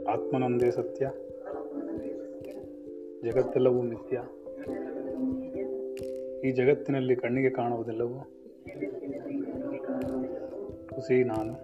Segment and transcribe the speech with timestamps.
[0.05, 1.11] ಆತ್ಮನೊಂದೇ ಸತ್ಯ,
[3.25, 4.23] ಜಗತ್ತೆಲ್ಲವೂ ಮಿಥ್ಯ.
[6.49, 8.19] ಈ ಜಗತ್ತಿನಲ್ಲಿ ಕಣ್ಣಿಗೆ ಕಾಣುವುದೆಲ್ಲವೂ
[10.95, 11.55] ಹುಸಿ ನಾನು.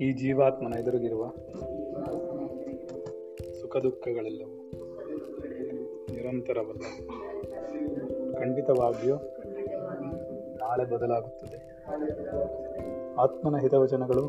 [0.00, 1.28] ಈ ಜೀವಾತ್ಮನ ಎದುರಿಗಿರುವ
[3.60, 4.61] ಸುಖ ದುಃಖಗಳೆಲ್ಲವೂ
[6.32, 6.80] ನಿರಂತರವಲ್ಲ
[8.32, 9.16] ಖಂಡಿತವಾಗಿಯೂ
[10.56, 11.84] ನಾಳೆ ಬದಲಾಗುತ್ತದೆ.
[13.18, 14.26] ಆತ್ಮನ ಹಿತವಚನಗಳು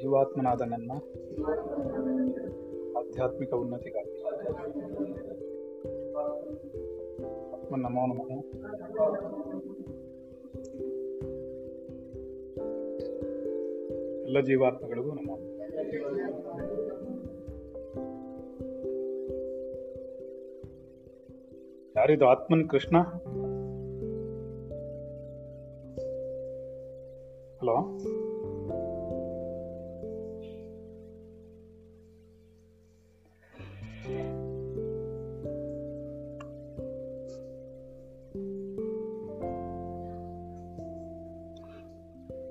[0.00, 0.92] ಜೀವಾತ್ಮನಾದ ನನ್ನ
[2.98, 4.22] ಆಧ್ಯಾತ್ಮಿಕ ಉನ್ನತಿಗಾಗಿ.
[7.52, 8.32] ಆತ್ಮ ನಮೋ ನಮಃ.
[14.24, 15.55] ಎಲ್ಲ ಜೀವಾತ್ಮಗಳಿಗೂ ನಮೋ.
[22.06, 22.98] ಯಾರಿದು ಆತ್ಮನ್ ಕೃಷ್ಣ?
[27.60, 27.76] ಹಲೋ?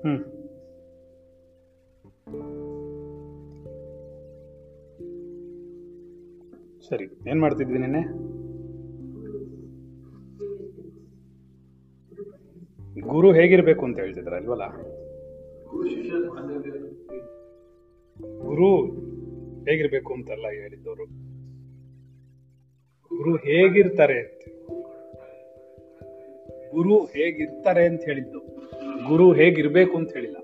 [0.02, 0.22] ಹ್ಮ್.
[6.88, 8.15] ಸರಿ ಏನು ಮಾಡ್ತಿದ್ವಿ ನಿನ್ನೆ?
[13.26, 14.62] ಗುರು ಹೇಗಿರ್ಬೇಕು ಅಂತ ಹೇಳ್ತಿದ್ರ ಅಲ್ವಲ್ಲ
[18.44, 18.84] ಗುರು
[19.64, 21.04] ಹೇಗಿರ್ಬೇಕು ಅಂತಲ್ಲ ಹೇಳಿದ್ದವರು.
[23.16, 24.48] ಗುರು ಹೇಗಿರ್ತಾರೆ ಅಂತ.
[26.74, 28.38] ಗುರು ಹೇಗಿರ್ತಾರೆ ಅಂತ ಹೇಳಿದ್ದು.
[29.08, 30.36] ಗುರು ಹೇಗಿರ್ಬೇಕು ಅಂತ ಹೇಳಿಲ್ಲ.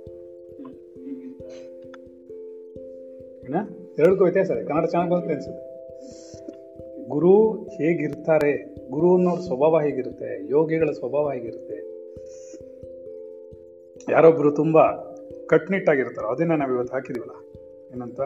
[3.98, 4.64] ಎರಡಕ್ಕೂ ಇದೆ.
[4.64, 5.72] ಕನ್ನಡ ಚೆನ್ನಾಗಿ ಬರುತ್ತೆ ಅನ್ಸುತ್ತೆ.
[7.08, 8.74] ಗುರು ಹೇಗಿರ್ತಾರೆ?
[8.90, 10.50] ಗುರು ಅನ್ನೋರ ಸ್ವಭಾವ ಹೇಗಿರುತ್ತೆ?
[10.50, 11.81] ಯೋಗಿಗಳ ಸ್ವಭಾವ ಹೇಗಿರುತ್ತೆ?
[14.12, 14.82] ಯಾರೊಬ್ರು ತುಂಬಾ
[15.46, 16.28] ಕಟ್ನಿಟ್ಟಾಗಿರ್ತಾರೋ.
[16.28, 17.32] ಅದನ್ನ ನಾವ್ ಇವತ್ತು ಹಾಕಿದೀವಲ್ಲ.
[17.92, 18.20] ಏನಂತ?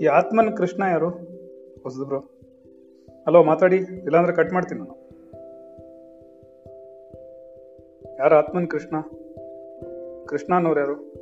[0.00, 1.08] ಈ ಆತ್ಮನ್ ಕೃಷ್ಣ ಯಾರು?
[1.82, 2.18] ಹೊಸದು ಬ್ರೋ
[3.26, 3.76] ಹಲೋ ಮಾತಾಡಿ.
[3.76, 5.02] ಇಲ್ಲಾಂದ್ರೆ ಕಟ್ ಮಾಡ್ತೀನಿ ನಾನು.
[8.18, 9.00] ಯಾರು ಆತ್ಮನ್ ಕೃಷ್ಣ?
[10.26, 11.21] ಕೃಷ್ಣನವ್ರು ಯಾರು?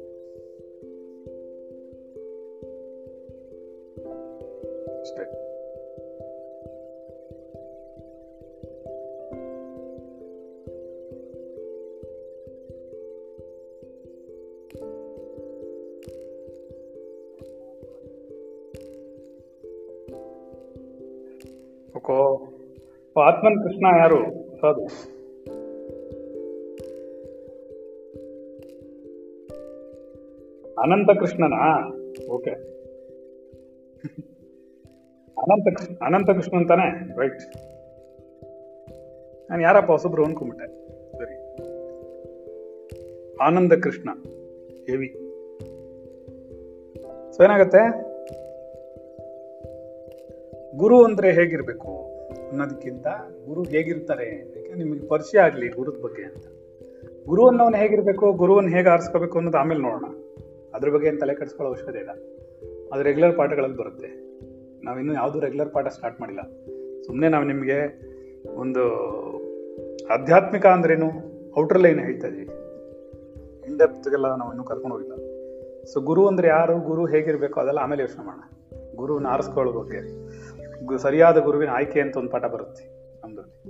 [23.20, 24.50] ಆತ್ಮನ್ ಕೃಷ್ಣ ಯಾರು?
[24.60, 24.84] ಸಾಧು.
[30.82, 31.88] ಅನಂತ ಕೃಷ್ಣನಾ?
[32.30, 32.50] ಓಕೆ.
[35.38, 37.18] ಅನಂತ ಅನಂತ ಕೃಷ್ಣ ಅಂತಾನೆ?
[37.18, 37.56] ರೈಟ್.
[39.50, 40.66] ನಾನು ಯಾರಪ್ಪ ಹೊಸಬ್ರು ಅನ್ಕೊಂಬಿಟ್ಟೆ?
[41.12, 41.36] ಸರಿ.
[43.36, 44.10] ಆನಂದ ಕೃಷ್ಣ
[44.86, 45.08] ಹೆವಿ
[47.36, 48.10] ಸೊ ಏನಾಗತ್ತೆ?
[50.76, 52.09] ಗುರು ಅಂದ್ರೆ ಹೇಗಿರ್ಬೇಕು?
[52.50, 53.06] ಅನ್ನೋದಕ್ಕಿಂತ
[53.46, 56.44] ಗುರು ಹೇಗಿರ್ತಾರೆ ಅದಕ್ಕೆ ನಿಮಗೆ ಪರಿಚಯ ಆಗಲಿ ಗುರುದ ಬಗ್ಗೆ ಅಂತ.
[57.28, 60.04] ಗುರು ಅನ್ನೋನು ಹೇಗಿರಬೇಕು, ಗುರುವನ್ನು ಹೇಗೆ ಆರಿಸ್ಕೋಬೇಕು ಅನ್ನೋದು ಆಮೇಲೆ ನೋಡೋಣ.
[60.74, 62.10] ಅದ್ರ ಬಗ್ಗೆ ಏನು ತಲೆ ಕೆಡಿಸ್ಕೊಳ್ಳೋ ಅವಶ್ಯಕತೆ ಇಲ್ಲ.
[62.92, 64.30] ಅದು ರೆಗ್ಯುಲರ್ ಪಾಠಗಳಲ್ಲಿ ಬರುತ್ತೆ.
[64.84, 66.42] ನಾವಿನ್ನೂ ಯಾವುದೂ ರೆಗ್ಯುಲರ್ ಪಾಠ ಸ್ಟಾರ್ಟ್ ಮಾಡಿಲ್ಲ.
[67.02, 68.10] ಸುಮ್ಮನೆ ನಾವು ನಿಮಗೆ
[68.54, 68.84] ಒಂದು
[70.06, 71.10] ಆಧ್ಯಾತ್ಮಿಕ ಅಂದ್ರೇನು
[71.58, 72.46] ಔಟರ್ ಲೈನ್ ಹೇಳ್ತಾ ಇದ್ದೀವಿ
[73.66, 73.78] ಇನ್
[74.12, 75.14] ನಾವು ಇನ್ನೂ ಕರ್ಕೊಂಡು ಹೋಗಿಲ್ಲ.
[75.84, 78.42] ಸೊ ಗುರು ಅಂದರೆ ಯಾರು, ಗುರು ಹೇಗಿರಬೇಕು ಅದೆಲ್ಲ ಆಮೇಲೆ ಯೋಚನೆ ಮಾಡೋಣ.
[78.96, 80.29] ಗುರುವನ್ನು ಆರಿಸ್ಕೊಳ್ಳೋ ಬಗ್ಗೆ.
[80.98, 82.84] ಸರಿಯಾದ ಗುರುವಿನ ಆಯ್ಕೆ ಅಂತ ಒಂದು ಪಾಠ ಬರುತ್ತೆ
[83.20, 83.60] ನಮ್ದ್ರಲ್ಲಿ.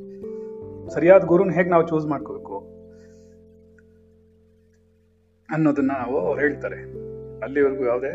[0.90, 2.58] ಸರಿಯಾದ ಗುರುನ ಹೇಗೆ ನಾವು ಚೂಸ್ ಮಾಡ್ಕೋಬೇಕು
[5.50, 6.76] ಅನ್ನೋದನ್ನ ನಾವು ಅವ್ರು ಹೇಳ್ತಾರೆ.
[7.40, 8.12] ಅಲ್ಲಿವರೆಗೂ ಯಾವುದೇ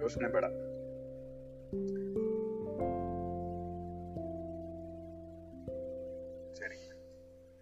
[0.00, 0.44] ಯೋಚನೆ ಬೇಡ.
[6.54, 6.92] ಸರಿ.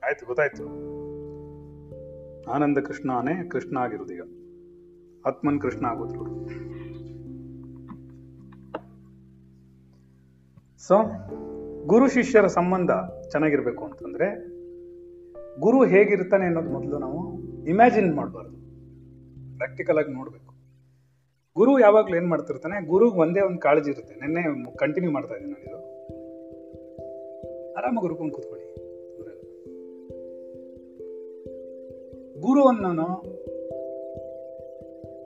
[0.07, 0.65] ಆಯ್ತು, ಗೊತ್ತಾಯ್ತು.
[2.51, 4.23] ಆನಂದ ಕೃಷ್ಣನೇ ಕೃಷ್ಣ ಆಗಿರೋದು ಈಗ.
[5.27, 6.25] ಆತ್ಮನ್ ಕೃಷ್ಣ ಆಗೋದ್ರು
[10.87, 10.95] ಸೊ
[11.87, 12.91] ಗುರು ಶಿಷ್ಯರ ಸಂಬಂಧ
[13.31, 14.47] ಚೆನ್ನಾಗಿರ್ಬೇಕು ಅಂತಂದ್ರೆ,
[15.61, 18.57] ಗುರು ಹೇಗಿರ್ತಾನೆ ಅನ್ನೋದು ಮೊದಲು ನಾವು ಇಮ್ಯಾಜಿನ್ ಮಾಡಬಾರ್ದು.
[19.57, 20.55] ಪ್ರಾಕ್ಟಿಕಲ್ ಆಗಿ ನೋಡಬೇಕು.
[21.57, 24.15] ಗುರು ಯಾವಾಗಲೂ ಏನು ಮಾಡ್ತಿರ್ತಾನೆ, ಗುರುಗೆ ಒಂದೇ ಒಂದು ಕಾಳಜಿ ಇರುತ್ತೆ.
[24.15, 25.79] ನಿನ್ನೆ ಕಂಟಿನ್ಯೂ ಮಾಡ್ತಾ ಇದ್ದೀನಿ ನಾನು ಇದು.
[27.75, 28.75] ಆರಾಮಾಗಿ ಗುರುಕೊಂಡು ಕೂತ್ಕೊಳ್ಳಿ.
[32.41, 33.23] ಗುರು ಅನ್ನೋನು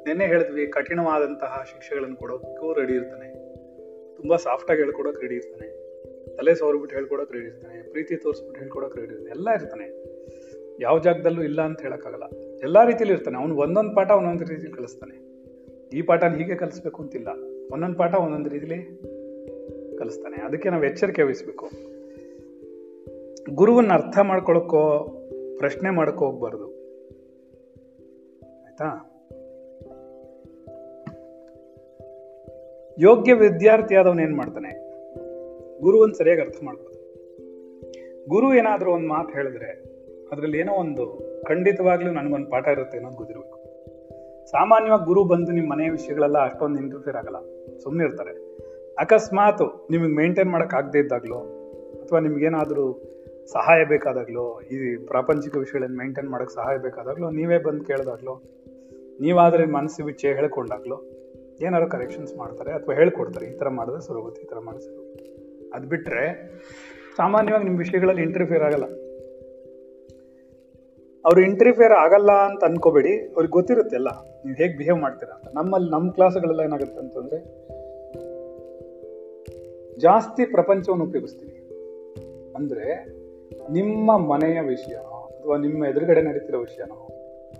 [0.06, 3.41] ನಿನ್ನೆ ಹೇಳಿದ್ವಿ, ಕಠಿಣವಾದಂತಹ ಶಿಕ್ಷೆಗಳನ್ನು ಕೊಡೋಕ್ಕೂ ರೆಡಿ ಇರ್ತಾನೆ.
[4.22, 5.68] ತುಂಬಾ ಸಾಫ್ಟ್ ಆಗಿ ಹೇಳ್ಕೊಡೋಕೆ ರೆಡಿ ಇರ್ತಾನೆ.
[6.36, 10.12] ತಲೆ ಸವರ್ಬಿಟ್ಟು ಹೇಳ್ಕೊಡೋಕೆ ರೆಡಿ ಇರ್ತಾನೆ, ಪ್ರೀತಿ ತೋರಿಸ್ಬಿಟ್ಟು ಹೇಳ್ಕೊಡೋಕೆ ರೆಡಿ ಇರ್ತಾನೆ, ಎಲ್ಲ ಇರ್ತಾನೆ.
[10.82, 12.36] ಯಾವ ಜಾಗದಲ್ಲೂ ಇಲ್ಲ ಅಂತ ಹೇಳೋಕ್ಕಾಗಲ್ಲ.
[12.62, 13.36] ಎಲ್ಲಾ ರೀತಿಲಿ ಇರ್ತಾನೆ.
[13.36, 15.32] ಅವ್ನು ಒಂದೊಂದು ಪಾಠ ಒಂದೊಂದು ರೀತಿಲಿ ಕಲಿಸ್ತಾನೆ.
[15.98, 17.28] ಈ ಪಾಠನ ಹೀಗೆ ಕಲಿಸ್ಬೇಕು ಅಂತಿಲ್ಲ.
[17.72, 18.78] ಒಂದೊಂದು ಪಾಠ ಒಂದೊಂದು ರೀತಿಲಿ
[19.98, 20.36] ಕಲಿಸ್ತಾನೆ.
[20.36, 21.70] ಅದಕ್ಕೆ ನಾವು ಎಚ್ಚರಿಕೆ ವಹಿಸ್ಬೇಕು.
[23.54, 25.08] ಗುರುವನ್ನ ಅರ್ಥ ಮಾಡ್ಕೊಳಕ್ಕೋ,
[25.58, 26.66] ಪ್ರಶ್ನೆ ಮಾಡಕ್ಕೋ ಹೋಗ್ಬಾರ್ದು.
[28.64, 29.08] ಆಯ್ತಾ?
[33.02, 34.70] ಯೋಗ್ಯ ವಿದ್ಯಾರ್ಥಿ ಆದವನ್ ಏನ್ ಮಾಡ್ತಾನೆ?
[35.80, 36.92] ಗುರುವನ್ನು ಸರಿಯಾಗಿ ಅರ್ಥ ಮಾಡ್ಬೋದು
[38.28, 39.70] ಗುರು ಏನಾದರೂ ಒಂದು ಮಾತು ಹೇಳಿದ್ರೆ
[40.32, 41.04] ಅದ್ರಲ್ಲಿ ಏನೋ ಒಂದು
[41.48, 43.58] ಖಂಡಿತವಾಗ್ಲೂ ನನಗೊಂದು ಪಾಠ ಇರುತ್ತೆ ಅನ್ನೋದು ಗೊತ್ತಿರಬೇಕು.
[44.50, 47.36] ಸಾಮಾನ್ಯವಾಗಿ ಗುರು ಬಂದು ನಿಮ್ಮ ಮನೆಯ ವಿಷಯಗಳೆಲ್ಲ ಅಷ್ಟೊಂದು ಇಂಟರ್ಫಿಯರ್ ಆಗಲ್ಲ.
[47.78, 48.30] ಸುಮ್ಮನೆ ಇರ್ತಾರೆ.
[48.98, 51.38] ಅಕಸ್ಮಾತ್ ನಿಮಗೆ ಮೇಂಟೈನ್ ಮಾಡಕ್ ಆಗದೆ ಇದ್ದಾಗ್ಲೋ,
[52.02, 53.02] ಅಥವಾ ನಿಮ್ಗೇನಾದರೂ
[53.52, 58.42] ಸಹಾಯ ಬೇಕಾದಾಗ್ಲೋ, ಈ ಪ್ರಾಪಂಚಿಕ ವಿಷಯಗಳನ್ನು ಮೇಂಟೈನ್ ಮಾಡಕ್ ಸಹಾಯ ಬೇಕಾದಾಗ್ಲೋ, ನೀವೇ ಬಂದು ಕೇಳಿದಾಗ್ಲೋ,
[59.20, 60.96] ನೀವಾದರೆ ಮನಸ್ಸು ಬಿಚ್ಚೆ ಹೇಳ್ಕೊಂಡಾಗ್ಲೋ
[61.66, 66.24] ಏನಾದ್ರು ಕರೆಕ್ಷನ್ಸ್ ಮಾಡ್ತಾರೆ ಅಥವಾ ಹೇಳ್ಕೊಡ್ತಾರೆ, ಈ ಥರ ಮಾಡಿದ್ರೆ ಸರೋಗುತ್ತೆ ಈ ಥರ ಮಾಡಿದ್ರೆ ಸರೋಗುತ್ತೆ ಬಿಟ್ಟರೆ
[67.16, 68.86] ಸಾಮಾನ್ಯವಾಗಿ ನಿಮ್ಮ ವಿಷಯಗಳಲ್ಲಿ ಇಂಟರ್ಫಿಯರ್ ಆಗಲ್ಲ.
[71.24, 73.12] ಅವ್ರು ಇಂಟರ್ಫಿಯರ್ ಆಗಲ್ಲ ಅಂತ ಅನ್ಕೋಬೇಡಿ.
[73.34, 74.10] ಅವ್ರಿಗೆ ಗೊತ್ತಿರುತ್ತೆ ಅಲ್ಲ
[74.44, 75.48] ನೀವು ಹೇಗೆ ಬಿಹೇವ್ ಮಾಡ್ತೀರಾ ಅಂತ.
[75.54, 77.38] ನಮ್ಮಲ್ಲಿ ನಮ್ಮ ಕ್ಲಾಸ್ಗಳೆಲ್ಲ ಏನಾಗುತ್ತೆ ಅಂತಂದ್ರೆ
[79.98, 81.56] ಜಾಸ್ತಿ ಪ್ರಪಂಚವನ್ನು ಉಪಯೋಗಿಸ್ತೀವಿ.
[82.58, 82.86] ಅಂದರೆ
[83.78, 86.98] ನಿಮ್ಮ ಮನೆಯ ವಿಷಯನೋ, ಅಥವಾ ನಿಮ್ಮ ಎದುರುಗಡೆ ನಡೀತಿರೋ ವಿಷಯನೋ,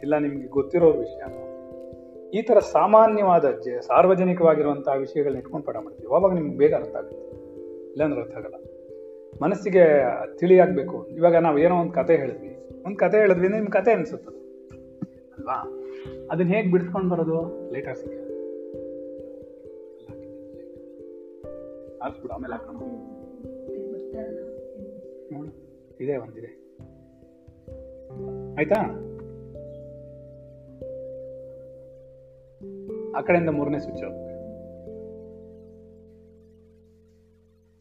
[0.02, 1.43] ಇಲ್ಲ ನಿಮಗೆ ಗೊತ್ತಿರೋ ವಿಷಯನೋ
[2.34, 3.44] ಈ ತರ ಸಾಮಾನ್ಯವಾದ
[3.81, 6.14] ಸಾರ್ವಜನಿಕವಾಗಿರುವಂತಹ ವಿಷಯಗಳನ್ನ ಇಟ್ಕೊಂಡು ಪಾಠ ಮಾಡ್ತೀವಿ.
[6.14, 7.37] ಅವಾಗ ನಿಮ್ಗೆ ಬೇಗ ಅರ್ಥ ಆಗುತ್ತೆ?
[7.90, 8.55] ಇಲ್ಲಾಂದ್ರೆ ಅರ್ಥ ಆಗಲ್ಲ.
[9.43, 9.84] ಮನಸ್ಸಿಗೆ
[10.37, 11.06] ತಿಳಿಯಾಗಬೇಕು.
[11.06, 12.69] ಇವಾಗ ನಾವು ಏನೋ ಒಂದು ಕತೆ ಹೇಳಿದ್ವಿ.
[12.87, 14.29] ಒಂದು ಕತೆ ಹೇಳಿದ್ವಿ ನಿಮ್ ಕತೆ ಅನ್ಸುತ್ತೆ
[15.38, 15.84] ಅಲ್ವಾ?
[16.31, 17.70] ಅದನ್ನ ಹೇಗೆ ಬಿಡಿಸ್ಕೊಂಡು ಬರೋದು?
[17.73, 18.23] ಲೇಟ್ ಆರ್ಸಿಗೆ
[21.99, 22.73] ಆರಿಸ್ಬಿಡು ಆಮೇಲೆ
[25.32, 25.50] ನೋಡು,
[26.00, 26.50] ಇದೆ ಒಂದಿದೆ.
[28.58, 29.08] ಆಯ್ತಾ?
[33.17, 34.32] ಆ ಕಡೆಯಿಂದ ಮೂರನೇ ಸ್ವಿಚ್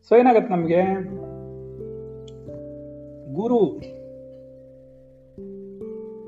[0.07, 0.83] ಸೊ ಏನಾಗತ್ತೆ ನಮಗೆ?
[3.33, 3.79] ಗುರು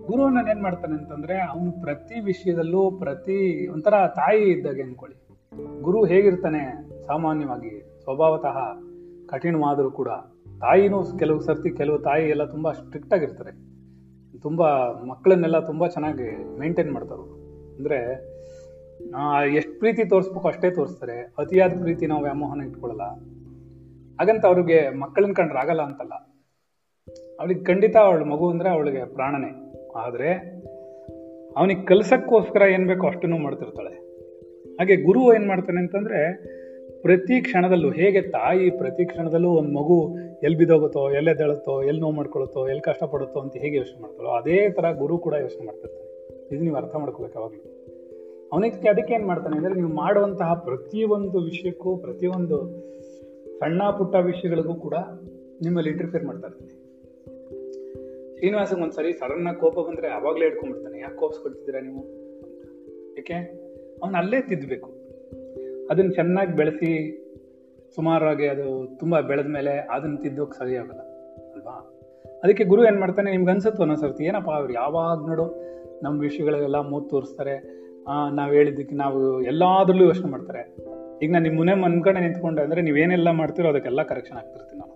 [0.08, 5.28] ಗುರು ನಾನು ಏನ್ ಮಾಡ್ತಾನೆ ಅಂತಂದ್ರೆ, ಅವನು ಪ್ರತಿ ವಿಷಯದಲ್ಲೂ ಪ್ರತಿ ಒಂಥರ ತಾಯಿ ಇದ್ದಾಗೆ ಅನ್ಕೊಳ್ಳಿ.
[5.82, 6.90] ಗುರು ಹೇಗಿರ್ತಾನೆ?
[7.06, 8.58] ಸಾಮಾನ್ಯವಾಗಿ ಸ್ವಭಾವತಃ
[9.28, 10.08] ಕಠಿಣವಾದರೂ ಕೂಡ
[10.60, 13.74] ತಾಯಿನೂ ಕೆಲವು ಸರ್ತಿ ಕೆಲವು ತಾಯಿ ಎಲ್ಲ ತುಂಬಾ ಸ್ಟ್ರಿಕ್ಟ್ ಆಗಿರ್ತಾರೆ.
[14.40, 17.22] ತುಂಬಾ ಮಕ್ಕಳನ್ನೆಲ್ಲ ತುಂಬಾ ಚೆನ್ನಾಗಿ ಮೇಂಟೈನ್ ಮಾಡ್ತಾರೆ
[17.76, 18.33] ಅಂದ್ರೆ
[19.56, 21.34] ಎಷ್ಟು ಪ್ರೀತಿ ತೋರಿಸ್ಬೇಕು ಅಷ್ಟೇ ತೋರಿಸ್ತಾರೆ.
[21.38, 23.04] ಅತಿಯಾದ ಪ್ರೀತಿ ನಾವು ವ್ಯಾಮೋಹನ ಇಟ್ಕೊಳ್ಳಲ್ಲ
[24.20, 26.13] ಹಾಗಂತ ಅವ್ರಿಗೆ ಮಕ್ಕಳನ್ನ ಕಂಡ್ರೆ ಆಗಲ್ಲ ಅಂತಲ್ಲ.
[27.39, 29.74] ಅವಳಿಗೆ ಖಂಡಿತ ಅವಳು ಮಗು ಅಂದ್ರೆ ಅವಳಿಗೆ ಪ್ರಾಣನೇ.
[29.96, 30.34] ಆದ್ರೆ
[31.58, 33.89] ಅವನಿಗೆ ಕಲ್ಸಕ್ಕೋಸ್ಕರ ಏನ್ ಬೇಕೋ ಅಷ್ಟನ್ನು ಮಾಡ್ತಿರ್ತಾಳೆ.
[34.79, 36.38] ಹಾಗೆ ಗುರು ಏನ್ ಮಾಡ್ತಾನೆ ಅಂತಂದ್ರೆ
[37.01, 42.82] ಪ್ರತಿ ಕ್ಷಣದಲ್ಲೂ ಹೇಗೆ ತಾಯಿ ಪ್ರತಿ ಕ್ಷಣದಲ್ಲೂ ಒಂದು ಮಗು ಎಲ್ಲಿ ಬಿದ್ದೋಗುತ್ತೋ ಎಲ್ಲೆದ್ದೇಳುತ್ತೋ ಎಲ್ಲಿ ನೋವು ಮಾಡ್ಕೊಳುತ್ತೋ ಎಲ್ಲಿ
[42.82, 46.27] ಕಷ್ಟಪಡುತ್ತೋ ಅಂತ ಹೇಗೆ ಯೋಚನೆ ಮಾಡ್ತಾಳೋ, ಅದೇ ತರ ಗುರು ಕೂಡ ಯೋಚನೆ ಮಾಡ್ತಿರ್ತಾನೆ.
[46.56, 47.83] ಇದು ನೀವು ಅರ್ಥ ಮಾಡ್ಕೋಬೇಕು ಯಾವಾಗಲೂ.
[48.53, 52.57] ಅವನಿಗೆ ಅದಕ್ಕೆ ಏನು ಮಾಡ್ತಾನೆ ಅಂದರೆ ನೀವು ಮಾಡುವಂತಹ ಪ್ರತಿಯೊಂದು ವಿಷಯಕ್ಕೂ, ಪ್ರತಿಯೊಂದು
[53.60, 54.95] ಸಣ್ಣ ಪುಟ್ಟ ವಿಷಯಗಳಿಗೂ ಕೂಡ
[55.65, 56.72] ನಿಮ್ಮಲ್ಲಿ ಇಂಟರ್ಫಿಯರ್ ಮಾಡ್ತಾ ಇರ್ತಾನೆ.
[58.38, 62.01] ಶ್ರೀನಿವಾಸಂಗೆ ಒಂದ್ಸರಿ ಸಡನ್ನ ಕೋಪ ಬಂದರೆ ಆವಾಗಲೇ ಇಟ್ಕೊಂಡ್ಬಿಡ್ತಾನೆ ಯಾಕೆ ಕೋಪಿಸ್ಕೊಳ್ತಿದ್ದೀರಾ ನೀವು?
[63.19, 63.38] ಏಕೆ?
[64.01, 64.89] ಅವನು ಅಲ್ಲೇ ತಿದ್ದಬೇಕು
[65.91, 66.89] ಅದನ್ನು ಚೆನ್ನಾಗಿ ಬೆಳೆಸಿ
[67.95, 68.65] ಸುಮಾರಾಗಿ ಅದು
[69.00, 71.01] ತುಂಬ ಬೆಳೆದ ಮೇಲೆ ಅದನ್ನ ತಿದ್ದೋಕೆ ಸರಿ ಆಗಲ್ಲ,
[71.53, 71.75] ಅಲ್ವಾ?
[72.43, 75.45] ಅದಕ್ಕೆ ಗುರು ಏನು ಮಾಡ್ತಾನೆ, ನಿಮ್ಗೆ ಅನ್ಸುತ್ತೋ ಅನ್ನೋ ಸರ್ತಿ ಏನಪ್ಪ ಅವ್ರು ಯಾವಾಗ ನೋಡು
[76.03, 77.55] ನಮ್ಮ ವಿಷಯಗಳೆಲ್ಲ ಮೂತ್ ತೋರಿಸ್ತಾರೆ
[78.07, 80.75] ನಾವ್ ಹೇಳಿದ್ದಕ್ಕೆ ನಾವು ಎಲ್ಲಾದ್ರಲ್ಲೂ ಯೋಚನೆ ಮಾಡ್ತಾರೆ.
[81.25, 84.93] ಈಗ ನಾನು ನಿಮ್ಮ ಮುನೆ ಮನ್ಕಡೆ ನಿಂತ್ಕೊಂಡೆ ಅಂದ್ರೆ ನೀವೇನೆಲ್ಲ ಮಾಡ್ತೀರೋ ಅದಕ್ಕೆಲ್ಲ ಕರೆಕ್ಷನ್ ಆಗ್ತಿರ್ತೀನಿ ನಾನು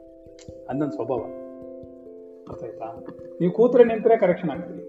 [0.70, 1.20] ಅದೊಂದು ಸ್ವಭಾವ.
[2.48, 3.06] ಗೊತ್ತಾಯ್ತಾ
[3.40, 4.84] ನೀವು ಕೂತ್ರೆ ನಿಂತರೆ ಕರೆಕ್ಷನ್ ಆಗ್ತೀನಿ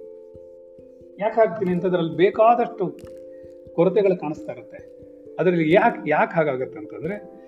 [1.20, 2.98] ಯಾಕೆ ಆಗ್ತೀನಿ ಅಂತದ್ರಲ್ಲಿ ಬೇಕಾದಷ್ಟು
[3.74, 4.78] ಕೊರತೆಗಳು ಕಾಣಿಸ್ತಾ ಇರುತ್ತೆ.
[5.38, 7.38] ಅದರಲ್ಲಿ ಯಾಕೆ ಯಾಕೆ ಹಾಗಾಗತ್ತೆ ಅಂತಂದ್ರೆ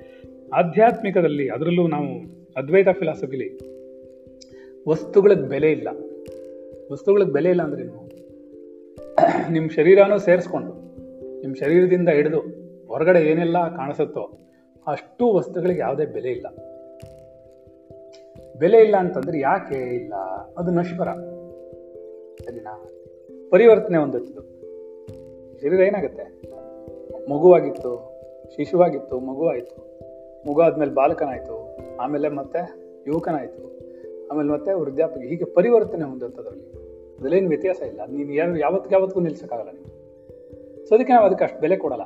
[0.54, 2.06] ಆಧ್ಯಾತ್ಮಿಕದಲ್ಲಿ ಅದರಲ್ಲೂ ನಾವು
[2.56, 3.58] ಅದ್ವೈತ ಫಿಲಾಸಫಿಲಿ
[4.88, 5.88] ವಸ್ತುಗಳಿಗೆ ಬೆಲೆ ಇಲ್ಲ.
[6.92, 7.99] ವಸ್ತುಗಳಿಗೆ ಬೆಲೆ ಇಲ್ಲ ಅಂದ್ರೆ ಏನು?
[9.50, 10.72] ನಿಮ್ಮ ಶರೀರನೂ ಸೇರಿಸ್ಕೊಂಡು
[11.40, 12.38] ನಿಮ್ಮ ಶರೀರದಿಂದ ಹಿಡಿದು
[12.88, 14.38] ಹೊರಗಡೆ ಏನೆಲ್ಲ ಕಾಣಿಸುತ್ತೋ
[14.86, 16.46] ಅಷ್ಟು ವಸ್ತುಗಳಿಗೆ ಯಾವುದೇ ಬೆಲೆ ಇಲ್ಲ.
[18.58, 20.14] ಬೆಲೆ ಇಲ್ಲ ಅಂತಂದ್ರೆ ಯಾಕೆ ಇಲ್ಲ?
[20.58, 21.08] ಅದು ನಶ್ವರ.
[22.44, 22.88] ಸರಿನಾ?
[23.50, 24.40] ಪರಿವರ್ತನೆ ಹೊಂದುತ್ತಿದ್ದು.
[25.60, 26.42] ಶರೀರ ಏನಾಗುತ್ತೆ?
[27.30, 28.20] ಮಗುವಾಗಿತ್ತು,
[28.56, 29.90] ಶಿಶುವಾಗಿತ್ತು, ಮಗುವಾಯಿತು.
[30.50, 32.74] ಮಗು ಆದ್ಮೇಲೆ ಬಾಲಕನಾಯಿತು, ಆಮೇಲೆ ಮತ್ತೆ
[33.06, 33.80] ಯುವಕನಾಯಿತು,
[34.32, 36.79] ಆಮೇಲೆ ಮತ್ತೆ ವೃದ್ಧಾಪ್ಯ ಹೀಗೆ ಪರಿವರ್ತನೆ ಹೊಂದುತ್ತದ್ರಲ್ಲಿ.
[37.20, 38.00] ಅದರಲ್ಲೇನು ವ್ಯತ್ಯಾಸ ಇಲ್ಲ.
[38.10, 40.00] ನೀನು ಯಾರು ಯಾವತ್ತಿಗೆ ಯಾವತ್ತಿಗೂ ನಿಲ್ಸೋಕ್ಕಾಗಲ್ಲ ನೀವು
[40.88, 42.02] ಸೊ ಅದಕ್ಕೆ ನಾವು ಅದಕ್ಕೆ ಅಷ್ಟು ಬೆಲೆ ಕೊಡಲ್ಲ.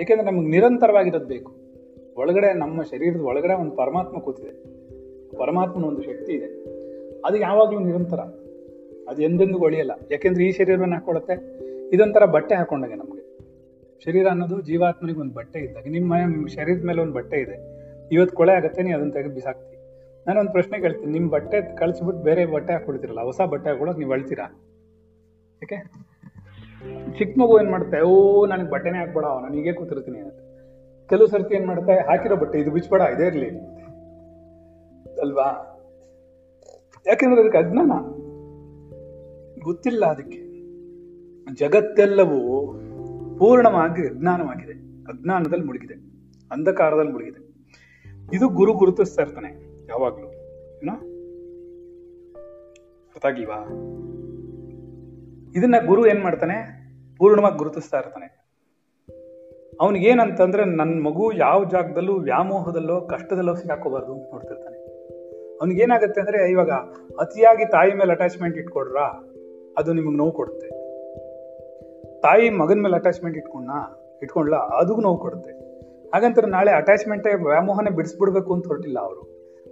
[0.00, 1.52] ಏಕೆಂದ್ರೆ ನಮಗೆ ನಿರಂತರವಾಗಿರೋದು ಬೇಕು.
[2.16, 4.52] ಒಳಗಡೆ ನಮ್ಮ ಶರೀರದ ಒಳಗಡೆ ಒಂದು ಪರಮಾತ್ಮ ಕೂತಿದೆ.
[5.36, 6.64] ಪರಮಾತ್ಮನ ಒಂದು ಶಕ್ತಿ ಇದೆ.
[7.24, 8.20] ಅದು ಯಾವಾಗಲೂ ನಿರಂತರ.
[9.08, 11.60] ಅದು ಎಂದೆಂದಿಗೂ ಒಳಿಯಲ್ಲ ಯಾಕೆಂದ್ರೆ ಈ ಶರೀರವನ್ನು ಹಾಕೊಳ್ಳುತ್ತೆ
[11.94, 13.20] ಇದೊಂಥರ ಬಟ್ಟೆ ಹಾಕೊಂಡಾಗೆ ನಮಗೆ.
[14.04, 17.80] ಶರೀರ ಅನ್ನೋದು ಜೀವಾತ್ಮನಿಗೆ ಒಂದು ಬಟ್ಟೆ ಇದ್ದಾಗ, ನಿಮ್ಮ ಶರೀರದ ಮೇಲೆ ಒಂದು ಬಟ್ಟೆ ಇದೆ.
[18.12, 19.79] ಇವತ್ತು ಕೊಳೆ ಆಗುತ್ತೆ ನೀ ಅದನ್ನು ತೆಗೆದು ಬಿಸಾಕ್ತಿ.
[20.26, 21.12] ನಾನು ಒಂದು ಪ್ರಶ್ನೆ ಕೇಳ್ತೀನಿ.
[21.12, 24.62] ನಿಮ್ಮ ಬಟ್ಟೆ ಕಳಿಸ್ಬಿಟ್ಟು ಬೇರೆ ಬಟ್ಟೆ ಹಾಕೊಳ್ತಿರಲ್ಲ ಹೊಸ ಬಟ್ಟೆ ಹಾಕೊಳ್ಳೋಕೆ ನೀವು ಅಳ್ತೀರಾ?
[25.62, 25.76] ಯಾಕೆ?
[27.18, 28.00] ಚಿಕ್ಕ ಮಗು ಏನು ಮಾಡುತ್ತೆ?
[28.00, 30.34] ಓ, ನನಗೆ ಬಟ್ಟೆನೇ ಹಾಕ್ಬೇಡ, ನಾನು ಹೀಗೆ ಕೂತಿರ್ತೀನಿ ಅಂತ.
[31.08, 32.06] ಕೆಲವು ಸರ್ತಿ ಏನು ಮಾಡುತ್ತೆ?
[32.06, 33.58] ಹಾಕಿರೋ ಬಟ್ಟೆ, ಇದು ಬಿಚ್ಚಬೇಡ, ಇದೇ ಇರಲಿ
[35.20, 35.76] ಅಲ್ವಾ?
[37.06, 37.90] ಯಾಕೆಂದ್ರೆ ಅದಕ್ಕೆ ಅಜ್ಞಾನ.
[39.62, 40.50] ಗೊತ್ತಿಲ್ಲ ಅದಕ್ಕೆ.
[41.54, 42.74] ಜಗತ್ತೆಲ್ಲವೂ
[43.38, 44.72] ಪೂರ್ಣವಾಗಿ ಅಜ್ಞಾನವಾಗಿದೆ.
[45.12, 45.94] ಅಜ್ಞಾನದಲ್ಲಿ ಮುಳುಗಿದೆ.
[46.52, 47.50] ಅಂಧಕಾರದಲ್ಲಿ ಮುಳುಗಿದೆ.
[48.36, 49.69] ಇದು ಗುರು ಗುರುತಿಸ್ತಾ ಇರ್ತಾನೆ.
[49.90, 50.26] ಯಾವಾಗ್ಲೂ
[50.82, 51.10] ಏನೋ
[53.26, 53.64] ಆಗಿಲ್ವಾ
[55.56, 56.80] ಇದನ್ನ ಗುರು ಏನ್ ಮಾಡ್ತಾನೆ?
[57.18, 58.40] ಪೂರ್ಣವಾಗಿ ಗುರುತಿಸ್ತಾ ಇರ್ತಾನೆ.
[59.80, 64.78] ಅವನಿಗೇನಂತಂದ್ರೆ ನನ್ನ ಮಗು ಯಾವ ಜಾಗದಲ್ಲೂ, ವ್ಯಾಮೋಹದಲ್ಲೋ, ಕಷ್ಟದಲ್ಲೋ ಸಿಗಾಕೋಬಾರ್ದು ಅಂತ ನೋಡ್ತಿರ್ತಾನೆ.
[65.58, 66.70] ಅವನಿಗೇನಾಗುತ್ತೆ ಅಂದ್ರೆ, ಇವಾಗ
[67.20, 68.96] ಅತಿಯಾಗಿ ತಾಯಿ ಮೇಲೆ ಅಟ್ಯಾಚ್ಮೆಂಟ್ ಇಟ್ಕೊಡ್ರ?
[69.78, 70.68] ಅದು ನಿಮಗೆ ನೋವು ಕೊಡುತ್ತೆ.
[72.20, 73.70] ತಾಯಿ ಮಗನ ಮೇಲೆ ಅಟ್ಯಾಚ್ಮೆಂಟ್ ಇಟ್ಕೊಂಡ
[74.22, 74.56] ಇಟ್ಕೊಂಡ್ಲ?
[74.56, 75.50] ಅದಕ್ಕೂ ನೋವು ಕೊಡುತ್ತೆ.
[76.08, 79.29] ಹಾಗಂತ ನಾಳೆ ಅಟ್ಯಾಚ್ಮೆಂಟೇ ವ್ಯಾಮೋಹನೆ ಬಿಡಿಸ್ಬಿಡ್ಬೇಕು ಅಂತ ಹೊರಟಿಲ್ಲ ಅವರು.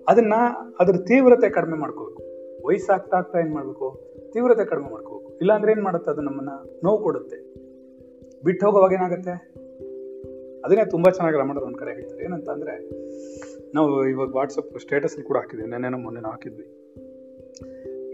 [0.09, 0.33] ಅದನ್ನ
[0.81, 2.23] ಅದ್ರ ತೀವ್ರತೆ ಕಡಿಮೆ ಮಾಡ್ಕೋಬೇಕು.
[2.67, 4.13] ವಯಸ್ಸಾಗ್ತಾ ಆಗ್ತಾ ಏನ್ ಮಾಡ್ಬೇಕು?
[4.33, 5.39] ತೀವ್ರತೆ ಕಡಿಮೆ ಮಾಡ್ಕೋಬೇಕು.
[5.39, 6.11] ಇಲ್ಲಾಂದ್ರೆ ಏನ್ ಮಾಡುತ್ತೆ?
[6.11, 6.49] ಅದು ನಮ್ಮನ್ನ
[6.85, 7.55] ನೋವು ಕೊಡುತ್ತೆ.
[8.45, 9.31] ಬಿಟ್ಟು ಹೋಗೋವಾಗ ಏನಾಗುತ್ತೆ?
[10.65, 12.25] ಅದನ್ನೇ ತುಂಬಾ ಚೆನ್ನಾಗಿ ರಮಣರು ಒಂದ್ ಕಡೆ ಹೇಳ್ತಾರೆ.
[12.25, 12.91] ಏನಂತ ಅಂದ್ರೆ
[13.75, 15.69] ನಾವು ಇವಾಗ ವಾಟ್ಸಪ್ ಸ್ಟೇಟಸ್ ಕೂಡ ಹಾಕಿದ್ವಿ.
[15.69, 16.65] ನೆನ್ನೆನೋ ಮೊನ್ನೆ ಹಾಕಿದ್ವಿ.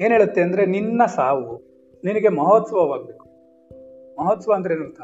[0.04, 1.56] ಏನ್ ಹೇಳುತ್ತೆ ಅಂದ್ರೆ, ನಿನ್ನ ಸಾವು
[2.04, 3.24] ನಿನಗೆ ಮಹೋತ್ಸವವಾಗಬೇಕು.
[4.20, 5.00] ಮಹೋತ್ಸವ ಅಂದ್ರೆ ಏನಂತ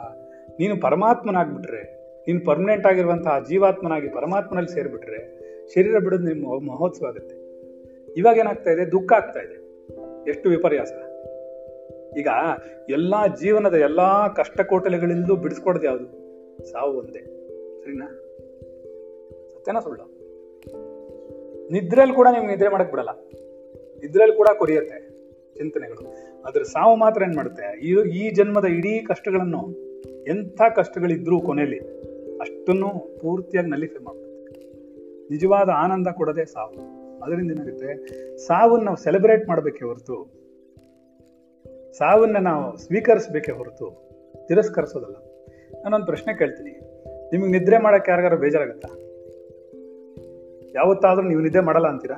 [0.59, 1.83] ನೀನು ಪರಮಾತ್ಮನಾಗ್ಬಿಟ್ರೆ,
[2.21, 5.40] ನೀನು ಪರ್ಮನೆಂಟ್ ಆಗಿರುವಂತಹ ಜೀವಾತ್ಮನಾಗಿ ಪರಮಾತ್ಮನಲ್ಲಿ ಸೇರ್ಬಿಟ್ರೆ
[5.75, 7.37] ಶರೀರ ಬಿಡೋದು ನಿಮ್ಮ ಮಹೋತ್ಸವ ಆಗುತ್ತೆ.
[8.17, 8.93] ಇವಾಗ ಏನಾಗ್ತಾ ಇದೆ?
[8.93, 9.61] ದುಃಖ ಆಗ್ತಾ ಇದೆ.
[10.31, 10.93] ಎಷ್ಟು ವಿಪರ್ಯಾಸ.
[12.19, 12.29] ಈಗ
[12.91, 16.07] ಎಲ್ಲ ಜೀವನದ ಎಲ್ಲಾ ಕಷ್ಟ ಕೋಟಲೆಗಳಿಂದಲೂ ಬಿಡಿಸ್ಕೊಡೋದು ಯಾವುದು?
[16.65, 17.19] ಸಾವು ಒಂದೇ.
[17.85, 18.21] ಸರಿನಾ?
[19.49, 20.21] ಸತ್ಯನ ಸುಳ್ಳು?
[21.73, 23.09] ನಿದ್ರೆಯಲ್ಲಿ ಕೂಡ ನಿಮ್ಗೆ ನಿದ್ರೆ ಮಾಡಕ್ ಬಿಡಲ್ಲ.
[24.01, 25.11] ನಿದ್ರೆಯಲ್ಲಿ ಕೂಡ ಕೊರಿಯತ್ತೆ
[25.55, 26.15] ಚಿಂತನೆಗಳು.
[26.43, 27.81] ಅದ್ರ ಸಾವು ಮಾತ್ರ ಏನ್ ಮಾಡುತ್ತೆ?
[27.81, 29.91] ಈ ಈ ಜನ್ಮದ ಇಡೀ ಕಷ್ಟಗಳನ್ನು
[30.29, 31.79] ಎಂಥ ಕಷ್ಟಗಳಿದ್ರೂ ಕೊನೆಯಲ್ಲಿ
[32.39, 34.30] ಅಷ್ಟನ್ನು ಪೂರ್ತಿಯಾಗಿ ನಲಿಫೆ ಮಾಡ್ಬಿಡುತ್ತೆ.
[35.31, 37.01] ನಿಜವಾದ ಆನಂದ ಕೊಡದೆ ಸಾವು.
[37.21, 38.09] ಅದರಿಂದ ಏನಾಗುತ್ತೆ?
[38.39, 40.41] ಸಾವನ್ನು ನಾವು ಸೆಲೆಬ್ರೇಟ್ ಮಾಡಬೇಕೆ ಹೊರತು,
[41.99, 44.11] ಸಾವನ್ನ ನಾವು ಸ್ವೀಕರಿಸಬೇಕೆ ಹೊರತು
[44.49, 45.17] ತಿರಸ್ಕರಿಸೋದಲ್ಲ.
[45.83, 46.71] ನಾನೊಂದು ಪ್ರಶ್ನೆ ಕೇಳ್ತೀನಿ.
[47.33, 48.89] ನಿಮಗೆ ನಿದ್ರೆ ಮಾಡಕ್ಕೆ ಯಾರಿಗಾರು ಬೇಜಾರಾಗುತ್ತಾ?
[50.75, 52.17] ಯಾವತ್ತಾದ್ರೂ ನೀವು ನಿದ್ದೆ ಮಾಡಲ್ಲ ಅಂತೀರಾ?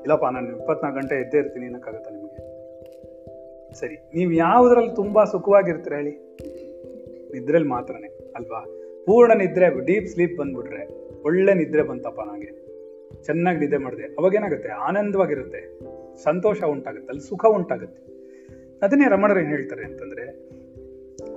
[0.00, 2.38] ಇಲ್ಲಪ್ಪ, ನಾನು ಇಪ್ಪತ್ನಾಲ್ಕು ಗಂಟೆ ಎದ್ದೇ ಇರ್ತೀನಿ ಅನ್ನೋಕ್ಕಾಗತ್ತಾ ನಿಮಗೆ?
[3.74, 6.10] ಸರಿ, ನೀವು ಯಾವುದ್ರಲ್ಲಿ ತುಂಬಾ ಸುಖವಾಗಿರ್ತೀರ ಹೇಳಿ?
[7.32, 8.66] ನಿದ್ರೆಯಲ್ಲಿ ಮಾತ್ರನೇ, ಅಲ್ವಾ?
[9.06, 11.01] ಪೂರ್ಣ ನಿದ್ರೆ, ಡೀಪ್ ಸ್ಲೀಪ್ ಬಂದ್ಬಿಟ್ರೆ.
[11.24, 12.62] ಒಳ್ಳೆ ನಿದ್ರೆ ಬಂತಪ್ಪ ನನಗೆ.
[13.22, 14.02] ಚೆನ್ನಾಗಿ ನಿದ್ದೆ ಮಾಡಿದೆ.
[14.02, 15.78] ಅವಾಗೇನಾಗುತ್ತೆ ಆನಂದವಾಗಿರುತ್ತೆ.
[16.22, 17.08] ಸಂತೋಷ ಉಂಟಾಗುತ್ತೆ.
[17.08, 18.12] ಅಲ್ಲಿ ಸುಖ ಉಂಟಾಗುತ್ತೆ.
[18.82, 20.52] ಅದನ್ನೇ ರಮಣರು ಏನ್ ಹೇಳ್ತಾರೆ ಅಂತಂದ್ರೆ,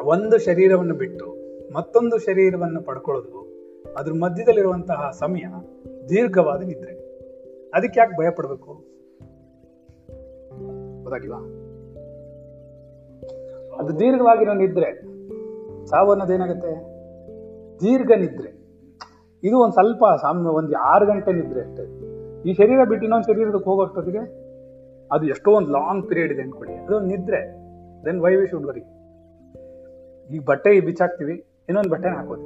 [0.01, 1.36] ಒಂದು ಶರೀರವನ್ನು ಬಿಟ್ಟು
[1.74, 3.46] ಮತ್ತೊಂದು ಶರೀರವನ್ನು ಪಡ್ಕೊಳ್ಳೋದು
[3.98, 5.44] ಅದ್ರ ಮಧ್ಯದಲ್ಲಿರುವಂತಹ ಸಮಯ
[6.10, 7.20] ದೀರ್ಘವಾದ ನಿದ್ರೆ.
[7.74, 8.86] ಅದಕ್ಕೆ ಯಾಕೆ ಭಯ ಪಡ್ಬೇಕು
[11.04, 11.38] ಗೊತ್ತಾಗಿಲ್ವಾ?
[13.77, 15.15] ಅದು ದೀರ್ಘವಾಗಿರೋ ನಿದ್ರೆ.
[15.88, 16.96] ಸಾವು ಅನ್ನೋದೇನಾಗುತ್ತೆ
[17.80, 18.64] ದೀರ್ಘ ನಿದ್ರೆ.
[19.48, 21.84] ಇದು ಒಂದು ಸ್ವಲ್ಪ ಸಾಮ್ಯ, ಒಂದು ಆರು ಗಂಟೆ ನಿದ್ರೆ ಅಷ್ಟೇ.
[22.50, 24.24] ಈ ಶರೀರ ಬಿಟ್ಟು ಇನ್ನೊಂದು ಶರೀರದಕ್ಕೆ ಹೋಗೋಷ್ಟೊತ್ತಿಗೆ
[25.12, 26.75] ಅದು ಎಷ್ಟೋ ಒಂದು ಲಾಂಗ್ ಪೀರಿಯಡ್ ಇದೆ ಅನ್ಕೊಳ್ಳಿ.
[26.75, 27.66] ಅದು ನಿದ್ರೆ.
[28.06, 28.84] Then why we should worry
[30.36, 31.36] ಈ ಬಟ್ಟೆ ಬಿಚ್ಚಾಕ್ತೀವಿ,
[31.70, 32.46] ಇನ್ನೊಂದು ಬಟ್ಟೆನ ಹಾಕೋದು.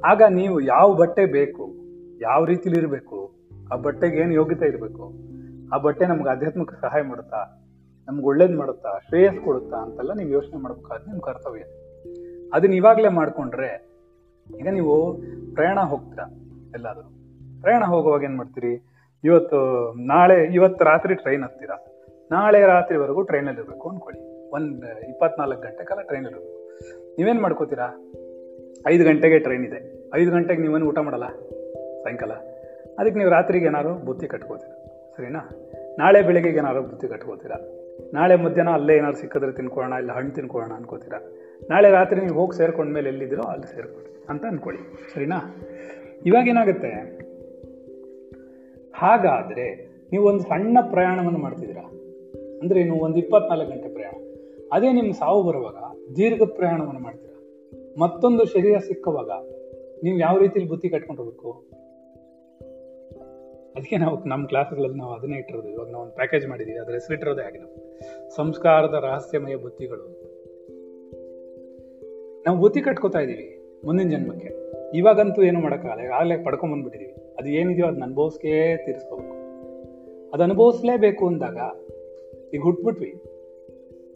[0.00, 1.64] ಆಗ ನೀವು ಯಾವ ಬಟ್ಟೆ ಬೇಕು,
[2.20, 3.32] ಯಾವ ರೀತಿಲಿ ಇರಬೇಕು,
[3.72, 5.12] ಆ ಬಟ್ಟೆಗೆ ಏನು ಯೋಗ್ಯತೆ ಇರಬೇಕು,
[5.74, 7.40] ಆ ಬಟ್ಟೆ ನಮ್ಗೆ ಆಧ್ಯಾತ್ಮಿಕ ಸಹಾಯ ಮಾಡುತ್ತಾ,
[8.08, 11.64] ನಮ್ಗೆ ಒಳ್ಳೇದು ಮಾಡುತ್ತಾ, ಶ್ರೇಯಸ್ ಕೊಡುತ್ತಾ ಅಂತೆಲ್ಲ ನೀವು ಯೋಚನೆ ಮಾಡ್ಬೇಕಾದ್ರೆ ನಿಮ್ಮ ಕರ್ತವ್ಯ.
[12.52, 13.89] ಅದನ್ನ ಇವಾಗಲೇ ಮಾಡ್ಕೊಂಡ್ರೆ
[14.58, 15.20] ಈಗ ನೀವು
[15.54, 16.24] ಪ್ರಯಾಣ ಹೋಗ್ತೀರಾ
[16.74, 17.08] ಎಲ್ಲಾದರೂ?
[17.60, 18.86] ಪ್ರಯಾಣ ಹೋಗುವಾಗ ಏನ್ ಮಾಡ್ತೀರಿ?
[19.24, 21.86] ಇವತ್ತು, ನಾಳೆ, ಇವತ್ತು ರಾತ್ರಿ ಟ್ರೈನ್ ಹತ್ತೀರಾ?
[22.32, 24.50] ನಾಳೆ ರಾತ್ರಿವರೆಗೂ ಟ್ರೈನಲ್ಲಿ ಇರಬೇಕು ಅನ್ಕೊಳ್ಳಿ.
[24.50, 26.60] ಒಂದ್, ಇಪ್ಪತ್ನಾಲ್ಕು ಗಂಟೆ ಕಾಲ ಟ್ರೈನಲ್ಲಿ ಇರಬೇಕು.
[27.18, 28.12] ನೀವೇನ್ ಮಾಡ್ಕೋತೀರಾ?
[28.86, 30.10] ಐದು ಗಂಟೆಗೆ ಟ್ರೈನ್ ಇದೆ.
[30.14, 31.26] ಐದು ಗಂಟೆಗೆ ನೀವೇನು ಊಟ ಮಾಡಲ್ಲ?
[32.02, 32.32] ಸಾಯಂಕಾಲ?
[32.98, 34.70] ಅದಕ್ಕೆ ನೀವು ರಾತ್ರಿಗೆ ಏನಾದ್ರು ಬುತ್ತಿ ಕಟ್ಕೋತೀರ?
[35.16, 35.50] ಸರಿನಾ?
[35.98, 37.56] ನಾಳೆ ಬೆಳಿಗ್ಗೆಗೆ ಏನಾದ್ರು ಬುತ್ತಿ ಕಟ್ಕೋತೀರಾ?
[38.14, 41.18] ನಾಳೆ ಮಧ್ಯಾಹ್ನ ಅಲ್ಲೇ ಏನಾದ್ರು ಸಿಕ್ಕಿದ್ರೆ ತಿನ್ಕೊಳ್ಳೋಣ, ಇಲ್ಲ ಹಣ್ಣು ತಿನ್ಕೊಳ್ಳೋಣ ಅನ್ಕೋತೀರಾ?
[41.68, 45.56] ನಾಳೆ ರಾತ್ರಿ ನೀವು ಹೋಗಿ ಸೇರ್ಕೊಂಡ್ಮೇಲೆ ಎಲ್ಲಿದ್ದೀರೋ ಅಲ್ಲಿ ಸೇರ್ಕೊಳ್ಳಿ ಅಂತ ಅಂದ್ಕೊಳ್ಳಿ ಸರಿನಾ?
[46.26, 47.20] ಇವಾಗ ಏನಾಗುತ್ತೆ?
[48.94, 51.82] ಹಾಗಾದ್ರೆ ನೀವು ಒಂದು ಸಣ್ಣ ಪ್ರಯಾಣವನ್ನು ಮಾಡ್ತಿದ್ದೀರಾ?
[52.62, 54.12] ಅಂದ್ರೆ ನೀವು ಒಂದು ಇಪ್ಪತ್ನಾಲ್ಕು ಗಂಟೆ ಪ್ರಯಾಣ.
[54.72, 55.74] ಅದೇ ನಿಮ್ಮ ಸಾವು ಬರುವಾಗ
[56.16, 57.36] ದೀರ್ಘ ಪ್ರಯಾಣವನ್ನು ಮಾಡ್ತೀರಾ?
[57.98, 59.30] ಮತ್ತೊಂದು ಶರೀರ ಸಿಕ್ಕುವಾಗ
[60.02, 61.70] ನೀವು ಯಾವ ರೀತಿಲಿ ಬುದ್ಧಿ ಕಟ್ಕೊಂಡು ಹೋಗ್ಬೇಕು?
[63.76, 65.68] ಅದಕ್ಕೆ ನಾವು ನಮ್ಮ ಕ್ಲಾಸ್ಗಳಲ್ಲಿ ನಾವು ಅದನ್ನೇ ಇಟ್ಟಿರೋದು.
[65.68, 66.78] ಇವಾಗ ನಾವು ಒಂದು ಪ್ಯಾಕೇಜ್ ಮಾಡಿದ್ದೀವಿ.
[66.78, 67.58] ಅದರ ಹೆಸರಿಟ್ಟಿರೋದೇ ಆಗಿ
[68.36, 70.29] ಸಂಸ್ಕಾರದ ರಹಸ್ಯಮಯ ಬುದ್ಧಿಗಳು.
[72.46, 74.48] ನಾವು ಬುತ್ತಿ ಕಟ್ಕೋತಾ ಇದ್ದೀವಿ ಮುಂದಿನ ಜನ್ಮಕ್ಕೆ.
[74.96, 79.34] ಇವಾಗಂತೂ ಏನು ಮಾಡೋಕ್ಕಾಗಲ್ಲ ಆಗಲೇ ಪಡ್ಕೊಂಬಂದ್ಬಿಟ್ಟಿದ್ದೀವಿ ಅದು ಏನಿದೆಯೋ ಅದನ್ನ ಅನುಭವಿಸ್ಕೇ ತೀರಿಸ್ಕೋಬೇಕು.
[80.30, 81.56] ಅದು ಅನುಭವಿಸ್ಲೇಬೇಕು ಅಂದಾಗ
[82.54, 83.14] ಈಗ ಹುಟ್ಬಿಟ್ವಿ.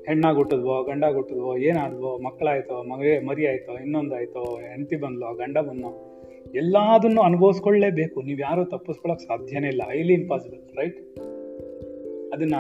[0.07, 6.11] ಹೆಣ್ಣಾಗಿ ಹುಟ್ಟಿದ್ವೋ ಗಂಡ ಹುಟ್ಟಿದ್ವೋ, ಏನಾದ್ವೋ, ಮಕ್ಕಳಾಯ್ತೋ, ಮಗೇ ಮರಿ ಆಯ್ತೋ ಇನ್ನೊಂದಾಯ್ತೋ, ಹೆಂಡತಿ ಬಂದ್ಲೋ, ಗಂಡ ಬಂದೋ
[6.55, 8.23] ಎಲ್ಲದನ್ನು ಅನುಭವಿಸ್ಕೊಳ್ಳೇಬೇಕು.
[8.23, 9.83] ನೀವು ಯಾರೂ ತಪ್ಪಿಸ್ಕೊಳಕ್ ಸಾಧ್ಯನೇ ಇಲ್ಲ.
[9.91, 11.19] ಹೈಲಿ ಇಂಪಾಸಿಬಲ್ ರೈಟ್
[12.33, 12.55] ಅದನ್ನ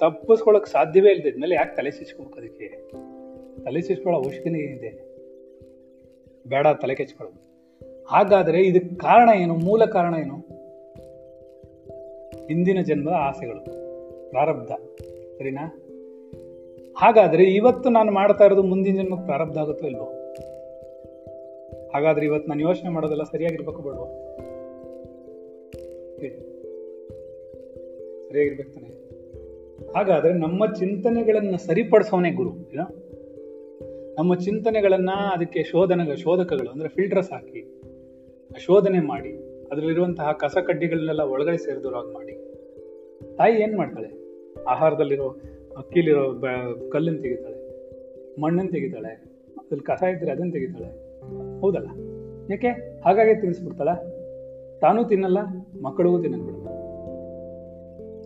[0.00, 2.92] ತಪ್ಪಿಸ್ಕೊಳಕ್ ಸಾಧ್ಯವೇ ಇಲ್ದಿದ್ಮೇಲೆ ಯಾಕೆ ತಲೆ ಸಿಚ್ಕೋಬೇಕು ಅದಕ್ಕೆ?
[3.64, 5.12] ತಲೆ ಸಿಚ್ಕೊಳ್ಳೋ ಅವಶ್ಯಕತೆ ಏನಿದೆ
[6.48, 7.42] ಬೇಡ ತಲೆ ಕೆಚ್ಕೊಳ್ಳೋದು.
[8.08, 9.54] ಹಾಗಾದರೆ ಇದಕ್ಕೆ ಕಾರಣ ಏನು?
[9.54, 10.36] ಮೂಲ ಕಾರಣ ಏನು?
[12.46, 13.60] ಹಿಂದಿನ ಜನ್ಮದ ಆಸೆಗಳು.
[14.30, 14.68] ಪ್ರಾರಬ್ಧ.
[15.38, 15.78] ಸರಿನಾ?
[16.96, 20.04] ಹಾಗಾದರೆ ಇವತ್ತು ನಾನು ಮಾಡ್ತಾ ಇರೋದು ಮುಂದಿನ ಜನ್ಮಕ್ಕೆ ಪ್ರಾರಬ್ಧ ಆಗುತ್ತೋ ಇಲ್ವೋ?
[21.94, 24.06] ಹಾಗಾದ್ರೆ ಇವತ್ತು ನಾನು ಯೋಚನೆ ಮಾಡೋದೆಲ್ಲ ಸರಿಯಾಗಿರ್ಬೇಕು ಬೇಡವಾ.
[28.28, 28.88] ಸರಿಯಾಗಿರ್ಬೇಕು ತಾನೆ.
[29.92, 33.01] ಹಾಗಾದ್ರೆ ನಮ್ಮ ಚಿಂತನೆಗಳನ್ನು ಸರಿಪಡಿಸೋನೇ ಗುರು, ಏನೋ?
[34.18, 37.60] ನಮ್ಮ ಚಿಂತನೆಗಳನ್ನ ಅದಕ್ಕೆ ಶೋಧನ ಶೋಧಕಗಳು ಅಂದ್ರೆ ಫಿಲ್ಟರ್ಸ್ ಹಾಕಿ,
[38.58, 39.32] ಶೋಧನೆ ಮಾಡಿ,
[39.66, 42.34] ಅದರಲ್ಲಿರುವಂತಹ ಕಸ ಕಡ್ಡಿಗಳನ್ನೆಲ್ಲ ಒಳಗಡೆ ಸೇರಿದೋರಾಗಿ ಮಾಡಿ.
[43.36, 44.10] ತಾಯಿ ಏನ್ ಮಾಡ್ತಾಳೆ?
[44.62, 45.28] ಆಹಾರದಲ್ಲಿರೋ
[45.76, 46.24] ಅಕ್ಕಿಲಿರೋ
[46.92, 47.58] ಕಲ್ಲನ್ನು ತೆಗಿತಾಳೆ
[48.40, 49.12] ಮಣ್ಣನ್ನು ತೆಗಿತಾಳೆ,
[49.58, 50.90] ಅದ್ರಲ್ಲಿ ಕಸ ಇದ್ರೆ ಅದನ್ನು ತೆಗಿತಾಳೆ.
[51.60, 51.88] ಹೌದಲ್ಲ?
[52.50, 53.00] ಯಾಕೆ?
[53.00, 53.88] ಹಾಗಾಗಿ ತಿನ್ನಿಸ್ಬಿಡ್ತಾಳ
[54.80, 55.38] ತಾನೂ ತಿನ್ನಲ್ಲ,
[55.82, 56.68] ಮಕ್ಕಳಿಗೂ ತಿನ್ನಕ್ ಬಿಡಲ್ಲ.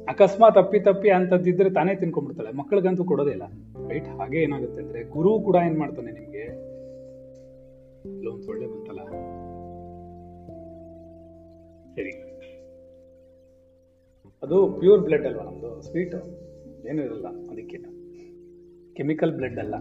[0.08, 2.56] ಅಕಸ್ಮಾತ್ ಅಪ್ಪಿ ತಪ್ಪಿ ಅಂತದ್ದಿದ್ರೆ ತಾನೇ ತಿನ್ಕೊಂಡ್ಬಿಡ್ತಾಳೆ.
[2.56, 3.42] ಮಕ್ಕಳಿಗಂತೂ ಕೊಡೋದೇ ಇಲ್ಲ.
[3.90, 6.66] ರೈಟ್ ಹಾಗೆ ಏನಾಗುತ್ತೆ ಅಂದ್ರೆ ಗುರು ಕೂಡ ಏನ್ ಮಾಡ್ತಾನೆ ನಿಮ್ಗೆ?
[8.48, 9.00] ಒಳ್ಳೆ ಬಂತಲ್ಲ.
[11.94, 12.10] ಸರಿ.
[14.42, 15.82] ಅದು ಪ್ಯೂರ್ ಬ್ಲಡ್ ಅಲ್ವಾ ನಮ್ದು?
[15.82, 16.14] ಸ್ವೀಟ್
[16.86, 17.76] ಏನು ಇರಲ್ಲ ಅದಕ್ಕೆ.
[18.94, 19.74] ಕೆಮಿಕಲ್ ಬ್ಲಡ್ ಅಲ್ಲ.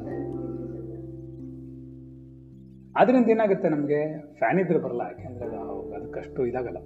[2.98, 4.20] ಆದ್ರಿಂದ ಏನಾಗುತ್ತೆ ನಮಗೆ?
[4.34, 5.02] ಫ್ಯಾನ್ ಇದ್ರೆ ಬರಲ್ಲ.
[5.02, 6.78] ಯಾಕೆಂದ್ರೆ ಅದು ಅದಕ್ಕಷ್ಟು ಇದಾಗಲ್ಲ.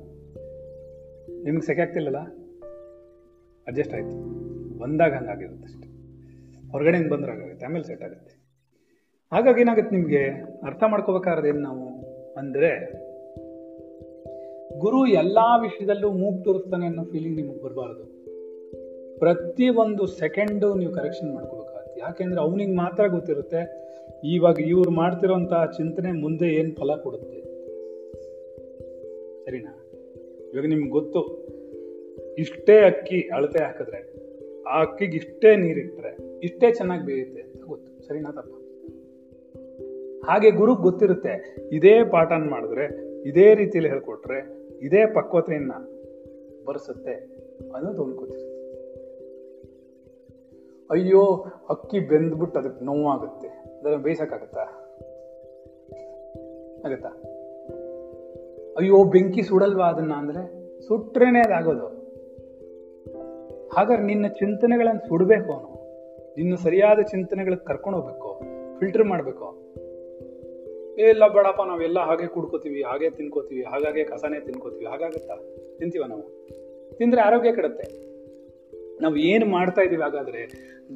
[1.44, 2.39] ನಿಮ್ಗೆ ಸೆಕೆ ಆಗ್ತಿಲ್ಲಲ್ಲ?
[3.70, 4.16] ಅಡ್ಜಸ್ಟ್ ಆಯಿತು.
[4.80, 5.88] ಬಂದಾಗ ಹಂಗಾಗಿರುತ್ತೆ ಅಷ್ಟೆ.
[6.72, 8.34] ಹೊರಗಡೆಯಿಂದ ಬಂದ್ರೆ ಹಾಗಾಗುತ್ತೆ ಆಮೇಲೆ ಸೆಟ್ ಆಗುತ್ತೆ.
[9.32, 10.22] ಹಾಗಾಗಿ ಏನಾಗುತ್ತೆ ನಿಮಗೆ
[10.64, 11.84] ಅರ್ಥ ಮಾಡ್ಕೋಬೇಕಾದ್ರೆ ಏನು ನಾವು
[12.38, 12.72] ಅಂದರೆ
[14.80, 18.04] ಗುರು ಎಲ್ಲ ವಿಷಯದಲ್ಲೂ ಮೂಗ್ ತೋರಿಸ್ತಾನೆ ಅನ್ನೋ ಫೀಲಿಂಗ್ ನಿಮಗೆ ಬರಬಾರ್ದು.
[19.20, 22.00] ಪ್ರತಿ ಒಂದು ಸೆಕೆಂಡು ನೀವು ಕರೆಕ್ಷನ್ ಮಾಡ್ಕೋಬೇಕಾಗತ್ತೆ.
[22.00, 23.62] ಯಾಕೆಂದರೆ ಅವನಿಗೆ ಮಾತ್ರ ಗೊತ್ತಿರುತ್ತೆ
[24.24, 27.40] ಇವಾಗ ಇವ್ರು ಮಾಡ್ತಿರೋಂಥ ಚಿಂತನೆ ಮುಂದೆ ಏನು ಫಲ ಕೊಡುತ್ತೆ.
[29.46, 29.92] ಸರಿನಾ?
[30.54, 31.22] ಇವಾಗ ನಿಮ್ಗೆ ಗೊತ್ತು.
[32.40, 34.14] ಇಷ್ಟೇ ಅಕ್ಕಿ ಅಳತೆ ಹಾಕಿದ್ರೆ,
[34.64, 38.08] ಆ ಅಕ್ಕಿಗೆ ಇಷ್ಟೇ ನೀರಿಟ್ಟರೆ ಇಷ್ಟೇ ಚೆನ್ನಾಗಿ ಬೇಯುತ್ತೆ ಅಂತ ಗೊತ್ತು.
[38.08, 38.56] ಸರಿನಾ ತಪ್ಪ?
[40.30, 42.86] ಹಾಗೆ ಗುರು ಗೊತ್ತಿರುತ್ತೆ, ಇದೇ ಪಾಠನ ಮಾಡಿದ್ರೆ,
[43.30, 45.72] ಇದೇ ರೀತಿಯಲ್ಲಿ ಹೇಳ್ಕೊಟ್ರೆ, ಇದೇ ಪಕ್ವತೆಯನ್ನ
[46.66, 47.14] ಬರೆಸುತ್ತೆ
[47.76, 48.50] ಅನ್ನೋದು ಅವ್ನು
[50.92, 53.48] ಅಯ್ಯೋ, ಅಕ್ಕಿ ಬೆಂದ್ಬಿಟ್ಟು ಅದಕ್ಕೆ ನೋವಾಗುತ್ತೆ.
[53.48, 54.62] ಅದನ್ನು ಬೇಯಿಸಕ್ಕಾಗತ್ತಾ?
[56.86, 57.10] ಆಗತ್ತಾ?
[58.78, 61.99] ಅಯ್ಯೋ, ಬೆಂಕಿ ಸುಡಲ್ವಾ ಅದನ್ನ ಅಂದ್ರೆ ಸುಟ್ರೇನೆ ಅದಾಗೋದು.
[63.74, 65.80] ಹಾಗಾದ್ರೆ ನಿನ್ನ ಚಿಂತನೆಗಳನ್ನು ಸುಡಬೇಕು ಅವನು.
[66.38, 68.42] ನಿನ್ನ ಸರಿಯಾದ ಚಿಂತನೆಗಳಿಗೆ ಕರ್ಕೊಂಡು ಹೋಗ್ಬೇಕು.
[68.80, 69.70] ಫಿಲ್ಟರ್ ಮಾಡಬೇಕು.
[71.00, 75.36] ಏ, ಇಲ್ಲ ಬೇಡಪ್ಪ, ನಾವೆಲ್ಲ ಹಾಗೆ ಕುಡ್ಕೋತೀವಿ, ಹಾಗೆ ತಿನ್ಕೋತೀವಿ, ಹಾಗಾಗೆ ಕಸನೇ ತಿನ್ಕೋತೀವಿ, ಹಾಗಾಗತ್ತಾ?
[75.80, 76.48] ತಿಂತೀವ ನಾವು?
[76.98, 78.10] ತಿಂದ್ರೆ ಆರೋಗ್ಯ ಕೆಡುತ್ತೆ.
[79.02, 80.46] ನಾವು ಏನು ಮಾಡ್ತಾ ಇದೀವಿ ಹಾಗಾದ್ರೆ,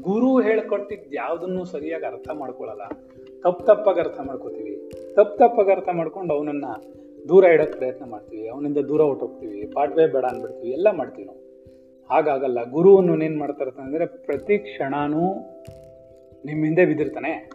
[0.02, 2.82] ಗುರು ಹೇಳ್ಕೊಟ್ಟಿದ್ ಯಾವ್ದನ್ನು ಸರಿಯಾಗಿ ಅರ್ಥ ಮಾಡ್ಕೊಳ್ಳಲ್ಲ
[3.44, 4.90] ತಪ್ಪು ತಪ್ಪಾಗಿ ಅರ್ಥ ಮಾಡ್ಕೋತೀವಿ.
[5.16, 6.66] ತಪ್ಪು ತಪ್ಪಾಗಿ ಅರ್ಥ ಮಾಡ್ಕೊಂಡು ಅವನನ್ನ
[7.30, 8.50] ದೂರ ಇಡಕ್ ಪ್ರಯತ್ನ ಮಾಡ್ತೀವಿ.
[8.50, 10.74] ಅವನಿಂದ ದೂರ ಹೊಟ್ಟೋಗ್ತೀವಿ ಪಾಠವೇ ಬೇಡ ಅಂದ್ಬಿಡ್ತೀವಿ.
[10.74, 11.43] ಎಲ್ಲ ಮಾಡ್ತೀವಿ ನಾವು.
[12.10, 12.70] ಹಾಗಾಗಲ್ಲ.
[12.72, 13.66] ಗುರುವನ್ನು ಏನ್ ಮಾಡ್ತಾ
[14.26, 15.34] ಪ್ರತಿ ಕ್ಷಣನೂ
[16.46, 17.50] ನಿಮ್ಮ ಹಿಂದೆ ಬಿದ್ದಿರ್ತಾನೆ.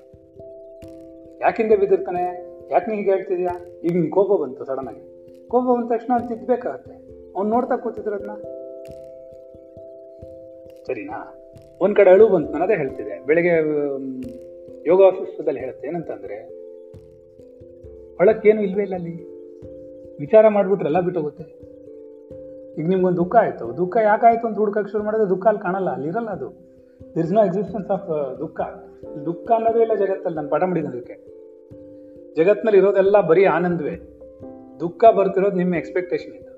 [1.40, 2.48] ಯಾಕಿಂದೆ ಬಿದ್ದಿರ್ತಾನೆ?
[2.70, 3.66] ಯಾಕೆ ಹೀಗೆ ಹೇಳ್ತಿದ್ಯಾ?
[3.84, 5.18] ಈಗ ನಿನ್ ಕೋಪ ಬಂತು ಸಡನ್ ಆಗಿ.
[5.48, 6.92] ಕೋಪ ಬಂದ ತಕ್ಷಣ ಅದು ತಿದ್ದಬೇಕಾಗತ್ತೆ
[7.36, 8.34] ಅವ್ನು ನೋಡ್ತಾ ಕೂತಿದ್ರು ಅದನ್ನ
[10.86, 11.40] ಸರಿನಾ?
[11.80, 13.26] ಒಂದ್ ಕಡೆ ಅಳು ಬಂತು, ನಾನು ಅದೇ ಹೇಳ್ತಿದ್ದೆ.
[13.26, 13.50] ಬೆಳಗ್ಗೆ
[15.06, 16.34] ಆಫೀಸದಲ್ಲಿ ಹೇಳುತ್ತೆ ಏನಂತಂದ್ರೆ
[18.20, 19.24] ಅಳಕ್ಕೇನು ಇಲ್ವೇ ಇಲ್ಲ ಅಲ್ಲಿ
[20.18, 21.57] ವಿಚಾರ ಮಾಡಿಬಿಟ್ರೆ ಎಲ್ಲ ಬಿಟ್ಟೋಗುತ್ತೆ.
[22.78, 23.76] ಈಗ ನಿಮ್ಗೊಂದು ದುಃಖ ಆಯಿತು.
[23.76, 26.48] ದುಃಖ ಯಾಕಾಯ್ತು ಅಂತ ಹುಡ್ಕಕ್ಕೆ ಶುರು ಮಾಡಿದ್ರೆ ದುಃಖ ಅಲ್ಲಿ ಕಾಣಲ್ಲ ಅಲ್ಲಿರಲ್ಲ ಅದು.
[27.14, 28.60] There is no existence of ದುಃಖ.
[29.26, 31.38] ದುಃಖ ಅನ್ನೋದೇ ಇಲ್ಲ ಜಗತ್ತಲ್ಲಿ, ನಾನು ಪಾಠ ಮಾಡಿದ್ದೀನಿ ಅದಕ್ಕೆ
[32.36, 33.96] ಜಗತ್ತಿನಲ್ಲಿ ಇರೋದೆಲ್ಲ ಬರೀ ಆನಂದವೇ.
[34.80, 36.48] ದುಃಖ ಬರ್ತಿರೋದು ನಿಮ್ಮ ಎಕ್ಸ್ಪೆಕ್ಟೇಷನ್ ಇಂದ.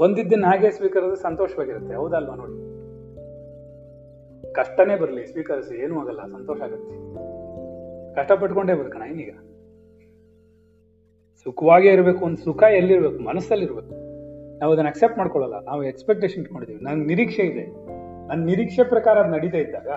[0.00, 1.94] ಬಂದಿದ್ದನ್ನ ಹಾಗೆ ಸ್ವೀಕರಿಸಿದ್ರೆ ಸಂತೋಷವಾಗಿರುತ್ತೆ.
[1.94, 2.78] ಹೌದಲ್ವಾ ನೋಡಿ?
[4.52, 6.94] ಕಷ್ಟನೇ ಬರಲಿ, ಸ್ವೀಕರಿಸಿ, ಏನೂ ಆಗಲ್ಲ, ಸಂತೋಷ ಆಗುತ್ತೆ.
[8.14, 8.72] ಕಷ್ಟ ಪಟ್ಕೊಂಡೇ
[9.10, 9.30] ಏನೀಗ
[11.44, 13.18] ಸುಖವಾಗೇ ಇರಬೇಕು, ಒಂದು ಸುಖ ಎಲ್ಲಿರ್ಬೇಕು?
[13.18, 14.07] ಮನಸ್ಸಲ್ಲಿರ್ಬೇಕು.
[14.58, 15.64] ನಾವು ಅದನ್ನ ಅಕ್ಸೆಪ್ಟ್ ಮಾಡ್ಕೊಳ್ಳಲ್ಲ.
[15.64, 17.64] ನಾವು ಎಕ್ಸ್ಪೆಕ್ಟೇಷನ್ ಇಟ್ಕೊಂಡಿದೀವಿ ನನ್ ನಿರೀಕ್ಷೆ ಇದೆ.
[18.28, 19.88] ನನ್ನ ನಿರೀಕ್ಷೆ ಪ್ರಕಾರ ಅದು ನಡೀತಾ ಇದ್ದಾಗ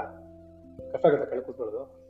[0.92, 2.02] ಕಷ್ಟ ಆಗುತ್ತೆ ಕಳೆ ಕೂತ್ಕೊಳ್ಳೋದು.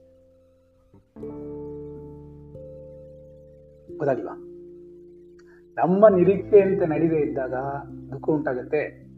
[3.98, 4.36] ಗೊತ್ತಾಗಿಲ್ವಾ
[5.78, 7.54] ನಮ್ಮ ನಿರೀಕ್ಷೆಯಂತೆ ನಡೀದೆ ಇದ್ದಾಗ
[8.12, 9.12] ದುಃಖ ಉಂಟಾಗತ್ತೆ.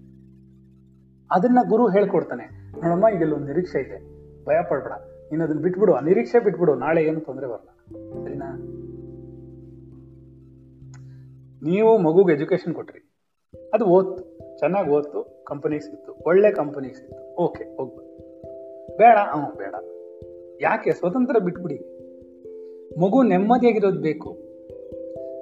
[1.32, 2.72] ಅದನ್ನ ಗುರು ಹೇಳ್ಕೊಡ್ತಾನೆ.
[2.72, 4.00] ನೋಡಮ್ಮ ಇದೆಲ್ಲ ಒಂದು ನಿರೀಕ್ಷೆ ಇದೆ.
[4.46, 4.92] ಭಯ ಪಡ್ಬೇಡ.
[5.32, 5.94] ನೀನು ಅದನ್ನ ಬಿಟ್ಬಿಡು.
[5.94, 6.76] ಆ ನಿರೀಕ್ಷೆ ಬಿಟ್ಬಿಡು.
[6.76, 7.70] ನಾಳೆ ಏನು ತೊಂದರೆ ಬರಲ್ಲ.
[8.24, 8.58] ಸರಿನಾ?
[11.64, 13.13] ನೀವು ಮಗುಗೆ ಎಜುಕೇಶನ್ ಕೊಟ್ರಿ.
[13.74, 14.24] ಅದು ಓದ್ತು
[14.60, 16.16] ಚೆನ್ನಾಗಿ ಓದ್ತು ಕಂಪನಿಗೆ ಸಿಕ್ತು.
[16.26, 17.36] ಒಳ್ಳೆ ಕಂಪನಿಗೆ ಸಿಕ್ತು.
[17.36, 18.14] ಓಕೆ ಹೋಗ್ಬೋದು
[18.98, 19.76] ಬೇಡ ಅವ ಬೇಡ.
[20.62, 20.92] ಯಾಕೆ?
[20.92, 21.76] ಸ್ವತಂತ್ರ ಬಿಟ್ಬಿಡಿ.
[23.00, 24.38] ಮಗು ನೆಮ್ಮದಿಯಾಗಿರೋದು ಬೇಕು.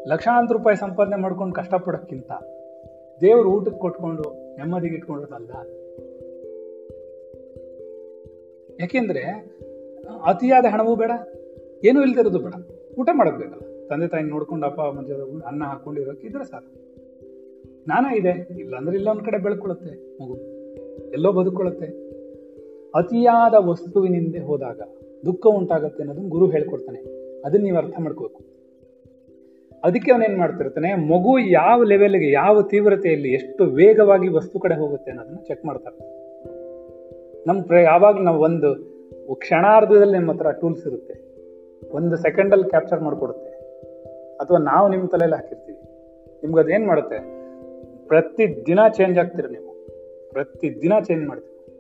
[0.08, 2.32] ಲಕ್ಷಾಂತರ ರೂಪಾಯಿ ಸಂಪಾದನೆ ಮಾಡ್ಕೊಂಡು ಕಷ್ಟಪಡೋಕ್ಕಿಂತ
[3.22, 5.52] ದೇವ್ರ ಊಟಕ್ಕೆ ಕೊಟ್ಕೊಂಡು ನೆಮ್ಮದಿಗೆ ಇಟ್ಕೊಂಡಿರೋದಲ್ಲ.
[8.80, 9.22] ಯಾಕೆಂದ್ರೆ
[10.26, 11.12] ಅತಿಯಾದ ಹಣವೂ ಬೇಡ,
[11.84, 12.54] ಏನೂ ಇಲ್ದಿರೋದು ಬೇಡ.
[13.00, 13.88] ಊಟ ಮಾಡಕ್ ಬೇಕಲ್ಲ.
[13.88, 14.82] ತಂದೆ ತಾಯಿ ನೋಡ್ಕೊಂಡು ಅಪ್ಪ
[15.48, 16.81] ಅನ್ನ ಹಾಕೊಂಡಿರೋಕೆ ಇದ್ರೆ ಸಾಕು.
[17.86, 18.30] ಜ್ಞಾನ ಇದೆ.
[18.30, 20.38] ಇಲ್ಲಾಂದ್ರೆ ಅಂದ್ರೆ ಇಲ್ಲ ಒಂದ್ ಕಡೆ ಬೆಳ್ಕೊಳ್ಳುತ್ತೆ ಮಗು.
[21.12, 21.86] ಎಲ್ಲೋ ಬದುಕೊಳ್ಳುತ್ತೆ.
[22.96, 24.82] ಅತಿಯಾದ ವಸ್ತುವಿನಿಂದ ಹೋದಾಗ
[25.26, 27.00] ದುಃಖ ಉಂಟಾಗುತ್ತೆ ಅನ್ನೋದನ್ನ ಗುರು ಹೇಳ್ಕೊಡ್ತಾನೆ.
[27.42, 28.52] ಅದನ್ನ ನೀವು ಅರ್ಥ ಮಾಡ್ಕೋಬೇಕು.
[29.84, 30.96] ಅದಕ್ಕೆ ಅವನೇನ್ ಮಾಡ್ತಿರ್ತಾನೆ?
[30.96, 36.22] ಮಗು ಯಾವ ಲೆವೆಲ್ಗೆ ಯಾವ ತೀವ್ರತೆಯಲ್ಲಿ ಎಷ್ಟು ವೇಗವಾಗಿ ವಸ್ತು ಕಡೆ ಹೋಗುತ್ತೆ ಅನ್ನೋದನ್ನ ಚೆಕ್ ಮಾಡ್ತಾರೆ
[37.48, 38.76] ನಮ್ಮ ಪ್ರ, ಯಾವಾಗ ನಾವು ಒಂದು
[39.36, 41.32] ಕ್ಷಣಾರ್ಧದಲ್ಲಿ ನಿಮ್ಮ ಹತ್ರ ಟೂಲ್ಸ್ ಇರುತ್ತೆ.
[41.92, 43.50] ಒಂದು ಸೆಕೆಂಡಲ್ಲಿ ಕ್ಯಾಪ್ಚರ್ ಮಾಡಿಕೊಡುತ್ತೆ.
[44.36, 45.78] ಅಥವಾ ನಾವು ನಿಮ್ಮ ತಲೆಯಲ್ಲಿ ಹಾಕಿರ್ತೀವಿ.
[46.44, 47.41] ನಿಮ್ಗೆ ಅದೇನು ಮಾಡುತ್ತೆ?
[48.12, 49.88] ಪ್ರತಿ ದಿನ ಚೇಂಜ್ ಆಗ್ತೀರ ನೀವು.
[50.30, 51.74] ಪ್ರತಿ ದಿನ ಚೇಂಜ್ ಮಾಡ್ತೀರಿ.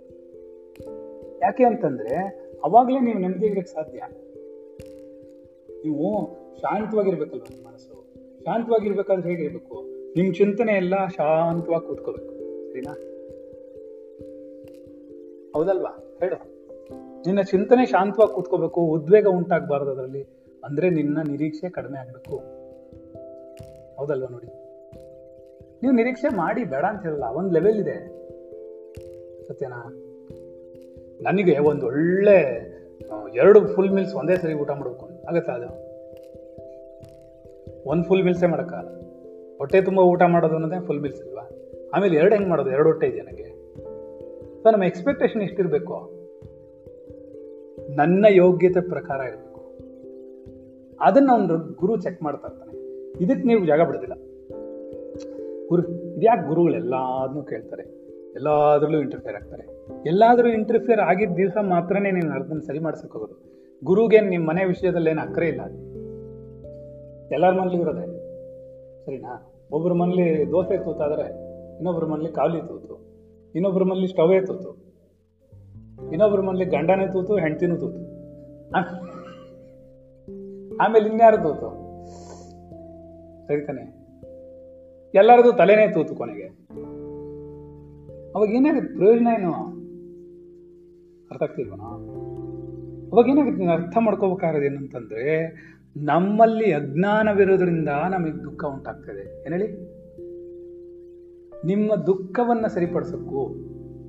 [1.42, 2.16] ಯಾಕೆ ಅಂತಂದ್ರೆ,
[2.64, 4.00] ಅವಾಗಲೇ ನೀವು ನೆಮ್ಮದಿಯಾಗಿರಕ್ಕೆ ಸಾಧ್ಯ.
[5.76, 8.14] ನೀವು ಶಾಂತವಾಗಿರ್ಬೇಕಲ್ವ ನಿಮ್ಮ ಮನಸ್ಸು?
[8.46, 12.34] ಶಾಂತವಾಗಿರ್ಬೇಕಾದ್ರೆ ಹೇಗಿರ್ಬೇಕು ನಿಮ್ಮ ಚಿಂತನೆ ಎಲ್ಲ ಶಾಂತವಾಗಿ ಕೂತ್ಕೋಬೇಕು.
[12.70, 12.94] ಸರಿನಾ?
[15.56, 16.18] ಹೌದಲ್ವಾ?
[16.20, 16.36] ಹೇಳು.
[17.20, 20.26] ನಿನ್ನ ಚಿಂತನೆ ಶಾಂತವಾಗಿ ಕೂತ್ಕೋಬೇಕು, ಉದ್ವೇಗ ಉಂಟಾಗಬಾರ್ದು ಅದರಲ್ಲಿ.
[20.64, 22.38] ಅಂದ್ರೆ ನಿನ್ನ ನಿರೀಕ್ಷೆ ಕಡಿಮೆ ಆಗಬೇಕು.
[23.98, 24.61] ಹೌದಲ್ವಾ ನೋಡಿ?
[25.84, 27.98] ನೀವು ನಿರೀಕ್ಷೆ ಮಾಡಿ ಬೇಡ ಅಂತ ಹೇಳಲ್ಲ ಒಂದು ಲೆವೆಲ್ ಇದೆ.
[29.48, 29.94] ಸತ್ಯನಾ?
[31.22, 32.72] ನನಗೆ ಒಂದು ಒಳ್ಳೆ
[33.36, 35.92] ಎರಡು ಫುಲ್ ಮೀಲ್ಸ್ ಒಂದೇ ಸರಿ ಊಟ ಮಾಡಬೇಕು ಆಗತ್ತಾ ಅದು?
[37.90, 39.02] ಒಂದು ಫುಲ್ ಮೀಲ್ಸೇ ಮಾಡೋಕ್ಕಲ್ಲ
[39.58, 41.50] ಹೊಟ್ಟೆ ತುಂಬ ಊಟ ಮಾಡೋದು ಅನ್ನೋದೇ ಫುಲ್ ಮೀಲ್ಸ್ ಇಲ್ವಾ
[41.94, 42.70] ಆಮೇಲೆ ಎರಡು ಹೆಂಗೆ ಮಾಡೋದು?
[42.70, 43.74] ಎರಡು ಹೊಟ್ಟೆ ಇದೆ ನನಗೆ?
[44.64, 46.22] ಸೊ ನಮ್ಮ ಎಕ್ಸ್ಪೆಕ್ಟೇಷನ್ ಎಷ್ಟಿರಬೇಕು?
[47.90, 49.62] ನನ್ನ ಯೋಗ್ಯತೆ ಪ್ರಕಾರ ಇರಬೇಕು.
[51.02, 52.78] ಅದನ್ನು ಒಂದು ಗುರು ಚೆಕ್ ಮಾಡ್ತಾ ಇರ್ತಾನೆ.
[53.24, 54.31] ಇದಕ್ಕೆ ನೀವು ಜಾಗ ಬಿಡೋದಿಲ್ಲ.
[55.72, 57.84] ಗುರು ಇದ್ಯಾಕೆ ಗುರುಗಳು ಎಲ್ಲಾದ್ನೂ ಕೇಳ್ತಾರೆ?
[58.36, 59.64] ಎಲ್ಲಾದ್ರಲ್ಲೂ ಇಂಟರ್ಫಿಯರ್ ಆಗ್ತಾರೆ.
[60.06, 63.36] ಎಲ್ಲಾದ್ರೂ ಇಂಟರ್ಫಿಯರ್ ಆಗಿದ್ದ ದಿವಸ ಮಾತ್ರನೇ ನೀನು ಅರ್ಧನ್ ಸರಿ ಮಾಡಿಸ್ಕೋಬೋದು
[63.84, 65.62] ಗುರುಗೆ ನಿಮ್ಮ ಮನೆ ವಿಷಯದಲ್ಲಿ ಏನು ಅಕ್ಕರೆ ಇಲ್ಲ?
[67.32, 68.06] ಎಲ್ಲರ ಮನೇಲಿ ಇರೋದೆ?
[69.06, 69.54] ಸರಿನಾ?
[69.72, 71.28] ಒಬ್ಬರ ಮನೇಲಿ ದೋಸೆ ತೂತಾದರೆ
[71.76, 72.96] ಇನ್ನೊಬ್ಬರ ಮನೇಲಿ ಕಾವಲಿ ತೂತು
[73.56, 74.70] ಇನ್ನೊಬ್ಬರ ಮನೇಲಿ ಸ್ಟವೇ ತೂತು
[76.12, 78.02] ಇನ್ನೊಬ್ಬರ ಮನೇಲಿ ಗಂಡನೇ ತೂತು, ಹೆಂಡತಿನೂ ತೂತು.
[80.78, 81.70] ಆಮೇಲೆ ಇನ್ಯಾರು ತೂತು?
[83.48, 84.01] ಸರಿ ತಾನೆ.
[85.16, 86.44] ಎಲ್ಲರದು ತಲೆನೇ ತೂತು ಕೊನೆಗೆ.
[88.36, 88.96] ಅವಾಗ ಏನಾಗುತ್ತೆ?
[88.96, 89.54] ಪ್ರಯೋಜನ ಏನು?
[91.32, 91.82] ಅರ್ಥ ಆಗ್ತಿಲ್ವನ?
[93.12, 93.60] ಅವಾಗ ಏನಾಗುತ್ತೆ?
[93.60, 95.48] ನೀನು ಅರ್ಥ ಮಾಡ್ಕೋಬೇಕಾಗಿರೋದು ಏನಂತಂದ್ರೆ,
[95.98, 99.44] ನಮ್ಮಲ್ಲಿ ಅಜ್ಞಾನವಿರೋದ್ರಿಂದ ನಮಗೆ ದುಃಖ ಉಂಟಾಗ್ತದೆ.
[99.46, 99.74] ಏನ್ ಹೇಳಿ?
[101.66, 103.48] ನಿಮ್ಮ ದುಃಖವನ್ನ ಸರಿಪಡಿಸೋಕ್ಕೂ,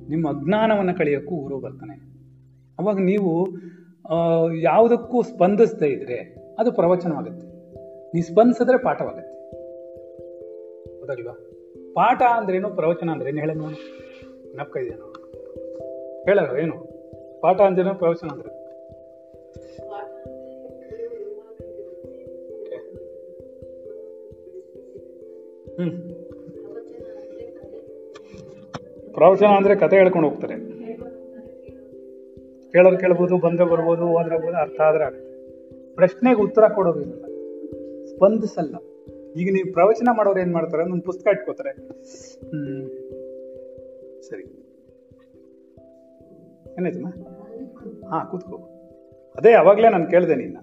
[0.09, 2.13] ನಿಮ್ಮ ಅಜ್ಞಾನವನ್ನ ಕಳಿಯೋಕ್ಕೂ ಗುರು ಬರ್ತಾನೆ.
[2.79, 3.47] ಅವಾಗ ನೀವು
[4.61, 7.47] ಯಾವುದಕ್ಕೂ ಸ್ಪಂದಿಸದೇ ಇದ್ರೆ ಅದು ಪ್ರವಚನವಾಗುತ್ತೆ.
[8.13, 9.32] ನೀವು ಸ್ಪಂದಿಸಿದ್ರೆ ಪಾಠವಾಗುತ್ತೆ.
[11.03, 11.33] ಹೌದಲ್ವಾ
[11.93, 13.79] ಪಾಠ ಅಂದ್ರೇನು, ಪ್ರವಚನ ಅಂದ್ರೆ ಏನು ಹೇಳ ನೋಡಿ.
[14.53, 14.97] ಜ್ಞಾಪಕ ಇದೆಯಾ?
[16.35, 16.75] ನಾವು ಏನು?
[17.41, 18.49] ಪಾಠ ಅಂದ್ರೇನು, ಪ್ರವಚನ ಅಂದ್ರೆ
[25.75, 25.91] ಹ್ಮ್.
[29.13, 30.53] ಪ್ರವಚನ ಅಂದ್ರೆ ಕತೆ ಹೇಳ್ಕೊಂಡು ಹೋಗ್ತಾರೆ.
[32.71, 35.33] ಕೇಳೋರು ಕೇಳ್ಬೋದು, ಬಂದ್ರೆ ಬರ್ಬೋದು, ಹೋದ್ರೆ ಹೋಗ್ಬೋದು ಅರ್ಥ ಆದ್ರೆ ಆಗುತ್ತೆ.
[35.95, 37.25] ಪ್ರಶ್ನೆಗೆ ಉತ್ತರ ಕೊಡೋದು ಇರಲ್ಲ
[38.05, 38.75] ಸ್ಪಂದಿಸಲ್ಲ.
[39.37, 40.83] ಈಗ ನೀವು ಪ್ರವಚನ ಮಾಡೋರು ಏನ್ ಮಾಡ್ತಾರೆ?
[40.83, 41.69] ಒಂದು ಪುಸ್ತಕ ಇಟ್ಕೋತಾರೆ.
[41.69, 42.89] ಹ್ಮ್.
[44.21, 44.43] ಸರಿ.
[46.77, 47.07] ಏನಾಯ್ತಮ್ಮ?
[48.09, 48.55] ಹಾ, ಕೂತ್ಕೋ.
[49.37, 50.57] ಅದೇ ಅವಾಗ್ಲೇ ನಾನು ಕೇಳಿದೆ ನಿನ್ನ.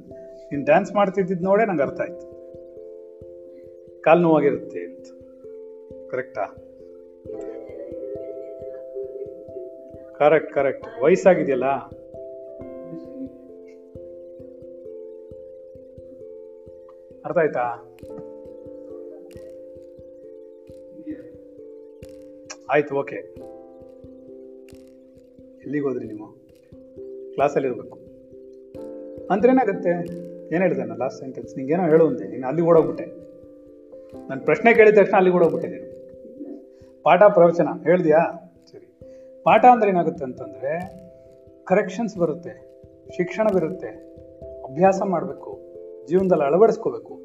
[0.53, 2.31] ನೀನ್ ಡ್ಯಾನ್ಸ್ ಮಾಡ್ತಿದ್ದಿದ್ ನೋಡೇ ನಂಗೆ ಅರ್ಥ ಆಯ್ತು.
[4.03, 5.07] ಕಾಲು ನೋವಾಗಿರುತ್ತೆ ಅಂತ.
[6.11, 6.57] ಕರೆಕ್ಟಾ
[10.19, 11.65] ಕರೆಕ್ಟ್ ಕರೆಕ್ಟ್ ವಯಸ್ಸಾಗಿದೆಯಲ್ಲ?
[17.25, 17.97] ಅರ್ಥ ಆಯ್ತಾ?
[22.71, 23.17] ಆಯ್ತು ಓಕೆ
[25.61, 26.27] ಎಲ್ಲಿಗೆ ಹೋದ್ರಿ ನೀವು?
[27.33, 27.99] ಕ್ಲಾಸಲ್ಲಿ ಇರಬೇಕು.
[29.31, 29.91] ಅಂದ್ರೆ ಏನಾಗುತ್ತೆ?
[30.55, 32.29] ಏನು ಹೇಳಿದೆ ನಾನು ಲಾಸ್ಟ್ ಸೆಂಟೆನ್ಸ್ ನಿಂಗೇನೋ ಹೇಳು ಅಂದೆ.
[32.29, 33.05] ನೀನು ಅಲ್ಲಿಗೆ ಓಡೋಗ್ಬಿಟ್ಟೆ.
[34.29, 35.91] ನಾನು ಪ್ರಶ್ನೆ ಕೇಳಿದ ತಕ್ಷಣ ಅಲ್ಲಿಗೆ ಓಡೋಗ್ಬಿಟ್ಟೆ ನೀನು.
[37.03, 38.53] ಪಾಠ ಪ್ರವಚನ, ಹೇಳ್ದ್ಯಾ?
[38.73, 39.01] ಸರಿ.
[39.43, 41.01] ಪಾಠ ಅಂದ್ರೆ ಏನಾಗುತ್ತೆ ಅಂತಂದ್ರೆ
[41.65, 42.83] ಕರೆಕ್ಷನ್ಸ್ ಬರುತ್ತೆ
[43.17, 43.89] ಶಿಕ್ಷಣವಿರುತ್ತೆ
[44.63, 45.61] ಅಭ್ಯಾಸ ಮಾಡಬೇಕು,
[46.09, 47.21] ಜೀವನದಲ್ಲಿ ಅಳವಡಿಸ್ಕೋಬೇಕು.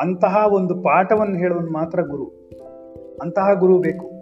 [0.00, 2.24] ಅಂತಹ ಒಂದು ಪಾಠವನ್ನು ಹೇಳೋನು ಮಾತ್ರ ಗುರು.
[3.22, 4.17] ಅಂತಹ ಗುರು ಬೇಕು.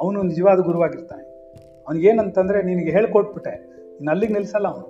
[0.00, 1.22] ಅವನು ನಿಜವಾದ ಗುರುವಾಗಿರ್ತಾನೆ.
[1.86, 3.50] ಅವನಿಗೇನಂತಂದ್ರೆ ನಿನಗೆ ಹೇಳ್ಕೊಟ್ಬಿಟ್ಟೆ,
[3.98, 4.86] ನೀನು ಅಲ್ಲಿಗೆ ನಿಲ್ಸಲ್ಲ ಅವನು.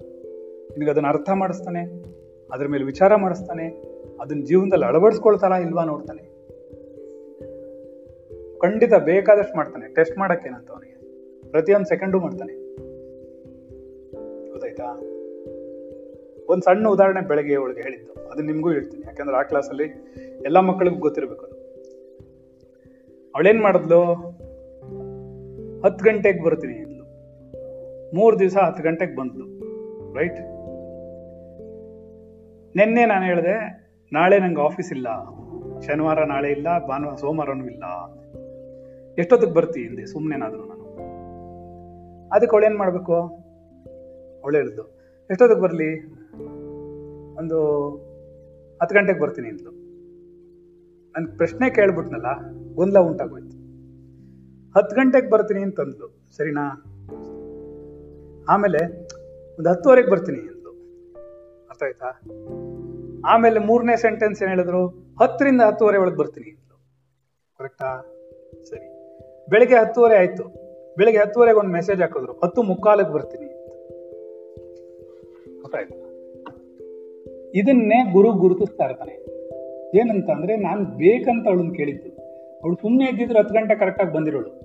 [0.71, 2.05] ನಿನಗೆ ಅದನ್ನು ಅರ್ಥ ಮಾಡಿಸ್ತಾನೆ,
[2.53, 3.67] ಅದ್ರ ಮೇಲೆ ವಿಚಾರ ಮಾಡಿಸ್ತಾನೆ,
[4.21, 6.23] ಅದನ್ನ ಜೀವನದಲ್ಲಿ ಅಳವಡಿಸ್ಕೊಳ್ತಾರ ಇಲ್ವಾ ನೋಡ್ತಾನೆ.
[8.59, 11.01] ಖಂಡಿತ ಬೇಕಾದಷ್ಟು ಮಾಡ್ತಾನೆ, ಟೆಸ್ಟ್ ಮಾಡೋಕ್ಕೇನಂತ ಅವನಿಗೆ.
[11.51, 12.53] ಪ್ರತಿಯೊಂದು ಸೆಕೆಂಡು ಮಾಡ್ತಾನೆ.
[14.51, 14.85] ಗೊತ್ತಾಯ್ತಾ?
[16.49, 18.29] ಒಂದು ಸಣ್ಣ ಉದಾಹರಣೆ ಬೆಳಗ್ಗೆ ಒಳಗೆ ಹೇಳಿದ್ದು.
[18.29, 19.03] ಅದನ್ನ ನಿಮಗೂ ಹೇಳ್ತೀನಿ.
[19.07, 19.85] ಯಾಕಂದ್ರೆ ಆ ಕ್ಲಾಸಲ್ಲಿ
[20.45, 21.55] ಎಲ್ಲ ಮಕ್ಕಳಿಗೂ ಗೊತ್ತಿರಬೇಕು ಅದು.
[23.35, 24.40] ಅವಳೇನ್ ಮಾಡಿದ್ಲು?
[25.85, 27.05] ಹತ್ತು ಗಂಟೆಗೆ ಬರ್ತೀನಿ ಅಂದ್ಲು.
[28.15, 29.47] ಮೂರು ದಿವಸ ಹತ್ತು ಗಂಟೆಗೆ ಬಂದ್ಲು.
[30.15, 30.41] ರೈಟ್
[32.77, 33.57] ನಿನ್ನೆ ನಾನು ಹೇಳಿದೆ,
[34.13, 35.09] ನಾಳೆ ನಂಗೆ ಆಫೀಸ್ ಇಲ್ಲ.
[35.81, 37.85] ಶನಿವಾರ ನಾಳೆ ಇಲ್ಲ, ಭಾನುವಾರ, ಸೋಮವಾರನೂ ಇಲ್ಲ.
[39.19, 40.85] ಎಷ್ಟೊತ್ತಿಗೆ ಬರ್ತೀನಿ ಹಿಂದೆ ಸುಮ್ಮನೆನಾದ್ರು ನಾನು.
[42.29, 43.15] ಅದಕ್ಕೆ ಅವಳೇನ್ ಮಾಡಬೇಕು?
[44.43, 44.85] ಅವಳು ಹೇಳಿದ್ದು
[45.31, 45.91] ಎಷ್ಟೊತ್ತಿಗೆ ಬರಲಿ?
[47.39, 47.59] ಒಂದು
[48.83, 49.71] ಹತ್ತು ಗಂಟೆಗೆ ಬರ್ತೀನಿ ಅಂದ್ಲು.
[51.15, 52.29] ನನ್ ಪ್ರಶ್ನೆ ಕೇಳ್ಬಿಟ್ನಲ್ಲ,
[52.75, 53.60] ಗೊಂದಲ ಉಂಟಾಗೋಯ್ತು.
[54.77, 56.37] ಹತ್ತು ಗಂಟೆಗೆ ಬರ್ತೀನಿ ಅಂತಂದ್ಲು.
[56.37, 56.85] ಸರಿನಾ?
[58.49, 58.99] ಆಮೇಲೆ
[59.59, 60.71] ಒಂದು ಹತ್ತುವರೆಗೆ ಬರ್ತೀನಿ ಅಂದ್ಲು.
[61.71, 62.21] ಅರ್ಥ ಆಯ್ತಾ?
[63.27, 64.87] ಆಮೇಲೆ ಮೂರನೇ ಸೆಂಟೆನ್ಸ್ ಏನು ಹೇಳಿದ್ರು?
[65.21, 66.77] ಹತ್ತರಿಂದ ಹತ್ತುವರೆ ಒಳಗೆ ಬರ್ತೀನಿ ಅಂದ್ಲು.
[67.59, 68.15] ಕರೆಕ್ಟಾ
[68.71, 68.89] ಸರಿ.
[69.51, 70.45] ಬೆಳಿಗ್ಗೆ ಹತ್ತುವರೆ ಆಯ್ತು.
[70.97, 72.33] ಬೆಳಿಗ್ಗೆ ಹತ್ತುವರೆಗೆ ಒಂದು ಮೆಸೇಜ್ ಹಾಕಿದ್ರು.
[72.33, 73.51] ಹತ್ತು ಮುಕ್ಕಾಲಕ್ಕೆ ಬರ್ತೀನಿ
[77.55, 79.13] ಇದನ್ನೇ ಗುರು ಗುರುತಿಸ್ತಾ ಇರ್ತಾನೆ
[79.99, 82.09] ಏನಂತ ಅಂದ್ರೆ ನಾನು ಬೇಕಂತ ಅವಳನ್ನ ಕೇಳಿದ್ದು.
[82.63, 84.60] ಅವಳು ಸುಮ್ಮನೆ ಇದ್ದಿದ್ರು ಹತ್ತು ಗಂಟೆ ಕರೆಕ್ಟಾಗಿ ಬಂದಿರೋಳು.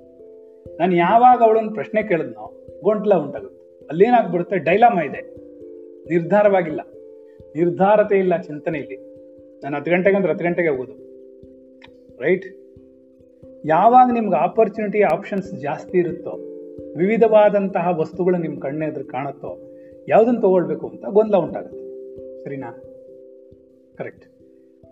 [0.80, 3.86] ನಾನು ಯಾವಾಗ ಅವಳನ್ನು ಪ್ರಶ್ನೆ ಕೇಳಿದ್ನೋ, ಗೊಂಟ್ಲ ಉಂಟಾಗುತ್ತೆ.
[3.90, 4.58] ಅಲ್ಲೇನಾಗ್ಬಿಡುತ್ತೆ?
[4.58, 5.36] ಡೈಲಾಮ ಇದೆ.
[6.10, 6.82] ನಿರ್ಧಾರವಾಗಿಲ್ಲ.
[7.56, 9.16] ನಿರ್ಧಾರತೆ ಇಲ್ಲ ಚಿಂತನೆ ಇಲ್ಲಿ
[9.64, 11.06] ನಾನು ಹತ್ತು ಗಂಟೆಗೆ ಅಂದ್ರೆ ಹತ್ತು ಗಂಟೆಗೆ ಹೋಗೋದು.
[12.22, 12.46] ರೈಟ್
[13.66, 16.32] ಯಾವಾಗ ನಿಮ್ಗೆ ಆಪರ್ಚುನಿಟಿ ಆಪ್ಷನ್ಸ್ ಜಾಸ್ತಿ ಇರುತ್ತೋ,
[16.98, 19.72] ವಿವಿಧವಾದಂತಹ ವಸ್ತುಗಳು ನಿಮ್ಮ ಕಣ್ಣೆದುರು ಕಾಣುತ್ತೋ,
[20.08, 21.86] ಯಾವುದನ್ನು ತಗೊಳ್ಬೇಕು ಅಂತ ಗೊಂದಲ ಉಂಟಾಗುತ್ತೆ.
[22.44, 22.84] ಸರಿನಾ?
[23.98, 24.26] ಕರೆಕ್ಟ್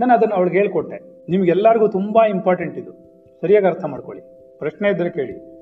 [0.02, 1.26] ನಾನು ಅದನ್ನು ಅವಳಿಗೆ ಹೇಳ್ಕೊಟ್ಟೆ.
[1.30, 2.92] ನಿಮ್ಗೆಲ್ಲರಿಗೂ ತುಂಬ ಇಂಪಾರ್ಟೆಂಟ್ ಇದು.
[3.42, 4.24] ಸರಿಯಾಗಿ ಅರ್ಥ ಮಾಡ್ಕೊಳ್ಳಿ.
[4.60, 5.53] ಪ್ರಶ್ನೆ ಇದ್ದರೆ ಕೇಳಿ.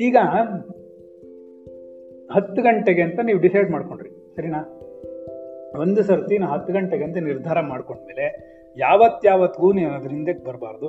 [0.00, 0.16] ಈಗ
[2.30, 4.60] ಹತ್ತು ಗಂಟೆಗೆ ಅಂತ ನೀವು ಡಿಸೈಡ್ ಮಾಡ್ಕೊಂಡ್ರಿ, ಸರಿನಾ?
[5.80, 8.26] ಒಂದು ಸರ್ತಿ ನಾ ಹತ್ತು ಗಂಟೆಗೆ ಅಂತ ನಿರ್ಧಾರ ಮಾಡ್ಕೊಂಡ್ಮೇಲೆ
[8.76, 10.88] ಯಾವತ್ತಾವತ್ತಿಗೂ ನೀವು ಅದ್ರ ಹಿಂದಕ್ಕೆ ಬರಬಾರ್ದು,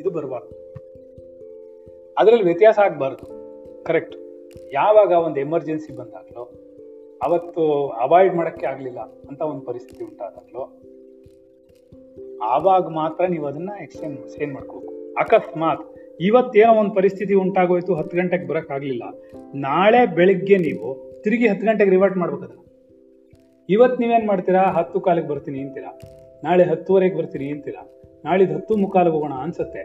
[0.00, 0.52] ಇದು ಬರಬಾರ್ದು.
[2.18, 3.26] ಅದರಲ್ಲಿ ವ್ಯತ್ಯಾಸ ಆಗಬಾರ್ದು
[3.84, 4.16] ಕರೆಕ್ಟ್
[4.72, 6.44] ಯಾವಾಗ ಒಂದು ಎಮರ್ಜೆನ್ಸಿ ಬಂದಾಗಲೋ,
[7.22, 10.64] ಅವತ್ತು ಅವಾಯ್ಡ್ ಮಾಡೋಕ್ಕೆ ಆಗಲಿಲ್ಲ ಅಂತ ಒಂದು ಪರಿಸ್ಥಿತಿ ಉಂಟಾದಾಗಲೋ,
[12.42, 14.94] ಆವಾಗ ಮಾತ್ರ ನೀವು ಅದನ್ನ ಎಕ್ಸ್ಚೇಂಜ್ ಚೇಂಜ್ ಮಾಡ್ಕೋಬೇಕು.
[15.14, 15.84] ಅಕಸ್ಮಾತ್
[16.20, 19.02] ಇವತ್ತೇನೋ ಒಂದು ಪರಿಸ್ಥಿತಿ ಉಂಟಾಗೋಯ್ತು, ಹತ್ತು ಗಂಟೆಗೆ ಬರಕ್ ಆಗ್ಲಿಲ್ಲ.
[19.54, 22.58] ನಾಳೆ ಬೆಳಿಗ್ಗೆ ನೀವು ತಿರುಗಿ ಹತ್ತು ಗಂಟೆಗೆ ರಿವರ್ಟ್ ಮಾಡ್ಬೇಕು ಅದನ್ನ
[23.68, 24.62] ಇವತ್ತು ನೀವೇನು ಮಾಡ್ತೀರಾ?
[24.62, 25.98] ಹತ್ತು ಕಾಲಿಗೆ ಬರ್ತೀನಿ ಅಂತೀರಾ?
[26.44, 28.00] ನಾಳೆ ಹತ್ತುವರೆಗೆ ಬರ್ತೀನಿ ಅಂತೀರಾ?
[28.24, 29.80] ನಾಳಿದ್ದು ಹತ್ತು ಮುಕ್ಕಾಲಿಗೆ ಹೋಗೋಣ ಅನ್ಸುತ್ತೆ.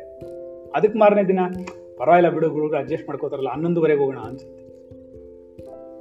[0.75, 1.39] ಅದಕ್ಕೆ ಮಾರನೇ ದಿನ?
[1.97, 4.61] ಪರವಾಗಿಲ್ಲ ಬಿಡು ಹುಡುಗರು ಅಡ್ಜಸ್ಟ್ ಮಾಡ್ಕೋತಾರಲ್ಲ, ಹನ್ನೊಂದುವರೆಗೆ ಹೋಗೋಣ ಅನ್ಸುತ್ತೆ.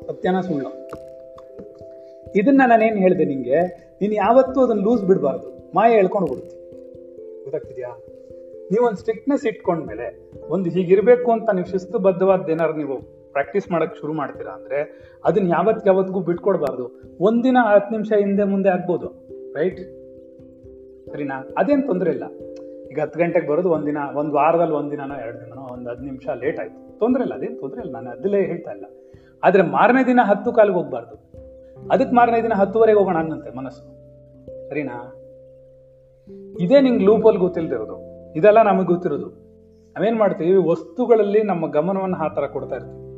[0.06, 0.90] ಸತ್ಯನ ಸುಳ್ಳು.
[2.38, 3.60] ಇದನ್ನ ನಾನೇನು ಹೇಳಿದೆ ನಿಂಗೆ?
[4.00, 5.72] ನೀನು ಯಾವತ್ತೂ ಅದನ್ನ ಲೂಸ್ ಬಿಡಬಾರ್ದು.
[5.74, 6.56] ಮಾಯ ಹೇಳ್ಕೊಂಡು ಬಿಡುತ್ತೆ
[7.42, 8.02] ಗೊತ್ತಾಗ್ತಿದ್ಯಾ?
[8.70, 12.98] ನೀವೊಂದು ಸ್ಟ್ರಿಕ್ಟ್ನೆಸ್ ಇಟ್ಕೊಂಡ್ಮೇಲೆ ಒಂದು ಹೀಗಿರಬೇಕು ಅಂತ ನೀವು ಶಿಸ್ತುಬದ್ಧವಾದ ಏನಾದ್ರು ನೀವು
[13.32, 17.02] ಪ್ರಾಕ್ಟೀಸ್ ಮಾಡೋಕ್ಕೆ ಶುರು ಮಾಡ್ತೀರಾ ಅಂದ್ರೆ ಅದನ್ನ ಯಾವತ್ ಯಾವತ್ತಿಗೂ ಬಿಟ್ಕೊಡ್ಬಾರ್ದು.
[17.20, 19.08] ಒಂದಿನ ಹತ್ತು ನಿಮಿಷ ಹಿಂದೆ ಮುಂದೆ ಆಗ್ಬೋದು
[19.56, 19.80] ರೈಟ್
[21.10, 21.48] ಸರಿನಾ?
[21.58, 22.24] ಅದೇನು ತೊಂದರೆ ಇಲ್ಲ.
[22.90, 26.98] ಈಗ ಹತ್ತು ಗಂಟೆಗೆ ಬರೋದು ಒಂದಿನ ಒಂದು ವಾರದಲ್ಲಿ ಒಂದಿನನೋ ಎರಡು ದಿನನೋ ಒಂದು ಹತ್ತು ನಿಮಿಷ ಲೇಟ್ ಆಯ್ತು.
[26.98, 28.84] ತೊಂದರೆ ಇಲ್ಲ, ಅದೇನು ತೊಂದರೆ ಇಲ್ಲ, ನಾನು ಅದಲ್ಲೇ ಹೇಳ್ತಾ ಇಲ್ಲ.
[29.42, 31.30] ಆದರೆ ಮಾರನೇ ದಿನ ಹತ್ತು ಕಾಲಿಗೆ ಹೋಗ್ಬಾರ್ದು.
[31.90, 33.84] ಅದಕ್ಕೆ ಮಾರನೇ ದಿನ ಹತ್ತುವರೆಗೆ ಹೋಗೋಣ ಅನ್ನಂತೆ ಮನಸ್ಸು.
[34.68, 35.16] ಸರಿನಾ?
[36.60, 38.09] ಇದೇ ನಿಂಗೆ ಲೂಪಲ್ಲಿ ಗೊತ್ತಿಲ್ದಿರೋದು.
[38.36, 39.26] ಇದೆಲ್ಲ ನಮಗೆ ಗೊತ್ತಿರೋದು.
[39.96, 40.68] ನಾವೇನ್ ಮಾಡ್ತೀವಿ?
[40.68, 43.10] ವಸ್ತುಗಳಲ್ಲಿ ನಮ್ಮ ಗಮನವನ್ನು ಆ ಥರ ಕೊಡ್ತಾ ಇರ್ತೀವಿ.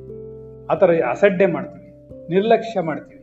[0.66, 1.92] ಆ ಥರ ಅಸಡ್ಡೆ ಮಾಡ್ತೀವಿ.
[2.29, 3.22] ನಿರ್ಲಕ್ಷ್ಯ ಮಾಡ್ತೀವಿ.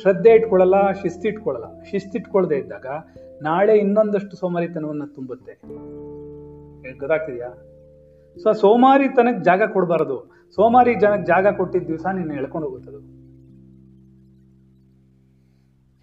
[0.00, 2.86] ಶ್ರದ್ಧೆ ಇಟ್ಕೊಳ್ಳಲ್ಲ ಶಿಸ್ತಿಟ್ಕೊಳ್ಳಲ್ಲ ಶಿಸ್ತಿಟ್ಕೊಳ್ಳದೆ ಇದ್ದಾಗ
[3.42, 5.52] ನಾಳೆ ಇನ್ನೊಂದಷ್ಟು ಸೋಮಾರಿತನವನ್ನು ತುಂಬುತ್ತೆ.
[6.98, 7.62] ಗೊತ್ತಾಗ್ತಿದ್ಯಾ?
[8.42, 10.30] ಸೊ ಸೋಮಾರಿತನಕ್ಕೆ ಜಾಗ ಕೊಡಬಾರದು.
[10.54, 12.98] ಸೋಮಾರಿ ಜನಕ್ಕೆ ಜಾಗ ಕೊಟ್ಟಿದ್ದ ದಿವಸ ನಿನ್ನ ಎಳ್ಕೊಂಡು ಹೋಗುತ್ತದು.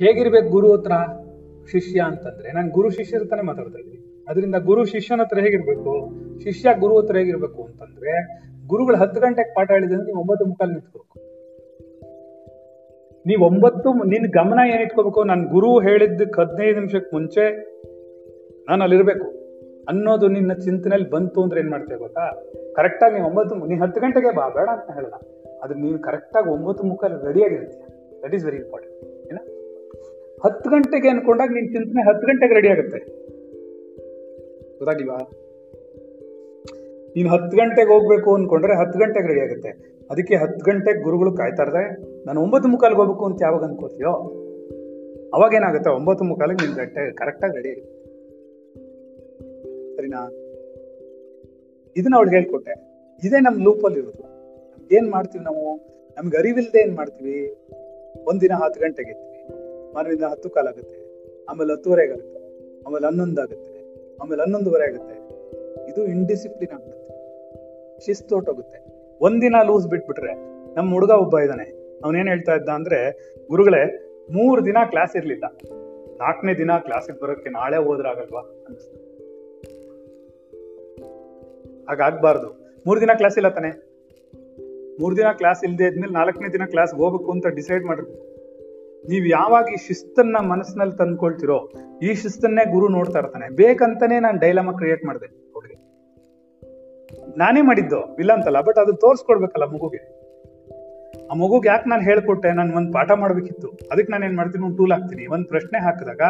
[0.06, 0.92] ಹೇಗಿರ್ಬೇಕು ಗುರು ಹತ್ರ?
[1.72, 2.52] ಶಿಷ್ಯ ಅಂತಂದ್ರೆ.
[2.52, 4.13] ನಾನು ಗುರು ಶಿಷ್ಯರ ತಾನೇ ಮಾತಾಡ್ತಾ ಇದ್ದೀನಿ.
[4.30, 6.10] ಅದರಿಂದ ಗುರು ಶಿಷ್ಯನ ಹತ್ರ ಹೇಗಿರ್ಬೇಕು?
[6.44, 11.20] ಶಿಷ್ಯ ಗುರು ಹತ್ರ ಹೇಗಿರ್ಬೇಕು ಅಂತಂದ್ರೆ, ಗುರುಗಳು ಹತ್ತು ಗಂಟೆಗೆ ಪಾಠ ಹೇಳಿದ್ರೆ ನೀವು ಒಂಬತ್ತು ಮುಕ್ಕಾಲ್ ನಿಂತ್ಕೋಬೇಕು.
[13.26, 15.24] ನೀವ್ ಒಂಬತ್ತು ನಿನ್ ಗಮನ ಏನ್ ಇಟ್ಕೋಬೇಕು?
[15.24, 17.74] ನನ್ ಗುರು ಹೇಳಿದ್ದಕ್ಕೆ ಹದಿನೈದು ನಿಮಿಷಕ್ಕೆ ಮುಂಚೆ
[18.70, 19.44] ನಾನು ಅಲ್ಲಿರ್ಬೇಕು.
[19.90, 22.44] ಅನ್ನೋದು ನಿನ್ನ ಚಿಂತನೆಯಲ್ಲಿ ಬಂತು ಅಂದ್ರೆ ಏನ್ ಮಾಡ್ತೇವೆ ಗೊತ್ತಾ?
[22.76, 25.14] ಕರೆಕ್ಟಾಗಿ ನೀವು ಒಂಬತ್ತು ನೀ ಹತ್ತು ಗಂಟೆಗೆ ಬಾ, ಬೇಡ ಅಂತ ಹೇಳಲ್ಲ.
[25.64, 26.84] ಅದು ನೀವು ಕರೆಕ್ಟಾಗಿ ಒಂಬತ್ತು
[27.26, 27.82] ರೆಡಿ ಆಗಿರ್ತೀಯ
[28.24, 29.38] ದಟ್ ಈಸ್ ವೆರಿ ಇಂಪಾರ್ಟೆಂಟ್ ಏನ?
[30.46, 33.23] ಹತ್ತು ಗಂಟೆಗೆ ಅನ್ಕೊಂಡಾಗ ನಿನ್ ಚಿಂತನೆ ಹತ್ತು ಗಂಟೆಗೆ ರೆಡಿ ಆಗುತ್ತೆ.
[34.84, 35.18] ಗೊತ್ತಾಗಿಲ್ವಾ
[37.16, 39.70] ನೀನು ಹತ್ತು ಗಂಟೆಗೆ ಹೋಗ್ಬೇಕು ಅನ್ಕೊಂಡ್ರೆ ಹತ್ತು ಗಂಟೆಗೆ ರೆಡಿ ಆಗುತ್ತೆ.
[40.12, 41.64] ಅದಕ್ಕೆ ಹತ್ತು ಗಂಟೆಗೆ ಗುರುಗಳು ಕಾಯ್ತಾ
[42.26, 44.10] ನಾನು ಒಂಬತ್ತು ಮುಕ್ಕಾಲಿಗೆ ಹೋಗ್ಬೇಕು ಅಂತ ಯಾವಾಗ ಅನ್ಕೋತೀಯೋ?
[45.34, 45.90] ಅವಾಗ ಏನಾಗುತ್ತೆ?
[45.90, 48.04] ಒಂಬತ್ತು ಮುಕ್ಕಾಲಿಗೆ ನಿನ್ ಗಂಟೆ ಕರೆಕ್ಟಾಗಿ ರೆಡಿ ಆಗುತ್ತೆ
[49.96, 50.32] ಸರಿನಾ?
[51.98, 52.72] ಇದನ್ನ ಅವಳಿಗೆ ಹೇಳ್ಕೊಟ್ಟೆ.
[53.24, 54.24] ಇದೇ ನಮ್ ಲೂಪಲ್ಲಿ ಇರೋದು.
[54.96, 55.76] ಏನ್ ಮಾಡ್ತೀವಿ ನಾವು?
[56.18, 57.56] ನಮ್ಗೆ ಅರಿವಿಲ್ದೆ ಏನ್ ಮಾಡ್ತೀವಿ?
[58.28, 60.98] ಒಂದಿನ ಹತ್ತು ಗಂಟೆಗೆ ಇರ್ತೀವಿ ಮಾರನೇ ಹತ್ತು ಕಾಲಾಗುತ್ತೆ.
[61.46, 62.44] ಆಮೇಲೆ ಹತ್ತುವರೆಗೆ ಆಗುತ್ತೆ.
[62.88, 63.73] ಆಮೇಲೆ ಹನ್ನೊಂದು ಆಗುತ್ತೆ
[64.24, 65.16] ಆಮೇಲೆ ಹನ್ನೊಂದುವರೆ ಆಗುತ್ತೆ.
[65.92, 67.04] ಇದು ಇಂಡಿಸಿಪ್ಲಿನ್ ಆಗುತ್ತೆ.
[68.06, 70.34] ಶಿಸ್ತು ಹೊಟ್ಟೋಗುತ್ತೆ ಒಂದಿನ ಲೂಸ್ ಬಿಟ್ಬಿಟ್ರೆ
[70.74, 71.64] ನಮ್ಮ ಹುಡುಗ ಒಬ್ಬ ಇದ್ದಾನೆ.
[72.04, 73.12] ಅವನೇನ್ ಹೇಳ್ತಾ ಇದ್ದ ಅಂದ್ರೆ,
[73.50, 73.86] ಗುರುಗಳೇ,
[74.32, 75.44] ಮೂರು ದಿನ ಕ್ಲಾಸ್ ಇರ್ಲಿಲ್ಲ.
[76.18, 78.96] ನಾಲ್ಕನೇ ದಿನ ಕ್ಲಾಸಿಗೆ ಬರೋಕ್ಕೆ ನಾಳೆ ಹೋದ್ರಾಗಲ್ವಾ ಅನ್ಸ್ತು.
[81.86, 82.80] ಹಾಗಾಗ್ಬಾರ್ದು.
[82.88, 83.70] ಮೂರ್ ದಿನ ಕ್ಲಾಸ್ ಇಲ್ಲ ತಾನೆ?
[85.02, 88.33] ಮೂರ್ ದಿನ ಕ್ಲಾಸ್ ಇಲ್ಲದೆ ಇದ್ಮೇಲೆ ನಾಲ್ಕನೇ ದಿನ ಕ್ಲಾಸ್ ಹೋಗ್ಬೇಕು ಅಂತ ಡಿಸೈಡ್ ಮಾಡಿರ್ಬೇಕು
[89.10, 91.72] ನೀವು ಯಾವಾಗ ಈ ಶಿಸ್ತನ್ನ ಮನಸ್ಸಿನಲ್ಲಿ ತಂದ್ಕೊಳ್ತಿರೋ,
[92.04, 93.56] ಈ ಶಿಸ್ತನ್ನೇ ಗುರು ನೋಡ್ತಾ ಇರ್ತಾನೆ.
[93.56, 95.76] ಬೇಕಂತಾನೆ ನಾನು ಡೈಲಮ ಕ್ರಿಯೇಟ್ ಮಾಡಿದೆ ಹುಡುಗಿ.
[97.38, 100.24] ನಾನೇ ಮಾಡಿದ್ದು, ಇಲ್ಲ ಅಂತಲ್ಲ ಬಟ್ ಅದು ತೋರಿಸ್ಕೊಡ್ಬೇಕಲ್ಲ ಮಗುಗೆ.
[101.32, 102.52] ಆ ಮಗುಗೆ ಯಾಕೆ ನಾನು ಹೇಳ್ಕೊಟ್ಟೆ?
[102.52, 103.68] ನಾನು ಒಂದು ಪಾಠ ಮಾಡ್ಬೇಕಿತ್ತು.
[103.92, 104.66] ಅದಕ್ಕೆ ನಾನು ಏನ್ ಮಾಡ್ತೀನಿ?
[104.66, 105.28] ಒಂದು ಟೂಲ್ ಹಾಕ್ತೀನಿ.
[105.28, 106.22] ಒಂದು ಪ್ರಶ್ನೆ ಹಾಕಿದಾಗ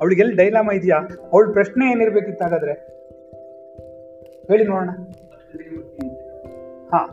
[0.00, 0.96] ಅವಳಿಗೆ ಎಲ್ಲಿ ಡೈಲಮ ಇದೆಯಾ?
[1.32, 2.72] ಅವಳ ಪ್ರಶ್ನೆ ಏನಿರ್ಬೇಕಿತ್ತು ಹಾಗಾದ್ರೆ
[4.50, 4.90] ಹೇಳಿ ನೋಡೋಣ.
[6.92, 7.06] ಹಾ.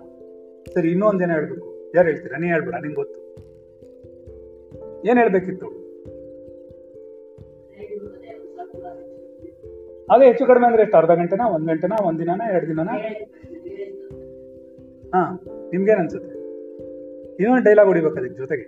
[0.74, 1.92] ಸರಿ, ಇನ್ನೊಂದೇನ ಹೇಳ್ಬೇಕು?
[1.96, 2.38] ಯಾರು ಹೇಳ್ತೀರಾ?
[2.38, 3.25] ನೀ ಹೇಳ್ಬೇಡ, ನಿಂಗೆ ಗೊತ್ತು.
[5.06, 5.68] ಏನ್ ಹೇಳ್ಬೇಕಿತ್ತು?
[10.12, 10.98] ಅದೇ ಹೆಚ್ಚು ಕಡಿಮೆ ಅಂದ್ರೆ ಎಷ್ಟು?
[10.98, 12.90] ಅರ್ಧ ಗಂಟೆನಾ, ಒಂದ್ ಗಂಟೆನಾ, ಒಂದ್ ದಿನನ, ಎರಡು ದಿನನ?
[15.16, 15.22] ಹಾ,
[15.72, 16.32] ನಿಮ್ಗೇನ್ ಅನ್ಸುತ್ತೆ?
[17.40, 18.66] ಇನ್ನೊಂದು ಡೈಲಾಗ್ ಹೊಡಿಬೇಕು ಅದಕ್ಕೆ ಜೊತೆಗೆ.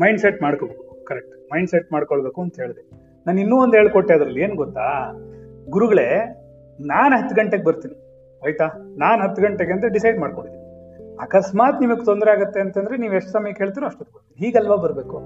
[0.00, 2.82] ಮೈಂಡ್ ಸೆಟ್ ಮಾಡ್ಕೋಬೇಕು ಕರೆಕ್ಟ್ ಮೈಂಡ್ ಸೆಟ್ ಮಾಡ್ಕೊಳ್ಬೇಕು ಅಂತ ಹೇಳಿದೆ.
[3.26, 4.86] ನಾನು ಇನ್ನೂ ಒಂದು ಹೇಳ್ಕೊಟ್ಟೆ ಅದ್ರಲ್ಲಿ, ಏನು ಗೊತ್ತಾ?
[5.68, 6.08] ಗುರುಗಳೇ,
[6.80, 7.96] ನಾನು ಹತ್ತು ಗಂಟೆಗೆ ಬರ್ತೀನಿ,
[8.44, 8.66] ಆಯ್ತಾ?
[8.98, 10.61] ನಾನು ಹತ್ತು ಗಂಟೆಗೆ ಅಂತ ಡಿಸೈಡ್ ಮಾಡ್ಕೊಂಡಿದ್ದೀನಿ.
[11.20, 15.16] ಅಕಸ್ಮಾತ್ ನಿಮಗೆ ತೊಂದರೆ ಆಗುತ್ತೆ ಅಂತಂದ್ರೆ ನೀವು ಎಷ್ಟು ಸಮಯ ಕೇಳ್ತೀರೋ ಅಷ್ಟು ಹೀಗಲ್ವಾ ಬರಬೇಕು?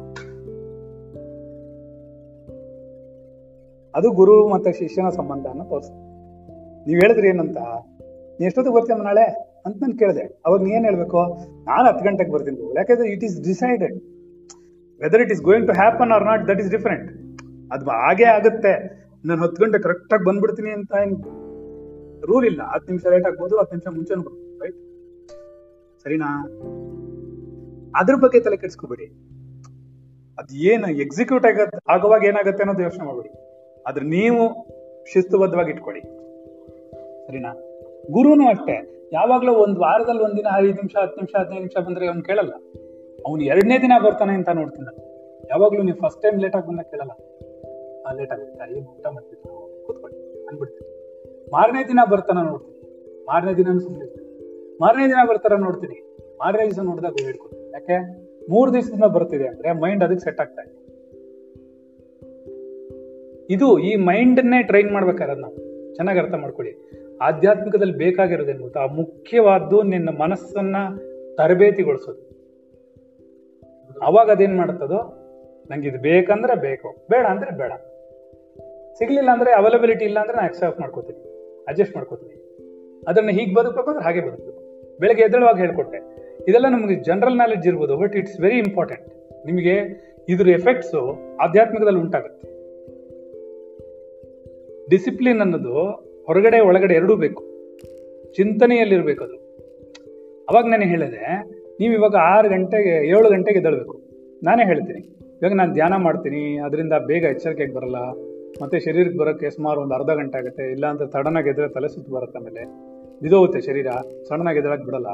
[3.95, 6.03] ಅದು ಗುರು ಮತ್ತೆ ಶಿಷ್ಯನ ಸಂಬಂಧ ಅನ್ನೋ ತೋರಿಸ್ತದೆ
[6.87, 7.57] ನೀವ್ ಹೇಳಿದ್ರಿ ಏನಂತ?
[8.41, 9.57] ನೀ ಎಷ್ಟೊತ್ತಿಗೆ ಬರ್ತೀಯಮ್ಮ ನಾಳೆ?
[9.67, 10.43] ಅಂತ ನಾನು ಕೇಳಿದೆ.
[10.47, 11.35] ಅವಾಗ ನೀ ಏನ್ ಹೇಳ್ಬೇಕು?
[11.63, 12.75] ನಾನು ಹತ್ತು ಗಂಟೆಗೆ ಬರ್ತೀನಿ.
[12.77, 13.97] ಯಾಕಂದ್ರೆ it is decided
[15.03, 17.11] whether it is going to happen or not that is different
[17.73, 18.97] ಅದು ಹಾಗೆ ಆಗುತ್ತೆ.
[19.25, 21.17] ನಾನು ಹತ್ತು ಗಂಟೆ ಕರೆಕ್ಟಾಗಿ ಬಂದ್ಬಿಡ್ತೀನಿ ಅಂತ ಏನು
[22.27, 22.63] ರೂಲ್ ಇಲ್ಲ.
[22.63, 24.46] ಹತ್ತು ನಿಮಿಷ ಲೇಟ್ ಆಗ್ಬೋದು, ಹತ್ತು ನಿಮಿಷ ಮುಂಚೆ
[26.07, 26.43] ಸರಿನಾ?
[27.97, 29.05] ಅದ್ರ ಬಗ್ಗೆ ತಲೆ ಕೆಡಿಸ್ಕೋಬೇಡಿ.
[30.39, 33.29] ಅದ್ ಏನು ಎಕ್ಸಿಕ್ಯೂಟ್ ಆಗ ಆಗುವಾಗ ಏನಾಗುತ್ತೆ ಅನ್ನೋದು ಯೋಚನೆ ಮಾಡ್ಬೇಡಿ.
[33.87, 34.67] ಅದ್ರ ನೀವು
[35.13, 36.01] ಶಿಸ್ತುಬದ್ಧವಾಗಿ ಇಟ್ಕೊಳ್ಳಿ.
[37.27, 37.53] ಸರಿನಾ?
[38.11, 39.09] ಗುರುನು ಅಷ್ಟೇ.
[39.13, 42.53] ಯಾವಾಗ್ಲೂ ಒಂದ್ ವಾರದಲ್ಲಿ ಒಂದಿನ ಐದು ನಿಮಿಷ, ಹತ್ತು ನಿಮಿಷ, ಹದಿನೈದು ನಿಮಿಷ ಬಂದ್ರೆ ಅವ್ನು ಕೇಳಲ್ಲ.
[43.27, 44.99] ಅವ್ನು ಎರಡನೇ ದಿನ ಬರ್ತಾನೆ ಅಂತ ನೋಡ್ತೀನಿ ನಾನು.
[45.51, 47.11] ಯಾವಾಗ್ಲೂ ನೀವು ಫಸ್ಟ್ ಟೈಮ್ ಲೇಟ್ ಆಗಿ ಬಂದಾಗ ಕೇಳಲ್ಲ.
[48.19, 50.47] ಲೇಟ್ ಆಗುತ್ತೆ ಏನು ಊಟ ಮಾಡ್ತಿದ್ರು ಕೂತ್ಕೊಳ್ಳಿ.
[50.47, 50.97] ಅಂದ್ಬಿಡ್ತೀನಿ.
[51.53, 52.77] ಮಾರನೇ ದಿನ ಬರ್ತಾನ ನೋಡ್ತೀನಿ.
[53.27, 54.16] ಮಾರನೇ ದಿನ ಸುಮ್ಮನೆ
[54.81, 56.17] ಮಾರನೇ ದಿನ ಬರ್ತಾರ ನೋಡ್ತೀನಿ.
[56.39, 58.27] ಮಾರನೇ ದಿವಸ ನೋಡಿದಾಗ ಹೇಳ್ಕೊಡ್ತೀನಿ ಯಾಕೆ?
[58.51, 60.87] ಮೂರು ದಿವಸದಿಂದ ಬರ್ತಿದೆ ಅಂದ್ರೆ ಮೈಂಡ್ ಅದಕ್ಕೆ ಸೆಟ್ ಆಗ್ತಾ ಇದೆ.
[63.51, 65.57] ಇದು ಈ ಮೈಂಡನ್ನೇ ಟ್ರೈನ್ ಮಾಡ್ಬೇಕಾದ್ರೆ ನಾವು.
[65.95, 66.91] ಚೆನ್ನಾಗಿ ಅರ್ಥ ಮಾಡ್ಕೊಳ್ಳಿ.
[67.23, 68.87] ಆಧ್ಯಾತ್ಮಿಕದಲ್ಲಿ ಬೇಕಾಗಿರೋದೇನು ಗೊತ್ತಾ?
[68.87, 70.77] ಮುಖ್ಯವಾದ್ದು ನಿನ್ನ ಮನಸ್ಸನ್ನ
[71.37, 72.27] ತರಬೇತಿಗೊಳಿಸೋದು.
[74.01, 75.23] ಅವಾಗ ಅದೇನ್ ಮಾಡ್ತದೋ?
[75.71, 77.07] ನಂಗೆ ಇದು ಬೇಕಂದ್ರೆ ಬೇಕು.
[77.11, 77.73] ಬೇಡ ಅಂದ್ರೆ ಬೇಡ.
[78.95, 81.19] ಸಿಗ್ಲಿಲ್ಲ ಅಂದ್ರೆ ಅವೈಲಬಿಲಿಟಿ ಇಲ್ಲ ಅಂದ್ರೆ ನಾನು ಅಕ್ಸೆಪ್ಟ್ ಮಾಡ್ಕೋತೀನಿ.
[81.69, 82.37] ಅಡ್ಜಸ್ಟ್ ಮಾಡ್ಕೋತೀನಿ.
[83.09, 84.66] ಅದನ್ನ ಹೀಗೆ ಬದುಕಬೇಕು ಅಂದ್ರೆ ಹಾಗೆ ಬದುಕಬೇಕು.
[85.01, 85.99] ಬೆಳಗ್ಗೆ ಎದ್ದೇಳುವಾಗ ಹೇಳ್ಕೊಟ್ಟೆ.
[86.49, 89.07] ಇದೆಲ್ಲ ನಮಗೆ ಜನರಲ್ ನಾಲೆಡ್ಜ್ ಇರ್ಬೋದು ಬಟ್ ಇಟ್ಸ್ ವೆರಿ ಇಂಪಾರ್ಟೆಂಟ್
[89.47, 89.75] ನಿಮಗೆ
[90.29, 91.01] ಇದ್ರ ಎಫೆಕ್ಟ್ಸು
[91.37, 92.47] ಆಧ್ಯಾತ್ಮಿಕದಲ್ಲಿ ಉಂಟಾಗುತ್ತೆ.
[94.91, 95.75] ಡಿಸಿಪ್ಲಿನ್ ಅನ್ನೋದು
[96.27, 97.43] ಹೊರಗಡೆ, ಒಳಗಡೆ ಎರಡೂ ಬೇಕು.
[98.37, 99.37] ಚಿಂತನೆಯಲ್ಲಿರ್ಬೇಕು ಅದು.
[100.49, 101.23] ಅವಾಗ ನಾನು ಹೇಳಿದೆ,
[101.81, 103.97] ನೀವು ಇವಾಗ ಆರು ಗಂಟೆಗೆ, ಏಳು ಗಂಟೆಗೆ ಎದ್ದೇಳಬೇಕು.
[104.43, 105.03] ನಾನೇ ಹೇಳ್ತೀನಿ.
[105.41, 107.97] ಇವಾಗ ನಾನು ಧ್ಯಾನ ಮಾಡ್ತೀನಿ, ಅದರಿಂದ ಬೇಗ ಎಚ್ಚರಿಕೆಗೆ ಬರಲ್ಲ,
[108.63, 112.39] ಮತ್ತೆ ಶರೀರಕ್ಕೆ ಬರೋಕ್ಕೆ ಸುಮಾರು ಒಂದು ಅರ್ಧ ಗಂಟೆ ಆಗುತ್ತೆ, ಇಲ್ಲಾಂದ್ರೆ ಅಂತ ಸಡನ್ನಾಗಿ ಎದ್ರೆ ತಲೆ ಸುತ್ತು ಬರುತ್ತೆ
[112.39, 112.65] ಆಮೇಲೆ.
[113.23, 113.87] ಬಿದೋಗುತ್ತೆ ಶರೀರ
[114.29, 115.07] ಸಡನ್ನಾಗಿ ಎದ್ದಳಕ್ಕೆ ಬಿಡಲ್ಲ.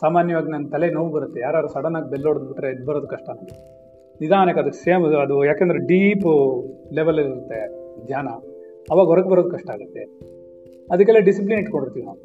[0.00, 1.40] ಸಾಮಾನ್ಯವಾಗಿ ನನ್ನ ತಲೆ ನೋವು ಬರುತ್ತೆ.
[1.40, 3.76] ಯಾರು ಸಡನ್ ಆಗಿ ಬೆಲ್ ಹೊಡೆದ್ಬಿಟ್ರೆ ಎದ್ದು ಬರೋದು ಕಷ್ಟ ನನಗೆ
[4.20, 6.26] ನಿಧಾನಕ್ಕೆ ಅದಕ್ಕೆ ಸೇಮ್ ಅದು ಯಾಕೆಂದ್ರೆ ಡೀಪ್
[6.94, 8.28] ಲೆವೆಲ್ ಇರುತ್ತೆ ಧ್ಯಾನ.
[8.90, 10.00] ಅವಾಗ ಹೊರಗೆ ಬರೋದು ಕಷ್ಟ ಆಗುತ್ತೆ.
[10.90, 12.18] ಅದಕ್ಕೆಲ್ಲ ಡಿಸಿಪ್ಲಿನ್ ಇಟ್ಕೊಂಡಿರ್ತೀವಿ ನಾವು.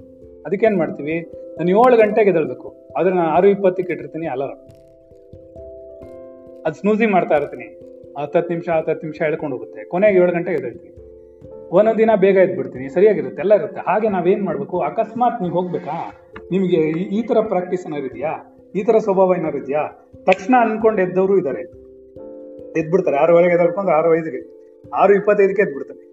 [0.45, 1.19] ಅದಕ್ಕೇನು ಮಾಡ್ತೀವಿ?
[1.57, 2.75] ನಾನು ಏಳು ಗಂಟೆಗೆ ಎದ್ದೇಳಬೇಕು.
[2.97, 4.67] ಆದರೆ ನಾನು ಆರು ಇಪ್ಪತ್ತಕ್ಕೆ ಇಟ್ಟಿರ್ತೀನಿ ಅಲಾರಂ.
[6.65, 7.65] ಅದು ಸ್ನೂಸಿ ಮಾಡ್ತಾ ಇರ್ತೀನಿ.
[8.21, 9.83] ಹತ್ತು ನಿಮಿಷ ಹತ್ತತ್ತು ನಿಮಿಷ ಹೇಳ್ಕೊಂಡು ಹೋಗುತ್ತೆ.
[9.83, 11.00] ಕೊನೆಗೆ ಏಳು ಗಂಟೆಗೆ ಎದ್ದೇಳ್ತೀನಿ.
[11.73, 13.81] ಒಂದೊಂದು ದಿನ ಬೇಗ ಎದ್ಬಿಡ್ತೀನಿ, ಸರಿಯಾಗಿರುತ್ತೆ, ಎಲ್ಲ ಇರುತ್ತೆ.
[13.81, 14.79] ಹಾಗೆ ನಾವೇನು ಮಾಡಬೇಕು?
[14.79, 16.11] ಅಕಸ್ಮಾತ್ ನೀವು ಹೋಗ್ಬೇಕಾ?
[16.51, 18.57] ನಿಮಗೆ ಈ- ತರ ಪ್ರಾಕ್ಟೀಸ್ ಏನಾದ್ರು ಇದೆಯಾ?
[18.75, 20.09] ಈ ತರ ಸ್ವಭಾವ ಏನಾದ್ರು ಇದೆಯಾ?
[20.23, 21.61] ತಕ್ಷಣ ಅನ್ಕೊಂಡು ಎದ್ದವರು ಇದ್ದಾರೆ
[22.79, 26.11] ಎದ್ಬಿಡ್ತಾರೆ ಆರೂವರೆಗೆ ಎದ್ಕೊಂಡು ಆರು ಐದಿಗೆ, ಆರು ಇಪ್ಪತ್ತೈದಕ್ಕೆ ಎದ್ಬಿಡ್ತಾರೆ.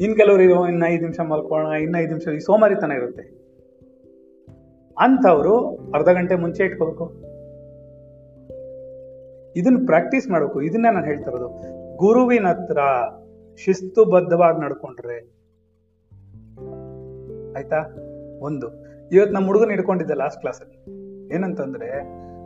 [0.00, 3.22] ಇನ್ನು ಕೆಲವರು ಇರೋ ಇನ್ನ ಐದು ನಿಮಿಷ ಮಲ್ಕೋಣ ಇನ್ನ ಐದು ನಿಮಿಷ ಈ ಸೋಮಾರಿತನ ಇರುತ್ತೆ.
[4.98, 7.04] ಅಂಥವ್ರು ಅರ್ಧ ಗಂಟೆ ಮುಂಚೆ ಇಟ್ಕೋಬೇಕು.
[9.56, 10.62] ಇದನ್ನ ಪ್ರಾಕ್ಟೀಸ್ ಮಾಡಬೇಕು.
[10.62, 11.48] ಇದನ್ನ ನಾನು ಹೇಳ್ತಾ ಇರೋದು.
[11.96, 12.78] ಗುರುವಿನ ಹತ್ರ
[13.56, 15.16] ಶಿಸ್ತುಬದ್ಧವಾಗಿ ನಡ್ಕೊಂಡ್ರೆ.
[17.56, 17.78] ಆಯ್ತಾ?
[18.40, 18.84] ಒಂದು.
[19.12, 20.76] ಇವತ್ತು ನಮ್ಮ ಹುಡುಗನ ಹಿಡ್ಕೊಂಡಿದ್ದೆ ಲಾಸ್ಟ್ ಕ್ಲಾಸಲ್ಲಿ
[21.34, 21.90] ಏನಂತಂದ್ರೆ,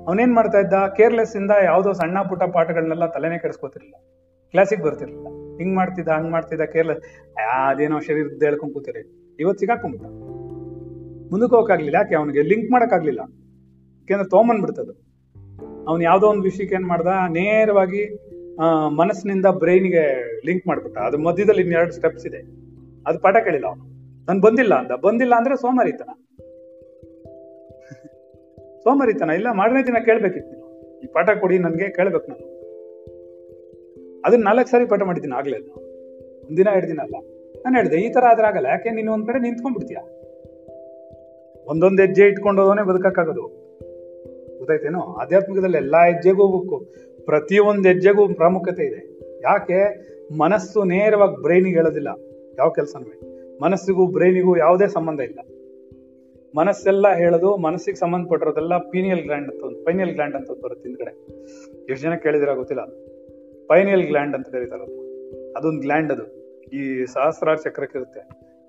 [0.05, 0.73] ಅವನೇನ್ ಮಾಡ್ತಾ ಇದ್ದ?
[0.97, 4.05] ಕೇರ್ಲೆಸ್ ಇಂದ ಯಾವ್ದೋ ಸಣ್ಣ ಪುಟ್ಟ ಪಾಠಗಳನ್ನೆಲ್ಲ ತಲೆನೇ ಕೆಡಿಸ್ಕೋತಿರ್ಲಿಲ್ಲ.
[4.51, 5.27] ಕ್ಲಾಸಿಗೆ ಬರ್ತಿರ್ಲಿಲ್ಲ.
[5.59, 7.01] ಹಿಂಗ್ ಮಾಡ್ತಿದ್ದ, ಹಂಗ್ ಮಾಡ್ತಿದ್ದ ಕೇರ್ಲೆಸ್
[7.37, 9.37] ಅದೇನೋ ಶರೀರ ಹೇಳ್ಕೊಂಡ್ ಕೂತಿರಿ.
[9.41, 10.07] ಇವತ್ತು ಸಿಗಾಕೊಂಡ್ಬಿಟ್ಟ.
[11.33, 11.97] ಮುಂದಕ್ಕೆ ಹೋಗಕ್ಕಾಗ್ಲಿಲ್ಲ.
[11.97, 12.15] ಯಾಕೆ?
[12.15, 13.21] ಅವನಿಗೆ ಲಿಂಕ್ ಮಾಡಕ್ಕಾಗ್ಲಿಲ್ಲ.
[13.21, 14.97] ಯಾಕೆಂದ್ರೆ ತೊಗೊಂಬಂದ್ಬಿಡ್ತದ
[15.89, 17.07] ಅವ್ನು ಯಾವುದೋ ಒಂದು ವಿಷಯಕ್ಕೆ ಏನ್ ಮಾಡ್ದ?
[17.29, 18.28] ನೇರವಾಗಿ
[18.89, 20.99] ಮನಸ್ಸಿನಿಂದ ಬ್ರೈನ್ಗೆ ಲಿಂಕ್ ಮಾಡ್ಬಿಟ್ಟ.
[20.99, 22.43] ಅದು ಮಧ್ಯದಲ್ಲಿ ಇನ್ನೆರಡು ಸ್ಟೆಪ್ಸ್ ಇದೆ.
[23.07, 23.85] ಅದು ಪಾಠ ಕೇಳಿಲ್ಲ ಅವನು.
[24.27, 24.91] ನಾನು ಬಂದಿಲ್ಲ ಅಂದ.
[24.91, 26.05] ಬಂದಿಲ್ಲ ಅಂದ್ರೆ ಸೋಮಾರಿತನ.
[28.79, 29.31] ಸೋಮಾರಿತನ.
[29.31, 31.01] ಇಲ್ಲ, ಮಾರನೇ ದಿನ ಕೇಳ್ಬೇಕಿತ್ತು ನೀನು.
[31.01, 32.59] ಈ ಪಾಠ ಕೊಡಿ, ನನಗೆ ಕೇಳ್ಬೇಕು ನಾನು.
[34.27, 35.59] ಅದನ್ನ ನಾಲ್ಕು ಸಾರಿ ಪಾಠ ಮಾಡಿದ್ದೀನಿ ಆಗ್ಲೇ
[36.49, 37.15] ಒಂದಿನ ಎರಡು ದಿನ ಅಲ್ಲ.
[37.65, 38.67] ನಾನು ಹೇಳಿದೆ, ಈ ತರ ಆದ್ರೆ ಆಗಲ್ಲ.
[38.67, 39.97] ಯಾಕೆ ನೀನು ಒಂದ್ ಕಡೆ ನಿಂತ್ಕೊಂಡ್ಬಿಡ್ತೀಯ?
[41.67, 43.69] ಒಂದೊಂದು ಹೆಜ್ಜೆ ಇಟ್ಕೊಂಡು ಹೋಗೋನೆ ಬದುಕಕ್ಕಾಗೋದು.
[44.59, 45.01] ಗೊತ್ತಾಯ್ತೇನೋ?
[45.01, 47.08] ಆಧ್ಯಾತ್ಮಿಕದಲ್ಲಿ ಎಲ್ಲಾ ಹೆಜ್ಜೆಗೂ ಹೋಗ್ಬೇಕು.
[47.29, 49.19] ಪ್ರತಿಯೊಂದು ಹೆಜ್ಜೆಗೂ ಪ್ರಾಮುಖ್ಯತೆ ಇದೆ.
[49.43, 50.09] ಯಾಕೆ?
[50.39, 52.09] ಮನಸ್ಸು ನೇರವಾಗಿ ಬ್ರೈನಿಗೆ ಹೇಳೋದಿಲ್ಲ.
[52.59, 53.29] ಯಾವ ಕೆಲಸನೂ.
[53.63, 55.39] ಮನಸ್ಸಿಗೂ ಬ್ರೈನಿಗೂ ಯಾವುದೇ ಸಂಬಂಧ ಇಲ್ಲ.
[56.57, 61.27] ಮನಸ್ಸೆಲ್ಲ ಹೇಳೋದು, ಮನಸ್ಸಿಗೆ ಸಂಬಂಧಪಟ್ಟಿರೋದೆಲ್ಲ ಪೀನಿಯಲ್ ಗ್ಲ್ಯಾಂಡ್ ಅಂತ ಒಂದು ಪೈನಿಯಲ್ ಗ್ಲ್ಯಾಂಡ್ ಅಂತ ಬರುತ್ತೆ ಹಿಂದ್ಗಡೆ.
[61.91, 62.85] ಎಷ್ಟು ಜನ ಕೇಳಿದಿರ ಗೊತ್ತಿಲ್ಲ?
[63.67, 64.83] ಪೈನಿಯಲ್ ಗ್ಲ್ಯಾಂಡ್ ಅಂತ ಕರೀತಾರೆ.
[65.53, 66.57] ಅದೊಂದು ಗ್ಲ್ಯಾಂಡ್ ಅದು.
[66.71, 68.21] ಈ ಸಹಸ್ರಾರು ಚಕ್ರಕ್ಕೆ ಇರುತ್ತೆ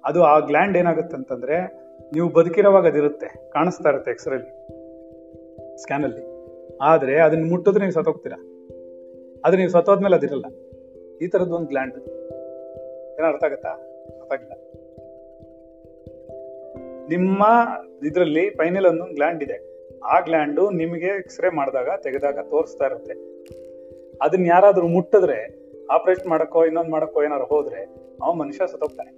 [0.06, 1.62] ಅದು ಆ ಗ್ಲ್ಯಾಂಡ್ ಏನಾಗುತ್ತೆ ಅಂತಂದ್ರೆ,
[2.14, 3.50] ನೀವು ಬದುಕಿರೋವಾಗ ಅದಿರುತ್ತೆ.
[3.50, 4.50] ಕಾಣಿಸ್ತಾ ಇರುತ್ತೆ ಎಕ್ಸ್ರೇಲಿ
[5.82, 6.39] ಸ್ಕ್ಯಾನ್ ಅಲ್ಲಿ.
[6.82, 8.38] ಆದ್ರೆ ಅದನ್ನ ಮುಟ್ಟಿದ್ರೆ ನೀವು ಸತ್ತೋಗ್ತೀರಾ?
[9.46, 10.46] ಅದು ನೀವು ಸತ್ತೋದ್ಮೇಲೆ ಅದಿರಲ್ಲ.
[11.22, 11.98] ಈ ಥರದ್ದು ಒಂದು ಗ್ಲ್ಯಾಂಡ್
[13.20, 13.70] ಏನೋ ಅರ್ಥ ಆಗತ್ತಾ?
[14.22, 14.54] ಅರ್ಥ ಆಗಿಲ್ಲ
[17.08, 17.44] ನಿಮ್ಮ
[18.06, 19.70] ಇದರಲ್ಲಿ ಫೈನಲ್ ಒಂದು ಗ್ಲ್ಯಾಂಡ್ ಇದೆ.
[20.04, 23.14] ಆ ಗ್ಲ್ಯಾಂಡು ನಿಮಗೆ ಎಕ್ಸ್ರೇ ಮಾಡಿದಾಗ, ತೆಗೆದಾಗ ತೋರಿಸ್ತಾ ಇರುತ್ತೆ.
[24.22, 25.56] ಅದನ್ನ ಯಾರಾದರೂ ಮುಟ್ಟಿದ್ರೆ
[25.92, 27.88] ಆಪರೇಟ್ ಮಾಡಕ್ಕೋ, ಇನ್ನೊಂದು ಮಾಡಕ್ಕೋ ಏನಾರು ಹೋದ್ರೆ,
[28.24, 29.12] ಅವ ಮನುಷ್ಯ ಸತ್ತೋಗ್ತಾನೆ.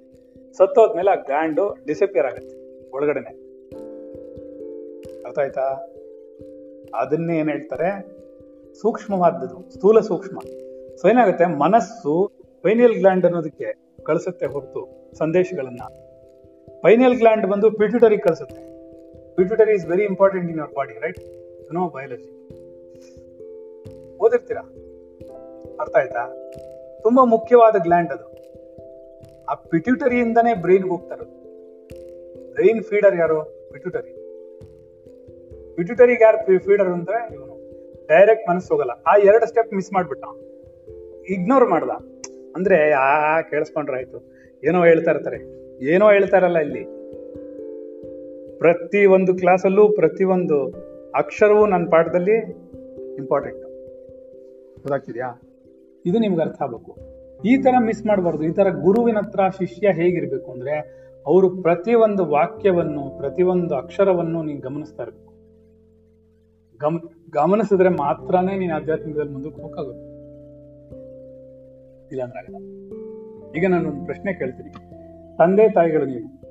[0.57, 2.55] ಸತ್ತೋದ್ಮೇಲೆ ಆ ಗ್ಲ್ಯಾಂಡು ಡಿಸಪಿಯರ್ ಆಗುತ್ತೆ,
[2.89, 3.31] ಒಳಗಡೆನೆ.
[5.23, 5.87] ಅರ್ಥ ಆಯ್ತಾ?
[6.95, 8.21] ಅದನ್ನೇ ಏನ್ ಹೇಳ್ತಾರೆ?
[8.81, 10.39] ಸೂಕ್ಷ್ಮವಾದದ್ದು, ಸ್ಥೂಲ ಸೂಕ್ಷ್ಮ.
[11.01, 11.45] ಸೊ ಏನಾಗುತ್ತೆ?
[11.45, 12.31] ಮನಸ್ಸು
[12.61, 15.81] ಪೈನಿಯಲ್ ಗ್ಲ್ಯಾಂಡ್ ಅನ್ನೋದಕ್ಕೆ ಕಳಿಸುತ್ತೆ ಹೊರತು ಸಂದೇಶಗಳನ್ನ.
[16.81, 18.71] ಪೈನಿಯಲ್ ಗ್ಲ್ಯಾಂಡ್ ಬಂದು pituitary ಕಳಿಸುತ್ತೆ.
[19.35, 21.19] Pituitary is very important in your body right
[21.73, 22.41] no biology
[24.17, 24.61] ಓದಿರ್ತೀರಾ?
[25.79, 26.51] ಅರ್ಥ ಆಯ್ತಾ?
[27.03, 28.31] ತುಂಬಾ ಮುಖ್ಯವಾದ ಗ್ಲ್ಯಾಂಡ್ ಅದು.
[29.49, 31.21] ಆ ಪಿಟ್ಯೂಟರಿಯಿಂದನೇ ಬ್ರೈನ್ ಹೋಗ್ತಾರೆ
[32.53, 33.69] ಬ್ರೈನ್ ಫೀಡರ್ ಯಾರು?
[33.71, 34.20] ಪಿಟ್ಯೂಟರಿ
[35.75, 37.61] ಪಿಟ್ಯೂಟರಿಗೆ ಯಾರು ಫೀಡರ್ ಅಂದ್ರೆ ಇವನು.
[38.07, 38.91] ಡೈರೆಕ್ಟ್ ಮನಸ್ಸು ಹೋಗಲ್ಲ.
[38.91, 40.25] ಆ ಎರಡು ಸ್ಟೆಪ್ ಮಿಸ್ ಮಾಡ್ಬಿಟ್ಟ.
[41.31, 41.89] ಇಗ್ನೋರ್ ಮಾಡ್ದ.
[42.55, 44.31] ಅಂದ್ರೆ, ಆ ಕೇಳಿಸ್ಕೊಂಡ್ರೆ ಆಯ್ತು.
[44.67, 45.61] ಏನೋ ಹೇಳ್ತಾ ಇರ್ತಾರೆ.
[45.85, 46.83] ಏನೋ ಹೇಳ್ತಾರಲ್ಲ ಇಲ್ಲಿ.
[48.59, 50.65] ಪ್ರತಿ ಒಂದು ಕ್ಲಾಸಲ್ಲೂ ಪ್ರತಿ ಒಂದು
[51.15, 52.37] ಅಕ್ಷರವೂ ನನ್ನ ಪಾಠದಲ್ಲಿ
[53.15, 53.63] ಇಂಪಾರ್ಟೆಂಟ್
[54.75, 55.41] ಗೊತ್ತಾಗ್ತಿದ್ಯಾ?
[56.05, 56.97] ಇದು ನಿಮ್ಗೆ ಅರ್ಥ ಆಗ್ಬೇಕು.
[57.45, 58.43] ಈ ತರ ಮಿಸ್ ಮಾಡಬಾರ್ದು.
[58.43, 64.59] ಈ ತರ ಗುರುವಿನ ಹತ್ರ ಶಿಷ್ಯ ಹೇಗಿರ್ಬೇಕು ಅಂದ್ರೆ, ಅವರು ಪ್ರತಿ ಒಂದು ವಾಕ್ಯವನ್ನು, ಪ್ರತಿ ಒಂದು ಅಕ್ಷರವನ್ನು ನೀನು
[64.59, 65.03] ಗಮನಿಸ್ತಾ
[66.81, 66.97] ಗಮ,
[67.29, 70.11] ಗಮನಿಸಿದ್ರೆ ಮಾತ್ರನೇ ನೀನು ಆಧ್ಯಾತ್ಮಿಕದಲ್ಲಿ ಮುಂದಕ್ಕೆ ಹೋಗಕ್ಕಾಗುತ್ತೆ.
[72.11, 72.55] ಇಲ್ಲ ಅಂದ್ರೆ ಆಗಲ್ಲ.
[73.57, 74.69] ಈಗ ನಾನು ಒಂದು ಪ್ರಶ್ನೆ ಕೇಳ್ತೀನಿ.
[75.37, 76.41] ತಂದೆ ತಾಯಿಗಳು ನೀವು,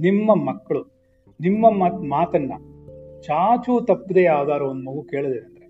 [0.00, 0.82] ನಿಮ್ಮ ಮಕ್ಕಳು,
[1.40, 2.52] ನಿಮ್ಮ ಮಾತ್, ಮಾತನ್ನ
[3.20, 5.64] ಚಾಚು ತಪ್ಪದೆ ಯಾವ್ದಾರು ಒಂದು ಮಗು ಕೇಳಿದೆ ಅಂದ್ರೆ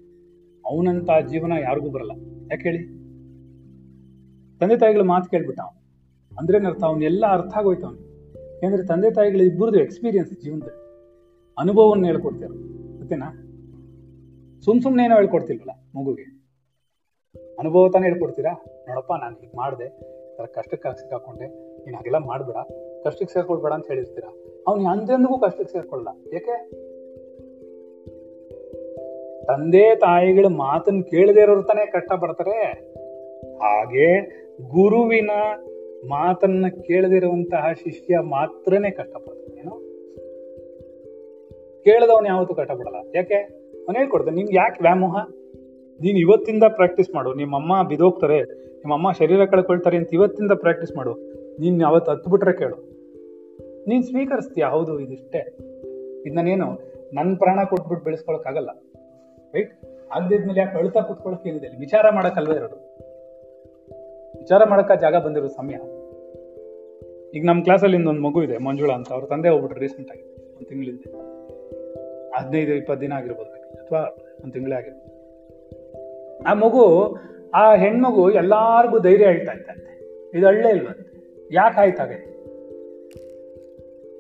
[0.67, 2.11] ಅವನಂತ ಜೀವನ ಯಾರಿಗೂ ಬರಲ್ಲ.
[2.53, 2.85] ಯಾಕೆ ಹೇಳಿ?
[4.59, 5.81] ತಂದೆ ತಾಯಿಗಳು ಮಾತು ಕೇಳ್ಬಿಟ್ಟ ಅವನು.
[6.39, 6.85] ಅಂದ್ರೆ ಅರ್ಥ?
[6.85, 10.81] ಅವನ್ನೆಲ್ಲ ಅರ್ಥ ಆಗೋಯ್ತು ಅವನು ತಂದೆ ತಾಯಿಗಳು ಇಬ್ಬರದು ಎಕ್ಸ್ಪೀರಿಯನ್ಸ್ ಜೀವನದಲ್ಲಿ.
[11.59, 12.55] ಅನುಭವವನ್ನು ಹೇಳ್ಕೊಡ್ತಾರೆ
[12.99, 13.50] ಗೊತ್ತೇನಾ?
[14.65, 16.23] ಸುಮ್ ಸುಮ್ನೆ ಏನೋ ಹೇಳ್ಕೊಡ್ತಿಲ್ವಲ್ಲ ಮಗುಗೆ?
[17.59, 18.65] ಅನುಭವ ತಾನೇ ಹೇಳ್ಕೊಡ್ತೀರಾ?
[18.89, 19.89] ನೋಡಪ್ಪ, ನಾನು ಹೀಗೆ ಮಾಡಿದೆ.
[20.53, 21.47] ಕಷ್ಟಕ್ಕೆ ಸಿಕ್ಕಾಕೊಂಡೆ.
[21.85, 22.57] ನೀನು ಹಾಗೆಲ್ಲ ಮಾಡ್ಬೇಡ.
[23.05, 24.63] ಕಷ್ಟಕ್ಕೆ ಸೇರ್ಕೊಳ್ಬೇಡ ಅಂತ ಹೇಳಿರ್ತೀರಾ?
[24.69, 26.71] ಅವ್ನು ಅಂದ್ರೆಂದಿಗೂ ಕಷ್ಟಕ್ಕೆ ಸೇರ್ಕೊಳ್ಳಲ್ಲ ಯಾಕೆ
[29.47, 32.73] ತಂದೆ ತಾಯಿಗಳ ಮಾತನ್ನ ಕೇಳದೇ ಇರೋರು ತಾನೇ ಕಷ್ಟ ಪಡ್ತಾರೆ.
[33.57, 34.21] ಹಾಗೆ
[34.69, 35.31] ಗುರುವಿನ
[36.09, 39.77] ಮಾತನ್ನ ಕೇಳದಿರುವಂತಹ ಶಿಷ್ಯ ಮಾತ್ರನೇ ಕಷ್ಟಪಡ್ತಾನೆ ಏನು?
[41.85, 42.97] ಕೇಳದವನು ಯಾವತ್ತೂ ಕಷ್ಟಪಡಲ್ಲ.
[43.15, 43.60] ಯಾಕೆ?
[43.91, 44.37] ಅವನು ಹೇಳ್ಕೊಡ್ತೇನೆ.
[44.37, 45.17] ನಿಮ್ಗೆ ಯಾಕೆ ವ್ಯಾಮೋಹ?
[46.01, 47.35] ನೀನು ಇವತ್ತಿಂದ ಪ್ರಾಕ್ಟೀಸ್ ಮಾಡು.
[47.35, 48.43] ನಿಮ್ಮಮ್ಮ ಬಿದೋಗ್ತಾರೆ.
[48.43, 51.15] ನಿಮ್ಮಮ್ಮ ಶರೀರ ಕಳ್ಕೊಳ್ತಾರೆ ಅಂತ ಇವತ್ತಿಂದ ಪ್ರಾಕ್ಟೀಸ್ ಮಾಡು.
[51.61, 52.77] ನೀನ್ ಅವತ್ತು ಹತ್ತು ಬಿಟ್ರೆ ಕೇಳು.
[53.89, 54.65] ನೀನ್ ಸ್ವೀಕರಿಸ್ತೀಯ?
[54.65, 55.39] ಹೌದು, ಇದಿಷ್ಟೇ.
[56.27, 56.67] ಇದು ನಾನೇನು
[57.15, 58.71] ನನ್ನ ಪ್ರಾಣ ಕೊಟ್ಬಿಟ್ಟು ಬೆಳೆಸ್ಕೊಳಕ್ಕಾಗಲ್ಲ.
[59.55, 59.73] ರೈಟ್
[60.13, 61.69] ಆಗದಿದ್ಮೇಲೆ ಯಾಕೆ ಅಳ್ತಾ ಕುತ್ಕೊಳಕ್ ಏನಿದೆ?
[61.69, 62.77] ವಿಚಾರ ಮಾಡಕ್ಕಲ್ವೇ ಇರೋದು.
[64.39, 65.75] ವಿಚಾರ ಮಾಡಕ್ಕ ಜಾಗ ಬಂದಿರೋ ಸಮಯ.
[67.35, 69.13] ಈಗ ನಮ್ಮ ಕ್ಲಾಸಲ್ಲಿ ಇನ್ನೊಂದು ಮಗು ಇದೆ, ಮಂಜುಳಾ ಅಂತ.
[69.13, 71.01] ಅವ್ರ ತಂದೆ ಹೋಗ್ಬಿಟ್ರು ರೀಸೆಂಟ್ ಆಗಿ, ಒಂದು ತಿಂಗಳಿಂದ.
[72.39, 73.60] ಹದಿನೈದು, ಇಪ್ಪತ್ತು ದಿನ ಆಗಿರ್ಬೋದು.
[73.79, 74.99] ಅಥವಾ ಒಂದು ತಿಂಗಳೇ ಆಗಿದೆ
[76.47, 76.85] ಆ ಮಗು,
[77.55, 79.93] ಆ ಹೆಣ್ಮಗು ಎಲ್ಲಾರ್ಗೂ ಧೈರ್ಯ ಹೇಳ್ತಾ ಇತ್ತಂತೆ
[80.39, 81.05] ಇದು ಒಳ್ಳೆ ಇಲ್ವಂತೆ.
[81.53, 82.31] ಯಾಕೆ ಆಯ್ತಾಗೆ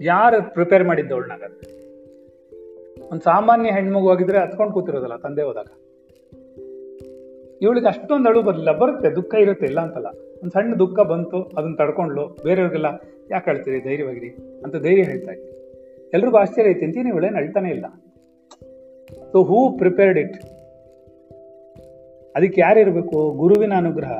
[0.04, 1.42] ಯಾರು ಪ್ರಿಪೇರ್ ಮಾಡಿದ್ದವಳನ್ನಾಗ
[3.12, 5.66] ಒಂದು ಸಾಮಾನ್ಯ ಹೆಣ್ಮಗು ಆಗಿದ್ರೆ ಹತ್ಕೊಂಡು ಕೂತಿರೋದಲ್ಲ, ತಂದೆ ಹೋದಾಗ.
[7.62, 8.72] ಇವಳಿಗೆ ಅಷ್ಟೊಂದು ಅಳು ಬರಲಿಲ್ಲ.
[8.72, 10.06] ಬರುತ್ತೆ, ದುಃಖ ಇರುತ್ತೆ, ಇಲ್ಲ ಅಂತಲ್ಲ.
[10.42, 12.86] ಒಂದು ಸಣ್ಣ ದುಃಖ ಬಂತು, ಅದನ್ನ ತಡ್ಕೊಂಡ್ಲು ಬೇರೆಯವ್ರಿಗೆಲ್ಲ,
[13.30, 14.28] ಯಾಕೆ ಹೇಳ್ತೀರಿ ಧೈರ್ಯವಾಗಿರಿ
[14.64, 15.50] ಅಂತ ಧೈರ್ಯ ಹೇಳ್ತಾ ಇತ್ತು
[16.12, 17.86] ಎಲ್ರಿಗೂ ಆಶ್ಚರ್ಯ ಐತಿ ಅಂತೀನಿ ಇವಳೇನು ಇಲ್ಲ.
[19.29, 20.37] ಸೊ ಹೂ ಪ್ರಿಪೇರ್ಡ್ ಇಟ್
[22.35, 24.13] ಅದಕ್ಕೆ ಯಾರಿರ್ಬೇಕು ಗುರುವಿನ ಅನುಗ್ರಹ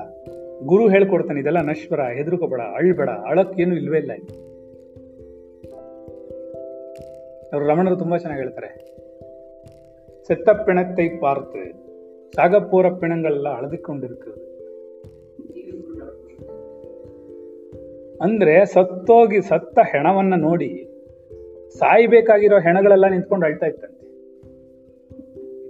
[0.66, 4.36] ಗುರು ಹೇಳ್ಕೊಡ್ತಾನೆ ಇದೆಲ್ಲ ನಶ್ವರ ಹೆದರ್ಕೋಬೇಡ ಅಳ್ಬೇಡ ಅಳಕ್ ಏನು ಇಲ್ವೇ ಇಲ್ಲ ಇಲ್ಲಿ
[7.54, 8.70] ಅವರು ರಮಣರು ತುಂಬಾ ಚೆನ್ನಾಗಿ ಹೇಳ್ತಾರೆ
[10.30, 11.64] செத்த பிணத்தை பார்த்து
[12.34, 14.32] சாக போற பிணங்கள்லாம் அழுது கொண்டிருக்கு
[18.22, 20.72] ಅಂದ್ರೆ ಸತ್ತೋಗಿ ಸತ್ತ ಹೆಣವನ್ನ ನೋಡಿ
[21.80, 23.99] ಸಾಯ್ಬೇಕಾಗಿರೋ ಹೆಣಗಳೆಲ್ಲ ನಿಂತ್ಕೊಂಡು ಅಳ್ತಾ ಇತ್ತಂತೆ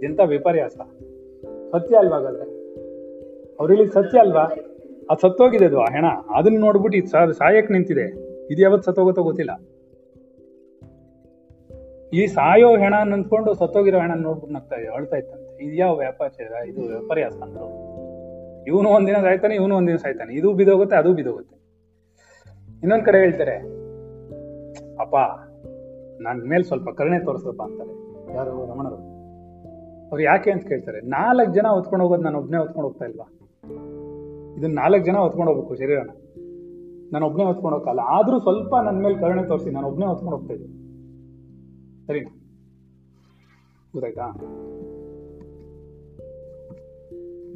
[0.00, 0.72] ಇದೆಂತ ವಿಪರ್ಯಾಸ?
[1.72, 2.44] ಸತ್ಯ ಅಲ್ವಾ ಹಾಗಾದ್ರೆ?
[3.60, 4.42] ಅವ್ರಿಗೆ ಸತ್ಯ ಅಲ್ವಾ?
[5.10, 6.04] ಅದು ಸತ್ತೋಗಿದೆ ಅದು ಆ ಹೆಣ.
[6.34, 8.06] ಅದನ್ನ ನೋಡ್ಬಿಟ್ಟು ಇದು ಸಾಯಕ್ ನಿಂತಿದೆ.
[8.52, 9.50] ಇದು ಯಾವತ್ತು ಸತ್ತೋಗುತ್ತೋ ಗೊತ್ತಿಲ್ಲ.
[12.12, 16.30] ಈ ಸಾಯೋ ಹೆಣ ನಿಂತ್ಕೊಂಡು ಸತ್ತೋಗಿರೋ ಹೆಣ ನೋಡ್ಬಿಟ್ಟು ನಗ್ತಾ ಇದೆ, ಅಳ್ತಾ ಇತ್ತಂತೆ ಇದು ಯಾವ ವ್ಯಾಪಾರ?
[16.66, 17.66] ಇದು ವಿಪರ್ಯಾಸ ಅಂದ್ರು
[18.66, 20.34] ಇವನು ಒಂದಿನ ಸಾಯ್ತಾನೆ, ಇವನು ಒಂದಿನ ಸಾಯ್ತಾನೆ.
[20.34, 21.56] ಇದು ಬಿದೋಗುತ್ತೆ, ಅದು ಬಿದೋಗುತ್ತೆ.
[22.82, 23.56] ಇನ್ನೊಂದ್ ಕಡೆ ಹೇಳ್ತಾರೆ,
[25.00, 25.16] ಅಪ್ಪ,
[26.20, 27.92] ನನ್ ಮೇಲೆ ಸ್ವಲ್ಪ ಕರುಣೆ ತೋರಿಸಪ್ಪ ಅಂತಾರೆ.
[28.34, 28.70] ಯಾರು?
[28.70, 29.09] ರಮಣರು.
[30.10, 31.00] ಅವ್ರು ಯಾಕೆ ಅಂತ ಕೇಳ್ತಾರೆ.
[31.00, 33.32] ನಾಲ್ಕು ಜನ ಹೊತ್ಕೊಂಡು ಹೋಗೋದು ನಾನು ಒಬ್ಬನೇ ಹೊತ್ಕೊಂಡು ಹೋಗ್ತಾ ಇಲ್ವಾ?
[34.58, 36.10] ಇದನ್ನ ನಾಲ್ಕು ಜನ ಹೊತ್ಕೊಂಡು ಹೋಗ್ಬೇಕು ಶರೀರನ.
[37.12, 40.80] ನಾನು ಒಬ್ಬನೇ ಹೊತ್ಕೊಂಡು ಹೋಗಲ್ಲ ಆದ್ರೂ ಸ್ವಲ್ಪ ನನ್ನ ಮೇಲೆ ಕರುಣೆ ತೋರಿಸಿ ನಾನು ಒಬ್ಬನೇ ಹೊತ್ಕೊಂಡು ಹೋಗ್ತಾ ಇದ್ದೆ.
[42.06, 42.20] ಸರಿ
[43.92, 44.22] ಗೊತ್ತಾಯ್ತಾ?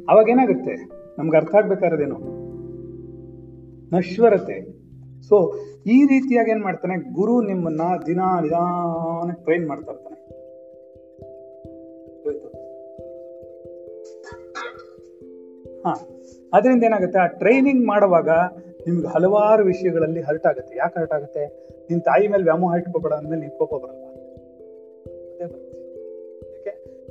[0.09, 0.89] ಅವಾಗ ಏನಾಗುತ್ತೆ?
[1.19, 2.45] ನಮ್ಗೆ ಅರ್ಥ ಆಗ್ಬೇಕಾರದೇನು
[3.95, 4.85] ನಶ್ವರತೆ.
[5.21, 7.13] ಸೊ ಈ ರೀತಿಯಾಗಿ ಏನ್ ಮಾಡ್ತಾನೆ?
[7.13, 10.24] ಗುರು ನಿಮ್ಮನ್ನ ದಿನ ನಿಧಾನಕ್ಕೆ ಟ್ರೈನ್ ಮಾಡ್ತಾ ಇರ್ತಾನೆ.
[15.85, 15.93] ಹಾ.
[16.53, 17.19] ಅದರಿಂದ ಏನಾಗುತ್ತೆ?
[17.19, 18.29] ಆ ಟ್ರೈನಿಂಗ್ ಮಾಡುವಾಗ
[18.87, 20.77] ನಿಮ್ಗೆ ಹಲವಾರು ವಿಷಯಗಳಲ್ಲಿ ಹರ್ಟ್ ಆಗುತ್ತೆ.
[20.77, 21.45] ಯಾಕೆ ಹರ್ಟ್ ಆಗುತ್ತೆ?
[21.89, 24.01] ನಿನ್ ತಾಯಿ ಮೇಲೆ ವ್ಯಾಮೋಹ ಇಟ್ಕೋಬೇಡ ಅಂದ್ಮೇಲೆ ನೀನು ಕೋಪ ಬರಲ್ಲ.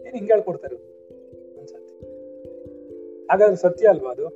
[0.06, 0.76] ಏನ್ ಹಿಂಗೆ ಹೇಳ್ಕೊಡ್ತಾರೆ?
[1.58, 2.06] ಅನ್ಸತ್ತೆ
[3.24, 4.28] ಹಾಗಾದ್ರೆ ಸತ್ಯ ಅಲ್ವಾ ಅದು?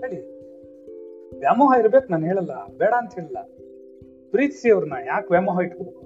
[0.00, 0.40] ಹೇಳಿ.
[1.38, 2.50] ವ್ಯಾಮೋಹ ಇರ್ಬೇಕು, ನಾನು ಹೇಳಲ್ಲ.
[2.78, 3.36] ಬೇಡ ಅಂತ ಹೇಳಲ್ಲ.
[4.30, 4.92] ಪ್ರೀತಿಸಿ ಅವ್ರನ್ನ.
[5.06, 6.00] ಯಾಕೆ ವ್ಯಾಮೋಹ ಇಟ್ಕೋಬೇಕು?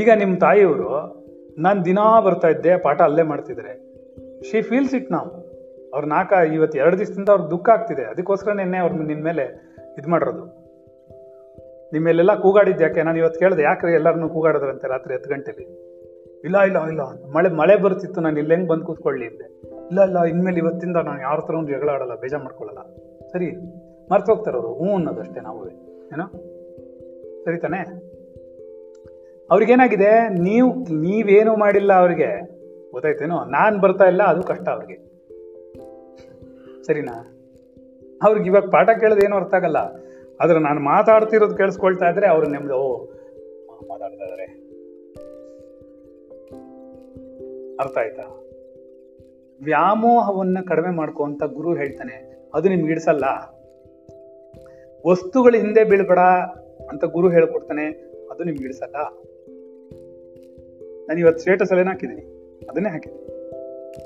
[0.00, 1.24] ಈಗ ನಿಮ್ಮ ತಾಯಿಯವರು,
[1.58, 3.93] ನಾನು ದಿನಾ ಬರ್ತಾ ಇದ್ದೆ, ಪಾಠ ಅಲ್ಲೇ ಮಾಡ್ತಿದ್ದಾರೆ.
[4.50, 5.30] ಶಿ ಫೀಲ್ಸ್ ಇಟ್ ನಾವು
[5.94, 8.02] ಅವ್ರ ನಾಕ ಇವತ್ತು ಎರಡು ದಿವಸದಿಂದ ಅವ್ರಿಗೆ ದುಃಖ ಆಗ್ತಿದೆ.
[8.02, 9.42] ಅದಕ್ಕೋಸ್ಕರ ನಿನ್ನೆ ಅವ್ರ ನಿಮ್ಮ ಮೇಲೆ
[9.98, 10.44] ಇದು ಮಾಡಿರೋದು.
[11.92, 13.02] ನಿಮ್ಮ ಮೇಲೆಲ್ಲ ಕೂಗಾಡಿದ್ದು ಯಾಕೆ?
[13.02, 15.64] ನಾನು ಇವತ್ತು ಕೇಳಿದೆ ಯಾಕೆ ಎಲ್ಲರನ್ನೂ ಕೂಗಾಡಿದ್ರಂತೆ ರಾತ್ರಿ ಹತ್ತು ಗಂಟೆಲಿ?
[16.44, 17.00] ಇಲ್ಲ ಇಲ್ಲ ಇಲ್ಲ.
[17.36, 19.44] ಮಳೆ ಮಳೆ ಬರ್ತಿತ್ತು, ನಾನು ಇಲ್ಲಿ ಹೆಂಗೆ ಬಂದು ಕೂತ್ಕೊಳ್ಳಿ ಅಂದೆ.
[19.86, 22.80] ಇಲ್ಲ ಇಲ್ಲ, ಇನ್ಮೇಲೆ ಇವತ್ತಿಂದ ನಾನು ಯಾರ ಹತ್ರ ಒಂದು ಜಗಳ ಆಡಲ್ಲ, ಬೇಜಾರು ಮಾಡ್ಕೊಳ್ಳಲ್ಲ
[23.32, 23.56] ಸರಿ,
[24.12, 24.74] ಮರ್ತು ಹೋಗ್ತಾರೆ ಅವರು.
[24.74, 25.68] ಹ್ಞೂ ಅನ್ನೋದಷ್ಟೇ ನಾವು.
[26.06, 26.26] ಏನೋ?
[27.44, 27.78] ಸರಿ ತಾನೇ?
[29.50, 30.28] ಅವ್ರಿಗೇನಾಗಿದೆ?
[30.28, 32.63] ನೀವು, ನೀವೇನು ಮಾಡಿಲ್ಲ ಅವ್ರಿಗೆ.
[32.94, 33.44] ಗೊತ್ತಾಯ್ತೇನೋ?
[33.44, 34.96] ನಾನು ಬರ್ತಾ ಇಲ್ಲ, ಅದು ಕಷ್ಟ ಅವ್ರಿಗೆ.
[36.82, 37.30] ಸರಿನಾ?
[38.22, 39.76] ಅವ್ರಿಗೆ ಇವಾಗ ಪಾಠ ಕೇಳೋದು ಏನು ಅರ್ಥ ಆಗಲ್ಲ.
[40.40, 43.04] ಆದ್ರೆ ನಾನು ಮಾತಾಡ್ತಿರೋದು ಕೇಳಿಸ್ಕೊಳ್ತಾ ಇದ್ರೆ ಅವ್ರು ನೆಮ್ಮದಿ ಓ,
[43.88, 44.44] ಮಾತಾಡ್ತಾ ಇದಾರೆ.
[47.80, 48.40] ಅರ್ಥ ಆಯ್ತಾ?
[49.62, 52.46] ವ್ಯಾಮೋಹವನ್ನ ಕಡಿಮೆ ಮಾಡ್ಕೋ ಅಂತ ಗುರು ಹೇಳ್ತಾನೆ.
[52.54, 53.24] ಅದು ನಿಮ್ಗೆ ಇಡಿಸಲ್ಲ
[55.06, 56.18] ವಸ್ತುಗಳ ಹಿಂದೆ ಬೀಳ್ಬೇಡ
[56.90, 57.86] ಅಂತ ಗುರು ಹೇಳ್ಕೊಡ್ತಾನೆ.
[58.30, 58.96] ಅದು ನಿಮ್ಗೆ ಇಡಿಸಲ್ಲ
[61.08, 62.33] ನಾನು ಇವತ್ತು ಸ್ಟೇಟಸ್ ಅಲ್ಲಿ ಹಾಕಿದ್ದೀನಿ?
[62.70, 63.24] ಅದನ್ನೇ ಹಾಕಿದೆ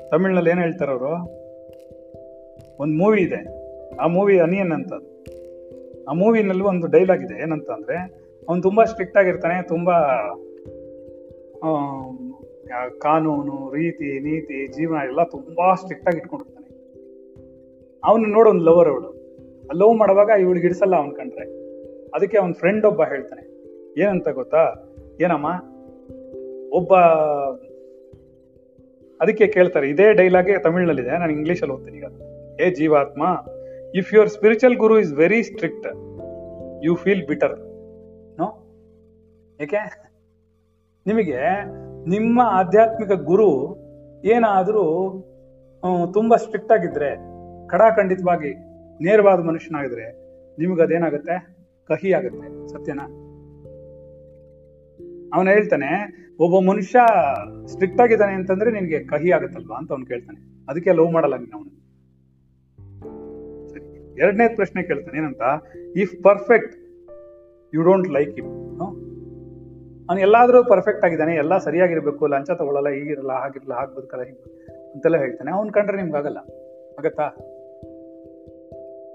[0.09, 1.11] ತಮಿಳ್ನಲ್ಲಿ ಏನು ಹೇಳ್ತಾರೆ ಅವರು
[2.79, 3.39] ಒಂದು ಮೂವಿ ಇದೆ.
[3.95, 4.93] ಆ ಮೂವಿ ಅನಿಯನ್ ಅಂತ
[6.09, 7.41] ಆ ಮೂವಿನಲ್ಲಿ ಒಂದು ಡೈಲಾಗ್ ಇದೆ.
[7.41, 7.97] ಏನಂತ ಅಂದರೆ,
[8.49, 9.89] ಅವನು ತುಂಬ ಸ್ಟ್ರಿಕ್ಟ್ ಆಗಿರ್ತಾನೆ, ತುಂಬ
[12.97, 16.69] ಕಾನೂನು, ರೀತಿ, ನೀತಿ, ಜೀವನ ಎಲ್ಲ ತುಂಬ ಸ್ಟ್ರಿಕ್ಟ್ ಆಗಿ ಇಟ್ಕೊಂಡಿರ್ತಾನೆ.
[18.03, 19.19] ಅವನು ನೋಡು ಒಂದು ಲವರ್ ಅವಳು.
[19.73, 21.45] ಲವ್ ಮಾಡುವಾಗ ಇವಳಿಗೆ ಹಿಡಿಸಲ್ಲ ಅವನ್ ಕಂಡ್ರೆ.
[22.09, 23.43] ಅದಕ್ಕೆ ಅವನ ಫ್ರೆಂಡ್ ಒಬ್ಬ ಹೇಳ್ತಾನೆ.
[24.01, 24.91] ಏನಂತ ಗೊತ್ತಾ?
[25.21, 25.47] ಏನಮ್ಮ?
[26.73, 26.93] ಒಬ್ಬ
[29.21, 32.07] ಅದಕ್ಕೆ ಕೇಳ್ತಾರೆ, ಇದೇ ಡೈಲಾಗೆ ತಮಿಳ್ನಲ್ಲಿದೆ, ನಾನು ಇಂಗ್ಲೀಷಲ್ಲಿ ಓದ್ತೀನಿ ಈಗ.
[32.63, 33.23] ಏ ಜೀವಾತ್ಮ
[33.99, 35.87] if your spiritual guru is very strict
[36.85, 37.55] you feel bitter
[38.39, 38.47] no
[39.59, 39.81] ಏಕೆ?
[41.05, 41.39] ನಿಮಗೆ
[42.13, 43.49] ನಿಮ್ಮ ಆಧ್ಯಾತ್ಮಿಕ ಗುರು
[44.33, 44.85] ಏನಾದರೂ
[46.13, 47.09] ತುಂಬಾ ಸ್ಟ್ರಿಕ್ಟ್ ಆಗಿದ್ರೆ,
[47.71, 48.51] ಖಡಾಖಂಡಿತವಾಗಿ
[49.05, 50.07] ನೇರವಾದ ಮನುಷ್ಯನಾಗಿದ್ರೆ
[50.57, 51.35] ನಿಮ್ಗೆ ಅದೇನಾಗುತ್ತೆ
[51.89, 53.05] ಕಹಿ ಆಗುತ್ತೆ ಸತ್ಯನಾ?
[55.33, 55.89] ಅವನು ಹೇಳ್ತಾನೆ,
[56.39, 56.99] ಒಬ್ಬ ಮನುಷ್ಯ
[57.67, 59.77] ಸ್ಟ್ರಿಕ್ಟ್ ಆಗಿದ್ದಾನೆ ಅಂತಂದ್ರೆ ನಿನ್ಗೆ ಕಹಿ ಆಗುತ್ತಲ್ವಾ?
[59.77, 60.65] ಅಂತ ಅವ್ನು ಕೇಳ್ತಾನೆ.
[60.69, 61.79] ಅದಕ್ಕೆ ಲವ್ ಮಾಡಲ್ಲ ನೀನು ಅವನು.
[64.17, 65.41] ಎರಡನೇ ಪ್ರಶ್ನೆ ಕೇಳ್ತಾನೆ, ಏನಂತ
[65.95, 66.75] if perfect
[67.75, 68.47] you don't like him
[70.09, 74.63] ಅವ್ನು ಎಲ್ಲಾದ್ರೂ ಪರ್ಫೆಕ್ಟ್ ಆಗಿದ್ದಾನೆ, ಎಲ್ಲ ಸರಿಯಾಗಿರ್ಬೇಕು, ಲಂಚ ತಗೊಳ್ಳಲ್ಲ, ಹೀಗಿರಲ್ಲ, ಹಾಗಿರಲ್ಲ, ಹಾಗೆ ಬದುಕಲ್ಲ, ಹೀಗೆ
[74.93, 75.51] ಅಂತೆಲ್ಲ ಹೇಳ್ತಾನೆ.
[75.51, 76.37] ಅವ್ನು ಕಂಡ್ರೆ ನಿಮ್ಗೆ ಆಗಲ್ಲ.
[76.99, 77.23] ಆಗತ್ತಾ?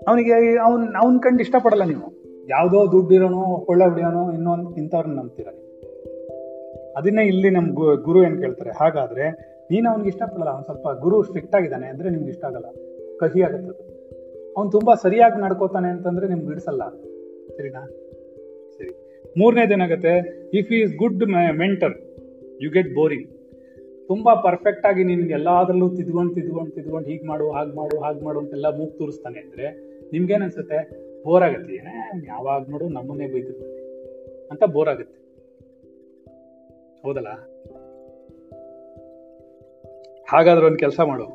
[0.08, 2.06] ಅವನಿಗೆ ಅವ್ನ್, ಅವ್ನ ಕಂಡು ಇಷ್ಟಪಡಲ್ಲ ನೀವು.
[2.48, 5.46] ಯಾವುದೋ ದುಡ್ಡಿರೋನು, ಕೊಳ್ಳೆ ಹೊಡಿಯೋನು, ಇನ್ನೊಂದು ಇಂಥವ್ರನ್ನ ನಂಬ್ತೀರ
[6.97, 7.68] ಅದನ್ನೇ ಇಲ್ಲಿ ನಮ್ಮ
[8.05, 8.70] ಗುರು ಏನ್ ಕೇಳ್ತಾರೆ?
[8.70, 9.26] ಹಾಗಾದ್ರೆ
[9.70, 12.68] ನೀನು ಅವ್ನಿಗೆ ಇಷ್ಟಪಡಲ್ಲ, ಅವ್ನು ಸ್ವಲ್ಪ ಗುರು ಸ್ಟ್ರಿಕ್ಟ್ ಆಗಿದ್ದಾನೆ ಅಂದ್ರೆ ನಿಮ್ಗೆ ಇಷ್ಟ ಆಗಲ್ಲ.
[13.20, 13.92] ಕಹಿ ಆಗುತ್ತೆ
[14.57, 16.82] ಅವ್ನು ತುಂಬಾ ಸರಿಯಾಗಿ ನಡ್ಕೋತಾನೆ ಅಂತಂದ್ರೆ ನಿಮ್ಗೆ ಬಿಡಿಸಲ್ಲ
[17.57, 17.82] ಸರಿನಾ?
[18.78, 18.92] ಸರಿ.
[19.38, 20.12] ಮೂರನೇದೇನಾಗುತ್ತೆ
[20.59, 21.24] if is good
[21.59, 21.95] mentor
[22.62, 23.28] you get boring
[24.09, 28.66] ತುಂಬಾ ಪರ್ಫೆಕ್ಟ್ ಆಗಿ ನಿನ್ಗೆ ಎಲ್ಲಾದ್ರಲ್ಲೂ ತಿದ್ಕೊಂಡು ತಿದ್ಕೊಂಡು ತಿದ್ಕೊಂಡು ಹೀಗೆ ಮಾಡು, ಹಾಗೆ ಮಾಡು ಹಾಗೆ ಮಾಡು ಅಂತೆಲ್ಲ
[28.76, 29.66] ಮೂಗ್ ತೋರಿಸ್ತಾನೆ ಅಂದ್ರೆ
[30.12, 30.78] ನಿಮ್ಗೇನು ಅನ್ಸುತ್ತೆ?
[31.24, 31.74] ಬೋರ್ ಆಗತ್ತೆ.
[31.74, 33.74] ಏನೇ, ಯಾವಾಗ ನೋಡು ನಮ್ಮನ್ನೇ ಬೈತಿರ್ತಾನೆ
[34.51, 35.23] ಅಂತ ಬೋರ್ ಆಗುತ್ತೆ.
[37.05, 37.28] ಹೌದಲ್ಲ?
[40.30, 41.26] ಹಾಗಾದ್ರೆ ಒಂದು ಕೆಲಸ ಮಾಡು.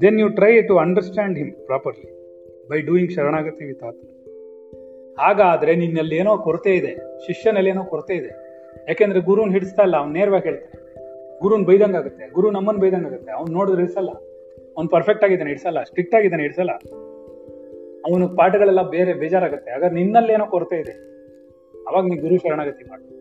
[0.00, 2.10] Then you try to understand him properly
[2.68, 4.08] by doing ಶರಣಾಗತಿ ವಿತ್ ಆತ್ಮ
[5.18, 8.30] ಹಾಗಾದ್ರೆ ನಿನ್ನಲ್ಲಿ ಏನೋ ಕೊರತೆ ಇದೆ, ಶಿಷ್ಯನಲ್ಲಿ ಏನೋ ಕೊರತೆ ಇದೆ.
[8.88, 10.84] ಯಾಕೆಂದ್ರೆ ಗುರುನ್ ಹಿಡಿಸ್ತಾ ಇಲ್ಲ, ಅವ್ನು ನೇರವಾಗಿ ಹೇಳ್ತಾನೆ.
[11.40, 14.08] ಗುರುನ್ ಬೈದಂಗಾಗುತ್ತೆ ಗುರು ನಮ್ಮನ್ನು ಬೈದಂಗಾಗುತ್ತೆ ಅವ್ನು ನೋಡಿದ್ರೆ ಹಿಡಿಸಲ್ಲ.
[14.76, 15.82] ಅವ್ನು ಪರ್ಫೆಕ್ಟ್ ಆಗಿದ್ದಾನೆ, ಹಿಡಿಸಲ್ಲ.
[15.82, 16.70] ಸ್ಟ್ರಿಕ್ಟ್ ಆಗಿದ್ದಾನೆ, ಹಿಡಿಸಲ್ಲ.
[18.04, 19.70] ಅವನು ಪಾಠಗಳೆಲ್ಲ ಬೇರೆ ಬೇಜಾರಾಗುತ್ತೆ.
[19.70, 20.94] ಹಾಗಾದ್ರೆ ನಿನ್ನಲ್ಲಿ ಏನೋ ಕೊರತೆ ಇದೆ.
[21.88, 23.14] ಅವಾಗ ನೀ ಗುರು ಶರಣಾಗತಿ ಮಾಡು.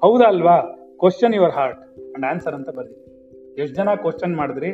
[0.00, 1.80] ಹೌದಾ ಅಲ್ವಾ question your heart
[2.14, 2.94] and answer ಅಂತ ಬರ್ದಿ.
[3.62, 4.68] ಎಷ್ಟು ಜನ ಕ್ವಶನ್ ಮಾಡಿದ್ರಿ?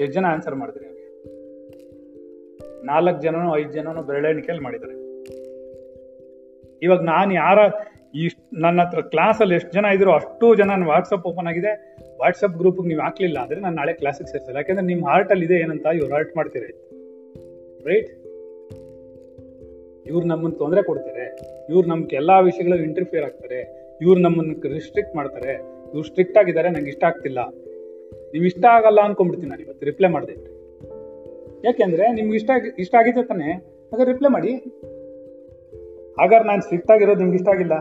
[0.00, 1.08] ಎಷ್ಟು ಜನ ಆನ್ಸರ್ ಮಾಡಿದ್ರಿ ಅವ್ರಿಗೆ?
[2.86, 4.94] ನಾಲ್ಕು ಜನನು, ಐದು ಜನನೋ ಬೆರಳೆಣಿಕೆಯಲ್ಲಿ ಮಾಡಿದ್ದಾರೆ.
[6.82, 7.58] ಇವಾಗ ನಾನು ಯಾರ
[8.14, 11.96] ಇಷ್ಟು, ನನ್ನ ಹತ್ರ ಕ್ಲಾಸಲ್ಲಿ ಎಷ್ಟು ಜನ ಇದ್ರು ಅಷ್ಟು ಜನ ವಾಟ್ಸಪ್ ಓಪನ್ ಆಗಿದೆ.
[12.20, 14.56] ವಾಟ್ಸಪ್ ಗ್ರೂಪ್ ನೀವು ಹಾಕ್ಲಿಲ್ಲ ಅಂದರೆ ನಾನು ನಾಳೆ ಕ್ಲಾಸಿಗೆ ಸೇರಿಸಲ್ಲ.
[14.56, 16.88] ಯಾಕೆಂದ್ರೆ ನಿಮ್ಮ ಹಾರ್ಟಲ್ಲಿ ಇದೆ ಏನಂತ ಇವ್ರು ಹಾರ್ಟ್ ಮಾಡ್ತೀರಿ.
[17.84, 18.10] ರೈಟ್
[20.06, 21.36] ಇವ್ರು ನಮ್ಮನ್ನು ತೊಂದರೆ ಕೊಡ್ತಾರೆ.
[21.70, 23.84] ಇವ್ರು ನಮ್ಗೆ ಎಲ್ಲ ವಿಷಯಗಳಲ್ಲಿ ಇಂಟರ್ಫಿಯರ್ ಆಗ್ತಾರೆ.
[24.00, 25.73] ಇವ್ರು ನಮ್ಮನ್ನು ರಿಸ್ಟ್ರಿಕ್ಟ್ ಮಾಡ್ತಾರೆ.
[25.94, 27.38] ಇವ್ರು ಸ್ಟ್ರಿಕ್ಟ್ ಆಗಿದ್ದಾರೆ, ನಂಗೆ ಇಷ್ಟ ಆಗ್ತಿಲ್ಲ.
[28.32, 30.54] ನೀವು ಇಷ್ಟ ಆಗಲ್ಲ ಅನ್ಕೊಂಡ್ಬಿಡ್ತೀನಿ ನಾನು ಇವತ್ತು ರಿಪ್ಲೈ ಮಾಡಿದೆ.
[31.66, 34.52] ಯಾಕೆಂದ್ರೆ ನಿಮ್ಗೆ ಇಷ್ಟ ಇಷ್ಟ ಆಗಿದೆ ತಾನೆ ಹಾಗೆ ರಿಪ್ಲೈ ಮಾಡಿ.
[36.18, 37.72] ಹಾಗಾದ್ರೆ ನಾನು ಸ್ಟ್ರಿಕ್ಟ್ ಆಗಿರೋದು ನಿಮ್ಗೆ ಇಷ್ಟ ಆಗಿಲ್ಲ.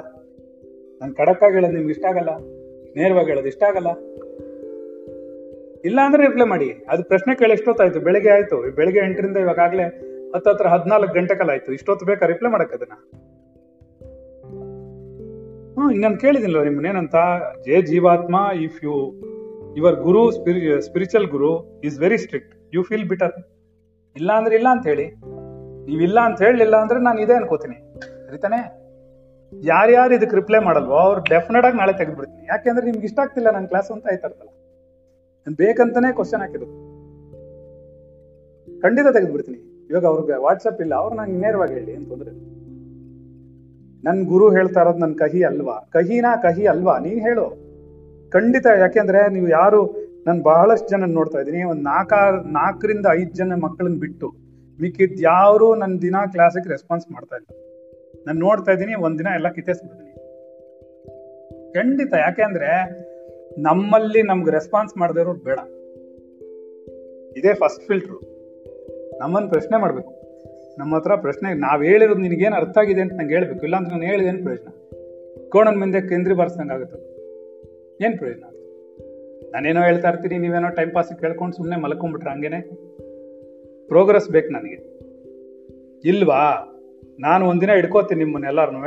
[1.01, 2.29] ನಾನು ಕಡಕ್ಕಾಗಿ ಹೇಳೋದು ನಿಮ್ಗೆ ಇಷ್ಟ ಆಗಲ್ಲ.
[2.95, 3.87] ನೇರವಾಗಿ ಹೇಳೋದು ಇಷ್ಟ ಆಗಲ್ಲ.
[5.85, 6.71] ಇಲ್ಲ ಅಂದ್ರೆ ರಿಪ್ಲೈ ಮಾಡಿ.
[6.89, 7.99] ಅದು ಪ್ರಶ್ನೆ ಕೇಳಿ ಎಷ್ಟೊತ್ತಾಯ್ತು?
[7.99, 8.75] ಬೆಳಿಗ್ಗೆ ಆಯ್ತು.
[8.75, 9.83] ಬೆಳಿಗ್ಗೆ ಎಂಟರಿಂದ ಇವಾಗಲೇ
[10.35, 11.73] ಹತ್ತತ್ರ ಹದಿನಾಲ್ಕು ಗಂಟೆ ಕಾಲ ಆಯ್ತು.
[11.73, 13.09] ಇಷ್ಟೊತ್ತು ಬೇಕಾ ರಿಪ್ಲೈ ಮಾಡಕ್ ಅದನ್ನ?
[15.77, 17.15] ಹ್ಮ್ ನಾನು ಕೇಳಿದಿಲ್ಲ ನಿಮ್ಮನ್ನೇನಂತ
[17.65, 18.95] ಜೇ ಜೀವಾತ್ಮ if you
[19.77, 23.33] your guru spiritual guru is very strict you feel bitter
[24.15, 25.05] ಇಲ್ಲ ಅಂದ್ರೆ ಇಲ್ಲ ಅಂತ ಹೇಳಿ.
[25.85, 27.77] ನೀವಿಲ್ಲ ಅಂತ ಹೇಳಲಿಲ್ಲ ಅಂದ್ರೆ ನಾನು ಇದೇ ಅನ್ಕೋತೀನಿ.
[28.27, 28.59] ಸರಿತಾನೆ?
[29.53, 32.45] ಯಾರ್ಯಾರು ಇದಕ್ಕೆ ರಿಪ್ಲೈ ಮಾಡಲ್ವೋ, ಅವ್ರು ಡೆಫಿನೆಟ್ ಆಗಿ ನಾಳೆ ತೆಗೆದ್ಬಿಡ್ತೀನಿ.
[32.49, 34.49] ಯಾಕೆಂದ್ರೆ ನಿಮ್ಗೆ ಇಷ್ಟ ಆಗ್ತಿಲ್ಲ ನನ್ನ ಕ್ಲಾಸ್ ಅಂತ ಆಯ್ತಾರಲ್ಲ
[35.47, 36.69] ನಾನು ಬೇಕಂತಾನೆ ಕ್ವಶನ್ ಹಾಕಿದ್ರು
[38.81, 39.59] ಖಂಡಿತ ತೆಗೆದ್ಬಿಡ್ತೀನಿ.
[39.89, 40.95] ಇವಾಗ ಅವ್ರಿಗೆ ವಾಟ್ಸಪ್ ಇಲ್ಲ.
[40.95, 42.11] ಅವ್ರು ನಂಗೆ ನೇರವಾಗಿ ಹೇಳಿ ಅಂತ
[44.03, 45.89] ನನ್ ಗುರು ಹೇಳ್ತಾ ಇರೋದು ನನ್ ಕಹಿ ಅಲ್ವಾ?
[45.93, 46.99] ಕಹಿನಾ ಕಹಿ ಅಲ್ವಾ?
[46.99, 47.63] ನೀನ್ ಹೇಳು.
[48.29, 50.03] ಖಂಡಿತ, ಯಾಕೆಂದ್ರೆ ನೀವು ಯಾರು?
[50.27, 51.63] ನಾನು ಬಹಳಷ್ಟು ಜನ ನೋಡ್ತಾ ಇದ್ದೀನಿ.
[51.63, 52.13] ಒಂದ್ ನಾಲ್ಕ
[52.45, 54.33] ನಾಲ್ಕರಿಂದ ಐದ್ ಜನ ಮಕ್ಕಳನ್ನ ಬಿಟ್ಟು
[54.81, 57.57] ಮಿಕ್ಕಿದ್ ಯಾರು ನನ್ನ ದಿನ ಕ್ಲಾಸಿಗೆ ರೆಸ್ಪಾನ್ಸ್ ಮಾಡ್ತಾ ಇಲ್ಲ.
[58.27, 60.13] ನಾನು ನೋಡ್ತಾ ಇದ್ದೀನಿ ಒಂದಿನ ಎಲ್ಲ ಕಿತ್ತೆಸ್ಬಿಡ್ತೀನಿ.
[61.73, 62.89] ಖಂಡಿತ, ಯಾಕೆಂದ್ರೆ
[63.61, 65.59] ನಮ್ಮಲ್ಲಿ ನಮ್ಗೆ ರೆಸ್ಪಾನ್ಸ್ ಮಾಡದೇ ಬೇಡ.
[67.37, 68.19] ಇದೇ ಫಸ್ಟ್ ಫಿಲ್ಟ್ರು
[69.19, 70.22] ನಮ್ಮನ್ನು ಪ್ರಶ್ನೆ ಮಾಡ್ಬೇಕು.
[70.79, 73.61] ನಮ್ಮ ಹತ್ರ ಪ್ರಶ್ನೆ, ನಾವು ಹೇಳಿರೋದು ನಿನಗೇನು ಅರ್ಥ ಆಗಿದೆ ಅಂತ ನಂಗೆ ಹೇಳಬೇಕು.
[73.63, 74.71] ಇಲ್ಲಾಂದ್ರೆ ನಾನು ಹೇಳಿದೆ ಏನು ಪ್ರಯೋಜನ?
[75.49, 76.99] ಕೋಣನ ಮುಂದೆ ಕೇಂದ್ರಿ ಬಾರಿಸ್ದಂಗೆ ಆಗುತ್ತೆ
[78.05, 78.45] ಏನು ಪ್ರಯೋಜನ?
[79.53, 82.59] ನಾನೇನೋ ಹೇಳ್ತಾ ಇರ್ತೀನಿ, ನೀವೇನೋ ಟೈಮ್ ಪಾಸ್ ಕೇಳ್ಕೊಂಡು ಸುಮ್ಮನೆ ಮಲ್ಕೊಂಡ್ಬಿಟ್ರೆ ಹಂಗೇನೆ?
[83.87, 84.79] ಪ್ರೋಗ್ರೆಸ್ ಬೇಕು ನನಗೆ.
[86.05, 86.41] ಇಲ್ವಾ?
[87.19, 88.79] ನಾನು ಒಂದಿನ ಹಿಡ್ಕೋತೀನಿ ನಿಮ್ಮನ್ನ ಎಲ್ಲಾರನು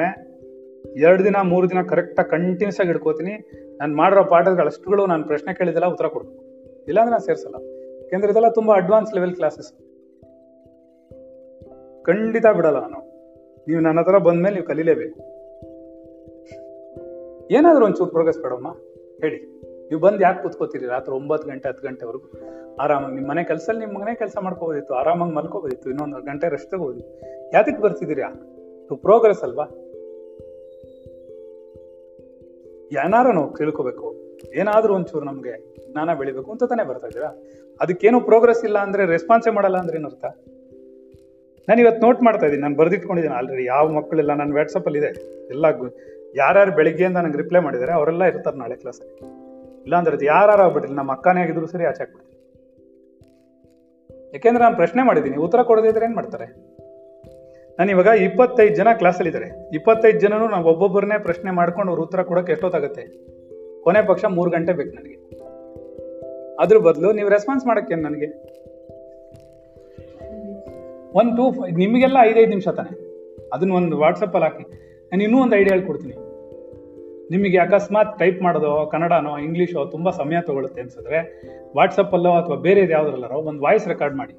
[0.96, 3.34] ಎರಡು ದಿನ, ಮೂರು ದಿನ ಕರೆಕ್ಟಾಗಿ ಕಂಟಿನ್ಯೂಸ್ ಆಗಿ ಹಿಡ್ಕೋತೀನಿ.
[3.80, 6.42] ನಾನು ಮಾಡಿರೋ ಪಾಠಗಳು ಅಷ್ಟುಗಳು ನಾನು ಪ್ರಶ್ನೆ ಕೇಳಿದೆಲ್ಲ ಉತ್ತರ ಕೊಡ್ಬೇಕು.
[6.88, 7.58] ಇಲ್ಲಾಂದ್ರೆ ನಾನು ಸೇರಿಸಲ್ಲ.
[8.02, 9.70] ಯಾಕೆಂದ್ರೆ ಇದೆಲ್ಲ ತುಂಬ ಅಡ್ವಾನ್ಸ್ ಲೆವೆಲ್ ಕ್ಲಾಸಸ್
[12.06, 12.98] ಖಂಡಿತ ಬಿಡಲ್ಲ ನಾನು.
[13.68, 15.20] ನೀವು ನನ್ನ ಹತ್ರ ಬಂದ್ಮೇಲೆ ನೀವು ಕಲೀಲೇಬೇಕು.
[17.50, 18.72] ಏನಾದರೂ ಒಂಚೂರು ಪ್ರೋಗ್ರೆಸ್ ಬೇಡಮ್ಮ.
[19.20, 19.56] ಹೇಳಿ.
[19.80, 20.86] ನೀವು ಬಂದು ಯಾಕೆ ಕೂತ್ಕೋತೀರಿ?
[20.86, 22.32] ರಾತ್ರಿ ಒಂಬತ್ತು ಗಂಟೆ, ಹತ್ತು ಗಂಟೆವರೆಗೂ
[22.76, 27.82] ಆರಾಮಾಗಿ ನಿಮ್ಮ ಮನೆ ಕೆಲಸದಲ್ಲಿ ನಿಮ್ಮ ಮನೆ ಕೆಲಸ ಮಾಡ್ಕೋಬೋದಿತ್ತು, ಆರಾಮಾಗಿ ಮಲ್ಕೋಬೋದಿತ್ತು, ಇನ್ನೊಂದು ಗಂಟೆ ರೆಸ್ಟ್ ತಗೋಬೋದಿತ್ತು ಯಾತಕ್ಕೆ
[27.82, 28.28] ಬರ್ತಿದ್ದೀರಾ?
[28.88, 29.64] ಟು ಪ್ರೋಗ್ರೆಸ್ ಅಲ್ವಾ?
[32.92, 34.14] ಏನಾರು ನಾವು ತಿಳ್ಕೋಬೇಕು.
[34.54, 37.42] ಏನಾದ್ರೂ ಒಂಚೂರು ನಮ್ಗೆ ಜ್ಞಾನ ಬೆಳಿಬೇಕು ಅಂತ ತಾನೇ ಬರ್ತಾ ಇದ್ದೀರಾ?
[37.80, 40.24] ಅದಕ್ಕೇನು ಪ್ರೋಗ್ರೆಸ್ ಇಲ್ಲ ಅಂದ್ರೆ ರೆಸ್ಪಾನ್ಸೇ ಮಾಡಲ್ಲ ಅಂದ್ರೆ ಏನರ್ಥ?
[41.68, 45.10] ನಾನು ಇವತ್ತು ನೋಟ್ ಮಾಡ್ತಾ ಇದ್ದೀನಿ ನಾನು ಬರೆದಿಟ್ಕೊಂಡಿದ್ದೀನಿ ಆಲ್ರೆಡಿ ಯಾವ ಮಕ್ಕಳೆಲ್ಲ ನನ್ನ ವ್ಯಾಟ್ಸಪ್ಪಲ್ಲಿ ಇದೆ.
[45.54, 45.66] ಎಲ್ಲ
[46.40, 49.14] ಯಾರ್ಯಾರು ಬೆಳಿಗ್ಗೆಯಿಂದ ನನಗೆ ರಿಪ್ಲೈ ಮಾಡಿದ್ದಾರೆ ಅವರೆಲ್ಲ ಇರ್ತಾರೆ ನಾಳೆ ಕ್ಲಾಸಲ್ಲಿ
[49.86, 52.34] ಇಲ್ಲಾಂದ್ರೆ ಯಾರು ಆಗ್ಬಿಟ್ಟಿಲ್ಲ ನಮ್ಮ ಅಕ್ಕನೇ ಆಗಿದ್ರು ಸರಿ, ಆಚೆ ಹಾಕ್ಬಿಡ್ತೀನಿ
[54.34, 56.46] ಯಾಕೆಂದ್ರೆ ನಾನು ಪ್ರಶ್ನೆ ಮಾಡಿದ್ದೀನಿ ಉತ್ತರ ಕೊಡದಿದ್ರೆ ಏನು ಮಾಡ್ತಾರೆ?
[57.78, 63.04] ನಾನು ಇವಾಗ ಇಪ್ಪತ್ತೈದು ಜನ ಕ್ಲಾಸಲ್ಲಿದ್ದಾರೆ ಇಪ್ಪತ್ತೈದು ಜನನು ನಾವು ಒಬ್ಬೊಬ್ಬರನ್ನೇ ಪ್ರಶ್ನೆ ಮಾಡ್ಕೊಂಡು ಅವ್ರ ಉತ್ತರ ಕೊಡೋಕೆ ಎಷ್ಟೊತ್ತಾಗುತ್ತೆ?
[63.84, 65.18] ಕೊನೆ ಪಕ್ಷ ಮೂರು ಗಂಟೆ ಬೇಕು ನನಗೆ.
[66.60, 68.28] ಅದ್ರ ಬದಲು ನೀವು ರೆಸ್ಪಾನ್ಸ್ ಮಾಡೋಕ್ಕೇನು ನನಗೆ?
[71.16, 73.06] ಒಂದು ಟೂ ನಿಮಗೆಲ್ಲ ಐದೈದು ನಿಮಿಷ ತಾನೆ.
[73.52, 74.64] ಅದನ್ನ ಒಂದು ವಾಟ್ಸಪ್ಪಲ್ಲಿ ಹಾಕಿ.
[75.04, 76.14] ನಾನು ಇನ್ನೂ ಒಂದು ಐಡಿಯಾ ಹೇಳ್ಕೊಡ್ತೀನಿ.
[77.30, 81.42] ನಿಮಗೆ ಅಕಸ್ಮಾತ್ ಟೈಪ್ ಮಾಡೋದೋ, ಕನ್ನಡನೋ ಇಂಗ್ಲೀಷೋ ತುಂಬ ಸಮಯ ತಗೊಳುತ್ತೆ ಅನ್ಸಿದ್ರೆ
[81.76, 84.34] ವಾಟ್ಸಪ್ಪಲ್ಲೋ ಅಥವಾ ಬೇರೆ ಯಾವ್ದ್ರಲ್ಲಾರೋ ಒಂದು ವಾಯ್ಸ್ ರೆಕಾರ್ಡ್ ಮಾಡಿ.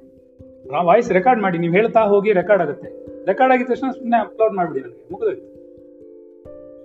[0.76, 2.90] ಆ ವಾಯ್ಸ್ ರೆಕಾರ್ಡ್ ಮಾಡಿ, ನೀವು ಹೇಳ್ತಾ ಹೋಗಿ ರೆಕಾರ್ಡ್ ಆಗುತ್ತೆ.
[3.26, 5.08] ರೆಕಾರ್ಡ್ ಆಗಿದ ತಕ್ಷಣ ಸುಮ್ಮನೆ ಅಪ್ಲೋಡ್ ಮಾಡಿಬಿಡಿ ನನಗೆ.
[5.12, 5.58] ಮುಗಿದೋಯ್ತು.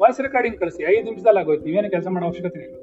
[0.01, 0.83] ವಾಯ್ಸ್ ರೆಕಾರ್ಡಿಂಗ್ ಕಳಿಸಿ.
[0.83, 1.65] ಐದು ನಿಮಿಷದಲ್ಲಿ ಆಗೋಯ್ತು.
[1.65, 2.75] ನೀವೇನು ಕೆಲಸ ಮಾಡೋ ಅವಶ್ಯಕತೆ ಇಲ್ಲ.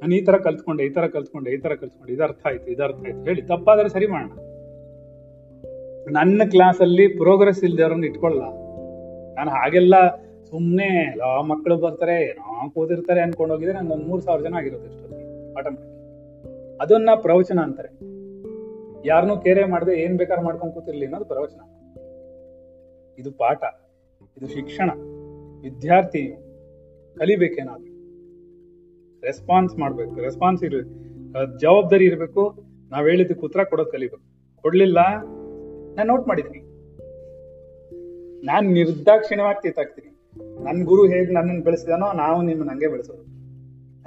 [0.00, 2.12] ನಾನು ಈ ಥರ ಕಲ್ತ್ಕೊಂಡೆ, ಈ ಥರ ಕಲ್ತ್ಕೊಂಡೆ, ಈ ಥರ ಕಲ್ತ್ಕೊಂಡೆ.
[2.12, 3.24] ಇದು ಅರ್ಥ ಆಯ್ತು, ಇದು ಅರ್ಥ ಆಯ್ತು.
[3.24, 3.42] ಹೇಳಿ.
[3.42, 4.57] ತಪ್ಪಾದರೆ ಸರಿ ಮಾಡೋಣ.
[6.10, 8.46] ನನ್ನ ಕ್ಲಾಸಲ್ಲಿ ಪ್ರೋಗ್ರೆಸ್ ಇಲ್ದವ್ರನ್ನ ಇಟ್ಕೊಳ್ಳಲ್ಲ
[9.34, 9.94] ನಾನು ಹಾಗೆಲ್ಲ
[10.50, 15.54] ಸುಮ್ಮನೆ ಎಲ್ಲ ಮಕ್ಕಳು ಬರ್ತಾರೆ, ಏನೋ ಕೂತಿರ್ತಾರೆ ಅನ್ಕೊಂಡು ಹೋಗಿದ್ರೆ ನಂಗೆ ಒಂದು ಮೂರು ಸಾವಿರ ಜನ ಆಗಿರುತ್ತೆ ಇಷ್ಟೊತ್ತಿಗೆ
[15.58, 15.96] ಆಟೋಮೆಟಿಕ್
[16.80, 17.90] ಅದನ್ನ ಪ್ರವಚನ ಅಂತಾರೆ.
[19.08, 21.60] ಯಾರನ್ನೂ ಕೇರೆ ಮಾಡದೆ ಏನ್ ಬೇಕಾದ್ರೂ ಮಾಡ್ಕೊಂಡು ಕೂತಿರ್ಲಿ ಅನ್ನೋದು ಪ್ರವಚನ.
[23.18, 23.62] ಇದು ಪಾಠ,
[24.36, 24.90] ಇದು ಶಿಕ್ಷಣ.
[25.62, 26.22] ವಿದ್ಯಾರ್ಥಿ
[27.18, 27.92] ಕಲಿಬೇಕೇನಾದ್ರು.
[29.26, 30.92] ರೆಸ್ಪಾನ್ಸ್ ಮಾಡ್ಬೇಕು ರೆಸ್ಪಾನ್ಸ್ ಇರ್ಬೇಕು.
[31.58, 32.42] ಜವಾಬ್ದಾರಿ ಇರಬೇಕು.
[32.90, 34.26] ನಾವ್ ಹೇಳಿದ್ದಕ್ಕೆ ಉತ್ತರ ಕೊಡೋದು ಕಲಿಬೇಕು.
[34.62, 34.98] ಕೊಡ್ಲಿಲ್ಲ
[35.98, 36.58] ನಾನು ನೋಟ್ ಮಾಡಿದ್ದೀನಿ.
[38.46, 40.10] ನಾನು ನಿರ್ದಾಕ್ಷಿಣ್ಯವಾಗಿ ತೀತಾಕ್ತೀನಿ
[40.64, 43.22] ನನ್ನ ಗುರು ಹೇಗೆ ನನ್ನನ್ನು ಬೆಳೆಸಿದಾನೋ ನಾವು ನಿಮ್ಮನ್ನ ಹಂಗೆ ಬೆಳೆಸೋದು.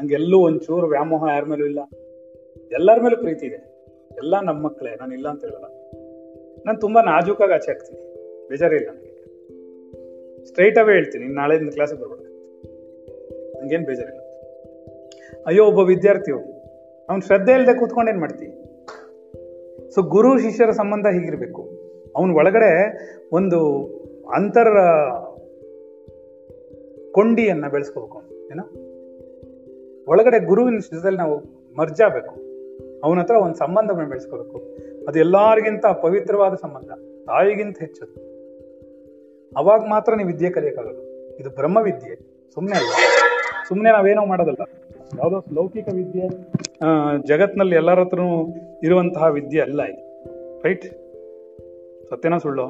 [0.01, 1.79] ನಂಗೆ ಎಲ್ಲೂ ಒಂಚೂರು ವ್ಯಾಮೋಹ ಯಾರ ಮೇಲೂ ಇಲ್ಲ.
[2.71, 3.55] ಎಲ್ಲರ ಮೇಲೂ ಪ್ರೀತಿ ಇದೆ.
[4.17, 5.65] ಎಲ್ಲ ನಮ್ಮ ಮಕ್ಕಳೇ ನಾನು ಇಲ್ಲ ಅಂತ ಹೇಳಲ್ಲ.
[6.65, 7.99] ನಾನು ತುಂಬಾ ನಾಜೂಕಾಗಿ ಆಚೆ ಆಗ್ತೀನಿ.
[8.49, 9.11] ಬೇಜಾರಿಲ್ಲ ನನಗೆ
[10.45, 12.23] ಸ್ಟ್ರೈಟ್ ಆಗೇ ಹೇಳ್ತೀನಿ ನಾಳೆಯಿಂದ ಕ್ಲಾಸಿಗೆ ಬರ್ಬೇಕು
[13.61, 14.19] ನಂಗೇನು ಬೇಜಾರಿಲ್ಲ.
[15.45, 16.37] ಅಯ್ಯೋ, ಒಬ್ಬ ವಿದ್ಯಾರ್ಥಿಯು,
[17.09, 18.60] ಅವ್ನು ಶ್ರದ್ಧೆ ಇಲ್ಲದೆ ಕೂತ್ಕೊಂಡು ಏನು ಮಾಡ್ತೀವಿ
[19.95, 21.61] ಸೊ ಗುರು, ಶಿಷ್ಯರ ಸಂಬಂಧ ಹೀಗಿರಬೇಕು.
[22.15, 22.71] ಅವನ ಒಳಗಡೆ
[23.31, 23.59] ಒಂದು
[24.35, 24.67] ಅಂತರ
[27.11, 28.17] ಕೊಂಡಿಯನ್ನ ಬೆಳೆಸ್ಕೋಬೇಕು
[28.51, 28.63] ಏನೋ?
[30.07, 31.35] ಒಳಗಡೆ ಗುರುವಿನ ಶಿಷ್ಯದಲ್ಲಿ ನಾವು
[31.77, 32.35] ಮರ್ಜ್ ಆಗ್ಬೇಕು
[33.03, 34.57] ಅವನ ಹತ್ರ ಒಂದು ಸಂಬಂಧವನ್ನು ಬೆಳೆಸ್ಕೋಬೇಕು.
[35.07, 36.91] ಅದು ಎಲ್ಲರಿಗಿಂತ ಪವಿತ್ರವಾದ ಸಂಬಂಧ,
[37.25, 38.15] ತಾಯಿಗಿಂತ ಹೆಚ್ಚದು.
[39.57, 41.03] ಅವಾಗ ಮಾತ್ರ ನೀವು ವಿದ್ಯೆ ಕಲಿಯಕ್ಕಾಗೋದು
[41.39, 42.13] ಇದು ಬ್ರಹ್ಮ ವಿದ್ಯೆ
[42.53, 42.91] ಸುಮ್ಮನೆ ಅಲ್ಲ.
[43.67, 44.63] ಸುಮ್ಮನೆ ನಾವೇನೋ ಮಾಡೋದಲ್ಲ.
[45.19, 46.25] ಯಾವುದೋ ಲೌಕಿಕ ವಿದ್ಯೆ
[47.27, 48.29] ಜಗತ್ನಲ್ಲಿ ಎಲ್ಲರ ಹತ್ರನೂ
[48.83, 50.01] ಇರುವಂತಹ ವಿದ್ಯೆ ಅಲ್ಲ ಇದು.
[50.61, 50.85] ರೈಟ್
[52.09, 52.65] ಸತ್ಯನ ಸುಳ್ಳು?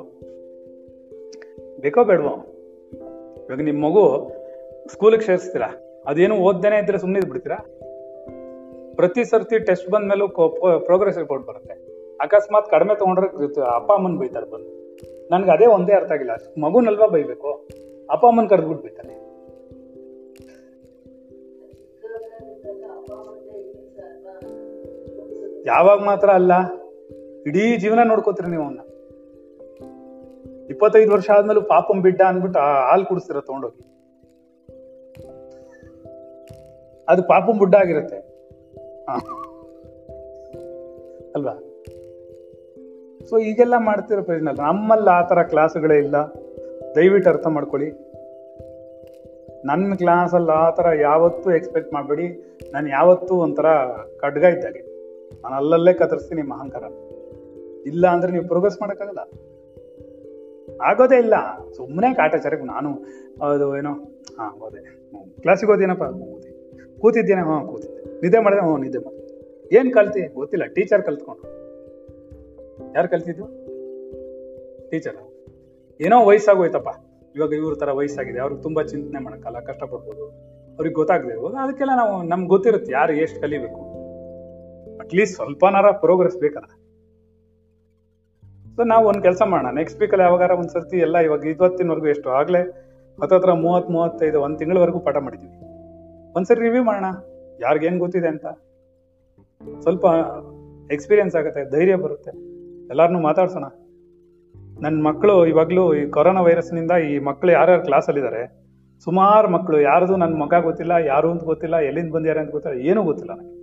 [1.81, 2.33] ಬೇಕೋ ಬೇಡವೋ?
[3.47, 4.31] ಇವಾಗ ನಿಮ್ಮ ಮಗು
[4.91, 5.67] ಸ್ಕೂಲಿಗೆ ಸೇರಿಸ್ತೀರಾ?
[6.05, 7.57] ಅದೇನು ಓದ್ದೇನೆ ಇದ್ರೆ ಸುಮ್ಮನೆ ಬಿಡ್ತೀರಾ
[8.95, 10.27] ಪ್ರತಿ ಸರ್ತಿ ಟೆಸ್ಟ್ ಬಂದ ಮೇಲೂ
[10.79, 11.73] ಪ್ರೋಗ್ರೆಸ್ ರಿಪೋರ್ಟ್ ಬರುತ್ತೆ.
[12.21, 14.97] ಅಕಸ್ಮಾತ್ ಕಡಿಮೆ ತಗೊಂಡ್ರೆ ಅಪ್ಪ ಅಮ್ಮನ ಬೈತಾರೆ ಬಂದು.
[15.31, 16.61] ನನಗೆ ಅದೇ ಒಂದೇ ಅರ್ಥ ಆಗಿಲ್ಲ.
[16.61, 17.67] ಮಗುನಲ್ವಾ ಬೈಬೇಕು?
[18.09, 19.20] ಅಪ್ಪ ಅಮ್ಮನ ಕರೆದ್ಬಿಟ್ಟು ಬೈತಾನೆ.
[25.65, 26.51] ಯಾವಾಗ ಮಾತ್ರ ಅಲ್ಲ,
[27.47, 28.79] ಇಡೀ ಜೀವನ ನೋಡ್ಕೋತೀರಿ ನೀವು ಅವನ್ನ
[30.69, 33.81] ಇಪ್ಪತ್ತೈದು ವರ್ಷ ಆದ್ಮೇಲೆ ಪಾಪಂ ಬಿಡ್ಡ ಅಂದ್ಬಿಟ್ಟು ಹಾಲು ಕುಡಿಸ್ತೀರ ತಗೊಂಡೋಗಿ.
[37.09, 38.15] ಅದು ಪಾಪಂ ಬುಡ್ಡ ಆಗಿರುತ್ತೆ.
[41.35, 41.53] ಅಲ್ವಾ?
[43.29, 46.15] ಸೊ ಈಗೆಲ್ಲ ಮಾಡ್ತಿರೋ ಪ್ರಯೋಜನ ಅಲ್ಲ ನಮ್ಮಲ್ಲಿ ಆ ಥರ ಕ್ಲಾಸ್ಗಳೇ ಇಲ್ಲ.
[46.95, 47.91] ದಯವಿಟ್ಟು ಅರ್ಥ ಮಾಡ್ಕೊಳ್ಳಿ.
[49.65, 52.57] ನನ್ನ ಕ್ಲಾಸಲ್ಲಿ ಆ ಥರ ಯಾವತ್ತೂ ಎಕ್ಸ್ಪೆಕ್ಟ್ ಮಾಡಬೇಡಿ.
[52.73, 53.65] ನಾನು ಯಾವತ್ತೂ ಒಂಥರ
[54.19, 54.90] ಖಡ್ಗ ಇದ್ದಾಗೆ.
[55.43, 56.83] ನಾನು ಅಲ್ಲಲ್ಲೇ ಕತ್ತರಿಸ್ತೀನಿ ನಿಮ್ಮ ಅಹಂಕಾರ.
[57.85, 59.19] ಇಲ್ಲ ಅಂದ್ರೆ ನೀವು ಪ್ರೋಗ್ರೆಸ್ ಮಾಡೋಕ್ಕಾಗಲ್ಲ.
[60.81, 61.33] ಆಗೋದೇ ಇಲ್ಲ.
[61.71, 62.89] ಸುಮ್ಮನೆ ಕಾಟಾಚಾರಕ್ಕೆ ನಾನು,
[63.45, 63.93] ಅದು ಏನೋ,
[64.37, 65.01] ಹಾ, ಹೋದೆ.
[65.41, 66.51] ಕ್ಲಾಸಿಗೆ ಹೋದೇನಪ್ಪ ಓದಿ
[66.99, 68.21] ಕೂತಿದ್ದೇನೆ, ಹಾಂ, ಕೂತಿದ್ದೆ.
[68.21, 69.21] ನಿದ್ದೆ ಮಾಡಿದೆ ಹ್ಞೂ ನಿದ್ದೆ ಮಾಡಿದೆ.
[69.75, 70.33] ಏನು ಕಲ್ತಿ?
[70.33, 71.61] ಗೊತ್ತಿಲ್ಲ ಟೀಚರ್ ಕಲ್ತ್ಕೊಂಡು
[72.95, 73.45] ಯಾರು ಕಲ್ತಿದ್ದು?
[74.89, 75.15] ಟೀಚರ್
[76.01, 76.87] ಏನೋ ವಯಸ್ಸಾಗೋಯ್ತಪ್ಪ.
[77.35, 78.39] ಇವಾಗ ಇವ್ರ ತರ ವಯಸ್ಸಾಗಿದೆ.
[78.39, 80.25] ಅವ್ರಿಗೆ ತುಂಬಾ ಚಿಂತನೆ ಮಾಡಕ್ಕಲ್ಲ, ಕಷ್ಟಪಡ್ಬೋದು.
[80.75, 83.90] ಅವ್ರಿಗೆ ಗೊತ್ತಾಗದೆ ಅದಕ್ಕೆಲ್ಲ ನಾವು, ನಮ್ಗೆ ಗೊತ್ತಿರುತ್ತೆ ಯಾರು ಎಷ್ಟು ಕಲಿಬೇಕು.
[85.01, 86.69] ಅಟ್ಲೀಸ್ಟ್ ಸ್ವಲ್ಪನಾರ ಪ್ರೋಗ್ರೆಸ್ ಬೇಕಲ್ಲ.
[88.75, 89.69] ಸೊ ನಾವು ಒಂದು ಕೆಲಸ ಮಾಡೋಣ.
[89.79, 92.61] ನೆಕ್ಸ್ಟ್ ವೀಕಲ್ಲಿ ಯಾವಾಗಾರ ಒಂದು ಸರ್ತಿ ಎಲ್ಲ ಇವಾಗ ಇವತ್ತಿನವರೆಗೂ ಎಷ್ಟು ಆಗಲೇ
[93.19, 95.49] ಹತ್ತತ್ರ ಮೂವತ್ತ್ ಮೂವತ್ತೈದು ಒಂದು ತಿಂಗಳವರೆಗೂ ಪಾಠ ಮಾಡಿದ್ವಿ.
[96.35, 97.07] ಒಂದ್ಸರಿ ರಿವ್ಯೂ ಮಾಡೋಣ.
[97.65, 98.45] ಯಾರಿಗೇನು ಗೊತ್ತಿದೆ ಅಂತ.
[99.83, 100.05] ಸ್ವಲ್ಪ
[100.95, 102.31] ಎಕ್ಸ್ಪೀರಿಯನ್ಸ್ ಆಗುತ್ತೆ, ಧೈರ್ಯ ಬರುತ್ತೆ.
[102.91, 103.67] ಎಲ್ಲಾರನ್ನೂ ಮಾತಾಡ್ಸೋಣ.
[104.83, 108.41] ನನ್ನ ಮಕ್ಕಳು ಇವಾಗಲೂ ಈ ಕೊರೋನಾ ವೈರಸ್ನಿಂದ ಈ ಮಕ್ಕಳು ಯಾರ್ಯಾರು ಕ್ಲಾಸಲ್ಲಿದ್ದಾರೆ
[109.07, 113.31] ಸುಮಾರು ಮಕ್ಕಳು ಯಾರ್ದು ನನ್ನ ಮಗ ಗೊತ್ತಿಲ್ಲ, ಯಾರು ಅಂತ ಗೊತ್ತಿಲ್ಲ, ಎಲ್ಲಿಂದ ಬಂದಿದ್ದಾರೆ ಅಂತ ಗೊತ್ತಿಲ್ಲ, ಏನೂ ಗೊತ್ತಿಲ್ಲ
[113.39, 113.60] ನನಗೆ.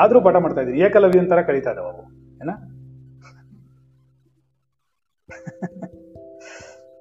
[0.00, 2.02] ಆದ್ರೂ ಪಾಠ ಮಾಡ್ತಾ ಇದ್ರಿ ಏಕಲವ್ಯ ಅಂತಾರ ಕಲಿತಾ ಇದಾವ ಅವು
[2.36, 2.50] ಏನ?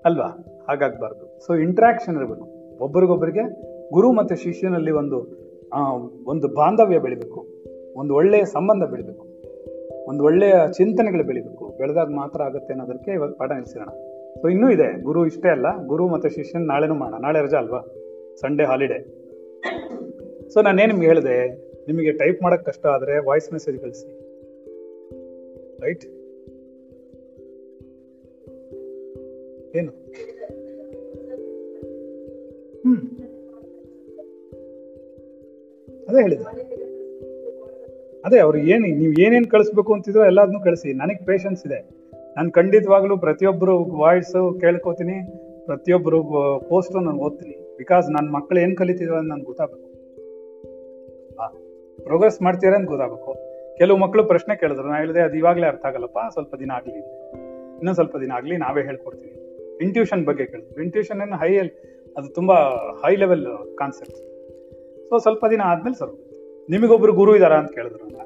[0.05, 0.25] ಅಲ್ವಾ?
[0.69, 1.39] ಹಾಗಾಗ್ಬಾರ್ದು.
[1.45, 2.43] ಸೊ ಇಂಟ್ರಾಕ್ಷನ್ ಇರಬೇಕು.
[2.83, 3.43] ಒಬ್ಬರಿಗೊಬ್ಬರಿಗೆ
[3.91, 5.43] ಗುರು ಮತ್ತೆ ಶಿಷ್ಯನಲ್ಲಿ ಒಂದು
[6.25, 7.47] ಒಂದು ಬಾಂಧವ್ಯ ಬೆಳಿಬೇಕು.
[7.95, 9.27] ಒಂದು ಒಳ್ಳೆಯ ಸಂಬಂಧ ಬೆಳಿಬೇಕು.
[10.07, 11.77] ಒಂದು ಒಳ್ಳೆಯ ಚಿಂತನೆಗಳು ಬೆಳಿಬೇಕು.
[11.77, 13.89] ಬೆಳೆದಾಗ ಮಾತ್ರ ಆಗುತ್ತೆ ಅನ್ನೋದಕ್ಕೆ ಇವಾಗ ಪಾಠ ನಿಲ್ಸಿರೋಣ.
[14.41, 15.01] ಸೊ ಇನ್ನೂ ಇದೆ.
[15.01, 15.85] ಗುರು ಇಷ್ಟೇ ಅಲ್ಲ.
[15.85, 17.21] ಗುರು ಮತ್ತೆ ಶಿಷ್ಯನ ನಾಳೆನೂ ಮಾಡೋಣ.
[17.21, 17.79] ನಾಳೆ ರಜಾ ಅಲ್ವಾ?
[18.41, 19.19] ಸಂಡೇ ಹಾಲಿಡೇ
[20.53, 21.72] ಸೊ ನಾನೇನು ನಿಮ್ಗೆ ಹೇಳಿದೆ?
[21.87, 24.07] ನಿಮಗೆ ಟೈಪ್ ಮಾಡಕ್ ಕಷ್ಟ ಆದ್ರೆ ವಾಯ್ಸ್ ಮೆಸೇಜ್ ಕಳಿಸಿ.
[25.81, 26.05] ರೈಟ್
[29.75, 29.91] ಏನು?
[32.81, 33.01] ಹ್ಮ್.
[36.09, 36.73] ಅದೇ ಹೇಳಿದ್ರು
[38.25, 40.93] ಅದೇ ಅವ್ರು ಏನು, ನೀವು ಏನೇನು ಕಳಿಸ್ಬೇಕು ಅಂತಿದ್ರೋ ಎಲ್ಲದನ್ನೂ ಕಳಿಸಿ.
[40.93, 42.03] ನನಗೆ ಪೇಷನ್ಸ್ ಇದೆ.
[42.35, 45.17] ನಾನು ಖಂಡಿತವಾಗ್ಲೂ ಪ್ರತಿಯೊಬ್ಬರು ವಾಯ್ಸ್ ಕೇಳ್ಕೊತೀನಿ.
[45.65, 46.23] ಪ್ರತಿಯೊಬ್ಬರು
[46.69, 47.77] ಪೋಸ್ಟ್ ನಾನು ಓದ್ತೀನಿ.
[47.77, 49.92] ಬಿಕಾಸ್ ನನ್ನ ಮಕ್ಕಳು ಏನು ಕಲಿತಿದ್ರು ಅಂತ ನನ್ಗೆ ಗೊತ್ತಾಗಬೇಕು.
[52.03, 53.31] ಪ್ರೋಗ್ರೆಸ್ ಮಾಡ್ತೀರಾ ಅಂತ ಗೊತ್ತಾಗಬೇಕು.
[53.77, 54.87] ಕೆಲವು ಮಕ್ಕಳು ಪ್ರಶ್ನೆ ಕೇಳಿದ್ರು.
[54.87, 56.99] ನಾ ಹೇಳಿದೆ, ಅದು ಇವಾಗಲೇ ಅರ್ಥ ಆಗಲ್ಲಪ್ಪ, ಸ್ವಲ್ಪ ದಿನ ಆಗಲಿ.
[57.77, 59.31] ಇನ್ನೊಂದು ಸ್ವಲ್ಪ ದಿನ ಆಗಲಿ, ನಾವೇ ಹೇಳ್ಕೊಡ್ತೀವಿ.
[59.81, 60.83] ಇಂಟ್ಯೂಷನ್ ಬಗ್ಗೆ ಕೇಳಿದ್ರು.
[60.83, 61.57] ಇಂಟ್ಯೂಷನ್ ಏನು ಹೈ
[62.17, 62.55] ಅದು ತುಂಬಾ
[63.05, 63.45] ಹೈ ಲೆವೆಲ್
[63.77, 64.17] ಕಾನ್ಸೆಪ್ಟ್
[65.09, 66.11] ಸೊ ಸ್ವಲ್ಪ ದಿನ ಆದ್ಮೇಲೆ ಸರ್
[66.69, 68.03] ನಿಮಗೊಬ್ರು ಗುರು ಇದಾರಾ ಅಂತ ಕೇಳಿದ್ರು.
[68.05, 68.19] ಅಲ್ಲ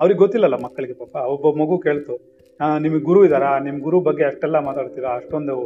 [0.00, 1.16] ಅವ್ರಿಗೆ ಗೊತ್ತಿಲ್ಲಲ್ಲ ಮಕ್ಕಳಿಗೆ ಪಾಪ.
[1.16, 2.14] ಒಬ್ಬ ಮಗು ಕೇಳ್ತು
[2.78, 5.10] ನಿಮಗೆ ಗುರು ಇದ್ದಾರಾ ನಿಮ್ಮ ಗುರು ಬಗ್ಗೆ ಅಷ್ಟೆಲ್ಲ ಮಾತಾಡ್ತೀರಾ?
[5.10, 5.56] ಅಷ್ಟೊಂದು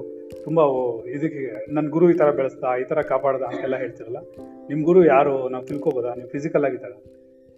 [0.45, 0.65] ತುಂಬಾ
[1.09, 4.17] ಇದಕ್ಕೆ ನನ್ನ ಗುರು ಈ ಥರ ಬೆಳೆಸ್ತಾ ಈ ಥರ ಕಾಪಾಡ್ದ ಅಂತೆಲ್ಲ ಹೇಳ್ತಿರಲ್ಲ.
[4.69, 5.49] ನಿಮ್ಮ ಗುರು ಯಾರು?
[5.49, 6.15] ನಾವು ತಿಳ್ಕೊಬೋದಾ?
[6.15, 6.93] ನೀವು ಫಿಸಿಕಲ್ ಆಗಿದ್ದಾರ?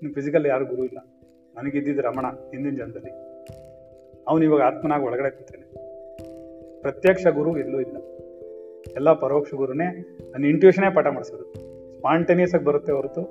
[0.03, 0.99] ನಿಮ್ಮ ಫಿಸಿಕಲ್ ಯಾರು ಗುರು ಇಲ್ಲ.
[1.57, 3.11] ನನಗಿದ್ದಿದ್ದು ರಮಣ, ಹಿಂದಿನ ಜನದಲ್ಲಿ.
[4.29, 5.67] ಅವನು ಇವಾಗ ಆತ್ಮನಾಗಿ ಒಳಗಡೆ ಕೂತಾನೆ
[6.81, 7.97] ಪ್ರತ್ಯಕ್ಷ ಗುರು ಎಲ್ಲೂ ಇಲ್ಲ.
[8.97, 9.87] ಎಲ್ಲ ಪರೋಕ್ಷ ಗುರುನೇ
[10.33, 11.45] ನನ್ನ ಇಂಟ್ಯೂಷನೇ ಪಾಠ ಮಾಡಿಸೋದು.
[11.97, 13.23] ಸ್ಪಾಂಟೇನಿಯಸ್ ಆಗಿ ಬರುತ್ತೆ ಹೊರತು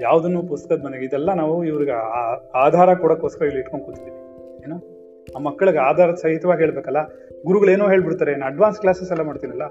[0.00, 1.94] ಯಾವುದನ್ನು ಪುಸ್ತಕದ ಮನೆಗೆ ಇದೆಲ್ಲ ನಾವು ಇವ್ರಿಗೆ
[2.54, 4.16] ಆಧಾರ ಕೊಡೋಕ್ಕೋಸ್ಕರ ಇಲ್ಲಿ ಇಟ್ಕೊಂಡು ಕೂತಿದ್ದೀವಿ
[4.64, 4.76] ಏನೋ?
[5.36, 7.08] ಆ ಮಕ್ಕಳಿಗೆ ಆಧಾರ ಸಹಿತವಾಗಿ ಹೇಳ್ಬೇಕಲ್ಲ?
[7.46, 9.62] ಗುರುಗಳು ಏನೋ ಹೇಳ್ಬಿಡ್ತಾರೆ ಏನು ಅಡ್ವಾನ್ಸ್ ಕ್ಲಾಸಸ್ ಎಲ್ಲ ಮಾಡ್ತೀನಲ್ಲ?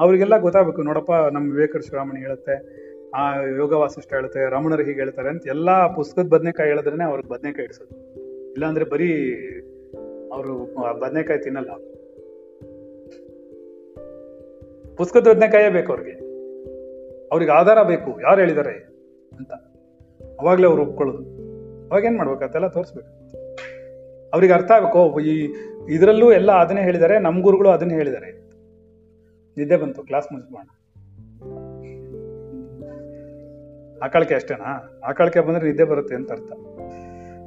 [0.00, 2.79] ಅವರಿಗೆಲ್ಲ ಗೊತ್ತಾಗಬೇಕು, ನೋಡಪ್ಪ, ನಮ್ಮ ವಿವೇಕರ್ ಶಿವರಾಮಣಿ ಹೇಳುತ್ತೆ
[3.14, 8.14] ಆ ಯೋಗ ವಾಸಿಷ್ಠ ಹೇಳುತ್ತೆ ರಮಣರು ಹೀಗೆ ಹೇಳ್ತಾರೆ ಅಂತ ಎಲ್ಲ ಪುಸ್ತಕದ ಬದನೆಕಾಯಿ ಹೇಳಿದ್ರೇನೆ ಅವ್ರಿಗೆ ಬದನೆಕಾಯಿ ಇಡಿಸೋದು.
[8.52, 9.34] ಇಲ್ಲಾಂದ್ರೆ ಬರೀ
[10.32, 11.70] ಅವರು ಬದನೆಕಾಯಿ ತಿನ್ನಲ್ಲ.
[14.96, 16.12] ಪುಸ್ತಕದ ಬದನೆಕಾಯೇ ಬೇಕು ಅವ್ರಿಗೆ.
[17.32, 18.70] ಅವ್ರಿಗೆ ಆಧಾರ ಬೇಕು, ಯಾರು ಹೇಳಿದ್ದಾರೆ
[19.38, 19.52] ಅಂತ.
[20.40, 21.22] ಅವಾಗಲೇ ಅವ್ರು ಒಪ್ಕೊಳ್ಳೋದು.
[21.90, 23.08] ಅವಾಗ ಏನ್ ಮಾಡ್ಬೇಕು ತೋರಿಸ್ಬೇಕು.
[24.32, 25.54] ಅವ್ರಿಗೆ ಅರ್ಥ ಆಗ್ಬೇಕು ಈ
[25.90, 28.32] ಇದರಲ್ಲೂ ಎಲ್ಲ ಅದನ್ನೇ ಹೇಳಿದ್ದಾರೆ ನಮ್ಮ ಗುರುಗಳು ಅದನ್ನೇ ಹೇಳಿದ್ದಾರೆ
[29.56, 30.68] ನಿದ್ದೆ ಬಂತು, ಕ್ಲಾಸ್ ಮುಗಿಸ್ಬೋಣ
[34.02, 35.00] ಆಕಳಿಕೆ ಅಷ್ಟೇನಾ?
[35.04, 36.52] ಆಕಳಿಕೆ ಬಂದ್ರೆ ನಿದ್ದೆ ಬರುತ್ತೆ ಅಂತ ಅರ್ಥ.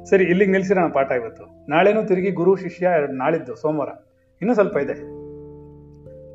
[0.02, 1.70] ಸರಿ, ಇಲ್ಲಿಗೆ ನಿಲ್ಸಿರೋಣ ಪಾಠ ಇವತ್ತು.
[1.70, 3.88] ನಾಳೆನೂ ತಿರುಗಿ ಗುರು, ಶಿಷ್ಯ ನಾಳಿದ್ದು ಸೋಮವಾರ.
[4.42, 4.94] ಇನ್ನೂ ಸ್ವಲ್ಪ ಇದೆ.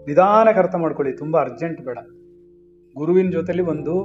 [0.05, 1.97] ನಿಧಾನಕ್ಕೆ ಅರ್ಥ ಮಾಡ್ಕೊಳ್ಳಿ, ತುಂಬಾ ಅರ್ಜೆಂಟ್ ಬೇಡ.
[2.95, 4.03] ಗುರುವಿನ ಜೊತೆಲಿ ಒಂದು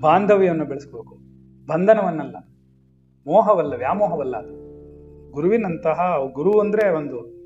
[0.00, 1.18] ಬಾಂಧವ್ಯವನ್ನು ಬೆಳೆಸ್ಬೇಕು.
[1.66, 2.36] ಬಂಧನವನ್ನಲ್ಲ,
[3.26, 4.62] ಮೋಹವಲ್ಲ, ವ್ಯಾಮೋಹವಲ್ಲ ಅದು.
[5.30, 7.42] ಗುರುವಿನಂತಹ ಗುರು ಅಂದ್ರೆ ಒಂದು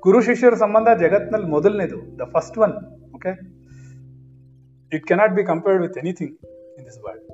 [0.00, 2.72] ಗುರು ಶಿಷ್ಯರ ಸಂಬಂಧ ಜಗತ್ನಲ್ಲಿ ಮೊದಲನೇದು the first one
[3.14, 3.30] okay
[4.96, 6.38] it cannot be compared with anything
[6.78, 7.24] in this world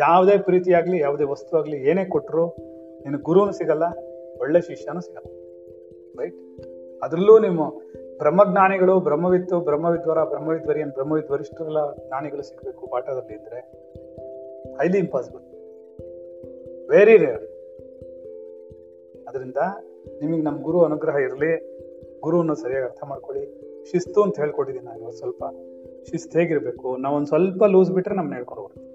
[0.00, 2.44] ಯಾವುದೇ ಪ್ರೀತಿಯಾಗಲಿ, ಯಾವುದೇ ವಸ್ತು ಆಗಲಿ ಏನೇ ಕೊಟ್ಟರು
[3.02, 3.82] ನಿನ್ನ ಗುರುನು ಸಿಗಲ್ಲ,
[4.40, 5.28] ಒಳ್ಳೆ ಶಿಷ್ಯನೂ ಸಿಗಲ್ಲ.
[6.20, 6.38] ರೈಟ್
[7.02, 7.60] ಅದರಲ್ಲೂ ನಿಮ್ಮ
[8.18, 13.60] ಬ್ರಹ್ಮಜ್ಞಾನಿಗಳು, ಬ್ರಹ್ಮವಿತ್ತು, ಬ್ರಹ್ಮವಿದ್ವರ, ಬ್ರಹ್ಮವಿದ್ವರಿ ಏನು ಬ್ರಹ್ಮವಿದ್ವರಿಷ್ಟರೆಲ್ಲ ಜ್ಞಾನಿಗಳು ಸಿಗಬೇಕು ಪಾಠದಲ್ಲಿ ಇದ್ದರೆ
[14.80, 15.44] ಹೈಲಿ ಇಂಪಾಸಿಬಲ್
[16.90, 17.44] ವೆರಿ ರೇರ್
[19.28, 19.56] ಅದರಿಂದ
[20.20, 21.52] ನಿಮಗೆ ನಮ್ಮ ಗುರು ಅನುಗ್ರಹ ಇರಲಿ.
[22.20, 23.44] ಗುರುವನ್ನು ಸರಿಯಾಗಿ ಅರ್ಥ ಮಾಡ್ಕೊಳ್ಳಿ.
[23.90, 25.44] ಶಿಸ್ತು ಅಂತ ಹೇಳ್ಕೊಟ್ಟಿದ್ದೀನಿ ನಾನು ಸ್ವಲ್ಪ.
[26.04, 26.88] ಶಿಸ್ತು ಹೇಗಿರ್ಬೇಕು?
[26.88, 28.88] ಒಂದು ಸ್ವಲ್ಪ ಲೂಸ್ ಬಿಟ್ರೆ ನಮ್ಮನ್ನ ಹೇಳ್ಕೊಂಡು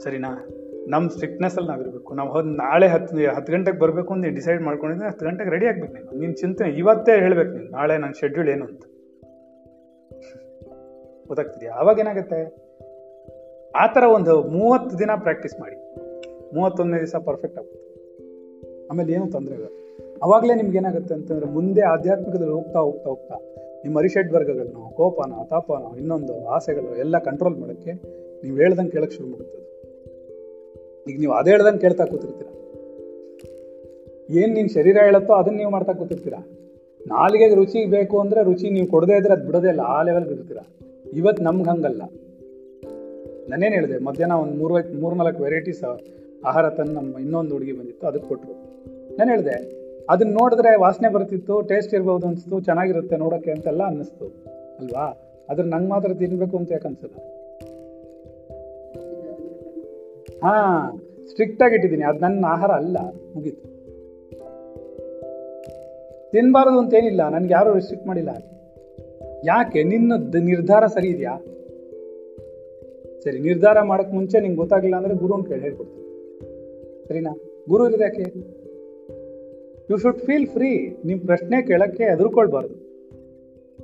[0.00, 0.48] ಸರಿನಾ?
[0.88, 2.14] ನಮ್ಮ ಸ್ಟ್ರಿಕ್ಟ್ನೆಸ್ ಅಲ್ಲಿ ನಾವಿರ್ಬೇಕು.
[2.14, 6.18] ನಾವು ಹೋದ್, ನಾಳೆ ಹತ್ತು ಹತ್ತು ಗಂಟೆಗೆ ಬರಬೇಕು ಅಂತ ಡಿಸೈಡ್ ಮಾಡ್ಕೊಂಡಿದ್ರೆ ಹತ್ತು ಗಂಟೆಗೆ ರೆಡಿ ಆಗ್ಬೇಕು ನೀನು.
[6.18, 7.70] ನಿನ್ನ ಚಿಂತನೆ ಇವತ್ತೇ ಹೇಳ್ಬೇಕು ನೀನು.
[7.70, 8.82] ನಾಳೆ ನನ್ನ ಶೆಡ್ಯೂಲ್ ಏನು ಅಂತ.
[11.28, 11.72] ಗೊತ್ತಾಗ್ತಿದ್ಯಾ?
[11.72, 12.64] ಅವಾಗ ಏನಾಗುತ್ತೆ?
[13.76, 15.76] ಆ ಥರ ಒಂದು ಮೂವತ್ತು ದಿನ ಪ್ರಾಕ್ಟೀಸ್ ಮಾಡಿ.
[16.54, 17.84] ಮೂವತ್ತೊಂದನೇ ದಿವಸ ಪರ್ಫೆಕ್ಟ್ ಆಗುತ್ತೆ.
[18.86, 19.66] ಆಮೇಲೆ ಏನು ತೊಂದರೆ ಇಲ್ಲ.
[20.22, 23.34] ಅವಾಗಲೇ ನಿಮ್ಗೆ ಏನಾಗುತ್ತೆ ಅಂತಂದ್ರೆ ಮುಂದೆ ಆಧ್ಯಾತ್ಮಿಕದಲ್ಲಿ ಹೋಗ್ತಾ ಹೋಗ್ತಾ ಹೋಗ್ತಾ
[23.84, 27.92] ನಿಮ್ಮ ಅರಿಷಡ್ ವರ್ಗಗಳನ್ನು, ಕೋಪನ, ತಾಪನ, ಇನ್ನೊಂದು ಆಸೆಗಳು ಎಲ್ಲ ಕಂಟ್ರೋಲ್ ಮಾಡೋಕ್ಕೆ
[28.42, 29.62] ನೀವು ಹೇಳ್ದಂಗೆ ಕೇಳಕ್ಕೆ ಶುರು ಮಾಡುತ್ತದೆ
[31.10, 32.48] ಈಗ ನೀವು ಅದೇ ಹೇಳ್ದಂಗೆ ಕೇಳ್ತಾ ಕೂತಿರ್ತೀರ.
[34.40, 36.36] ಏನು ನಿಮ್ಮ ಶರೀರ ಹೇಳುತ್ತೋ ಅದನ್ನ ನೀವು ಮಾಡ್ತಾ ಕೂತಿರ್ತೀರ.
[37.12, 40.60] ನಾಲಿಗೆ ರುಚಿ ಬೇಕು ಅಂದರೆ ರುಚಿ ನೀವು ಕೊಡದೇ ಇದ್ರೆ ಅದು ಬಿಡೋದೇ ಇಲ್ಲ, ಆ ಲೆವೆಲ್ಗೆ ಇರ್ತೀರ
[41.20, 42.02] ಇವತ್ತು ನಮ್ಗೆ ಹಂಗಲ್ಲ.
[43.50, 45.82] ನಾನೇನು ಹೇಳಿದೆ, ಮಧ್ಯಾಹ್ನ ಒಂದು ಮೂರು ಮೂರು ನಾಲ್ಕು ವೆರೈಟೀಸ್
[46.50, 48.54] ಆಹಾರ ತಂದು ನಮ್ಮ ಇನ್ನೊಂದು ಹುಡುಗಿ ಬಂದಿತ್ತು ಅದಕ್ಕೆ ಕೊಟ್ಟರು
[49.18, 49.56] ನಾನು ಹೇಳಿದೆ
[50.10, 54.24] ಅದನ್ನ ನೋಡಿದ್ರೆ ವಾಸನೆ ಬರ್ತಿತ್ತು ಟೇಸ್ಟ್ ಇರ್ಬೋದು ಅನಿಸ್ತು, ಚೆನ್ನಾಗಿರುತ್ತೆ ನೋಡೋಕ್ಕೆ ಅಂತೆಲ್ಲ ಅನ್ನಿಸ್ತು,
[54.78, 55.20] ಅಲ್ವಾ?
[55.48, 57.14] ಅದ್ರ ನಂಗೆ ಮಾತ್ರ ತಿನ್ಬೇಕು ಅಂತ ಯಾಕೆ ಅನ್ಸಲ್ಲ?
[60.44, 60.54] ಹಾ
[61.28, 62.02] ಸ್ಟ್ರಿಕ್ಟ್ ಆಗಿ ಇಟ್ಟಿದ್ದೀನಿ.
[62.02, 62.98] ಅದು ನನ್ನ ಆಹಾರ ಅಲ್ಲ,
[63.34, 63.74] ಮುಗೀತು.
[66.30, 68.30] ತಿನ್ಬಾರದು ಅಂತ ಏನಿಲ್ಲ ನನ್ಗೆ ಯಾರು ರಿಸ್ಟ್ರಿಕ್ಟ್ ಮಾಡಿಲ್ಲ.
[69.44, 69.82] ಯಾಕೆ?
[69.82, 71.38] ನಿನ್ನ ನಿರ್ಧಾರ ಸರಿ ಇದೆಯಾ?
[73.24, 76.04] ಸರಿ, ನಿರ್ಧಾರ ಮಾಡಕ್ ಮುಂಚೆ ನಿಂಗೆ ಗೊತ್ತಾಗಿಲ್ಲ ಅಂದ್ರೆ ಅಂತ ಕೇಳಿ ಹೇಳ್ಕೊಡ್ತೀನಿ.
[77.08, 77.36] ಸರಿನಾ?
[77.68, 78.63] ಗುರು ಇರೋದು ಯಾಕೆ?
[79.90, 82.74] ಯು ಶುಡ್ ಫೀಲ್ ಫ್ರೀ ನಿಮ್ಮ ಪ್ರಶ್ನೆ ಕೇಳೋಕ್ಕೆ ಹೆದರ್ಕೊಳ್ಬಾರ್ದು.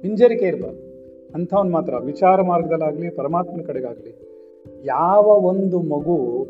[0.02, 0.90] ಹಿಂಜರಿಕೆ ಇರಬಾರ್ದು.
[1.34, 1.96] ಅಂಥವನ್ ಮಾತ್ರ.
[1.96, 4.20] ವಿಚಾರ ಮಾರ್ಗದಲ್ಲಾಗಲಿ, ಪರಮಾತ್ಮನ ಕಡೆಗಾಗಲಿ.
[4.84, 6.46] ಯಾವ ಒಂದು ಮಗು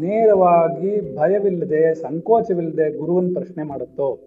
[0.00, 4.18] ನೇರವಾಗಿ ಭಯವಿಲ್ಲದೆ, ಸಂಕೋಚವಿಲ್ಲದೆ ಗುರುವನ್ ಪ್ರಶ್ನೆ ಮಾಡುತ್ತೋ,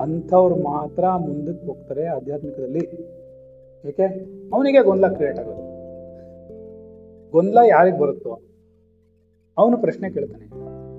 [0.00, 2.88] ಅಂಥವ್ರು ಮಾತ್ರ ಮುಂದಕ್ಕೆ ಹೋಗ್ತಾರೆ ಆಧ್ಯಾತ್ಮಿಕದಲ್ಲಿ.
[3.88, 4.04] ಏಕೆ?
[4.52, 5.76] ಅವನಿಗೆ ಗೊಂದಲ ಕ್ರಿಯೇಟ್ ಆಗೋದು.
[7.30, 8.40] ಗೊಂದಲ ಯಾರಿಗೆ ಬರುತ್ತೋ?
[9.58, 10.46] ಅವನು ಪ್ರಶ್ನೆ ಕೇಳ್ತಾನೆ.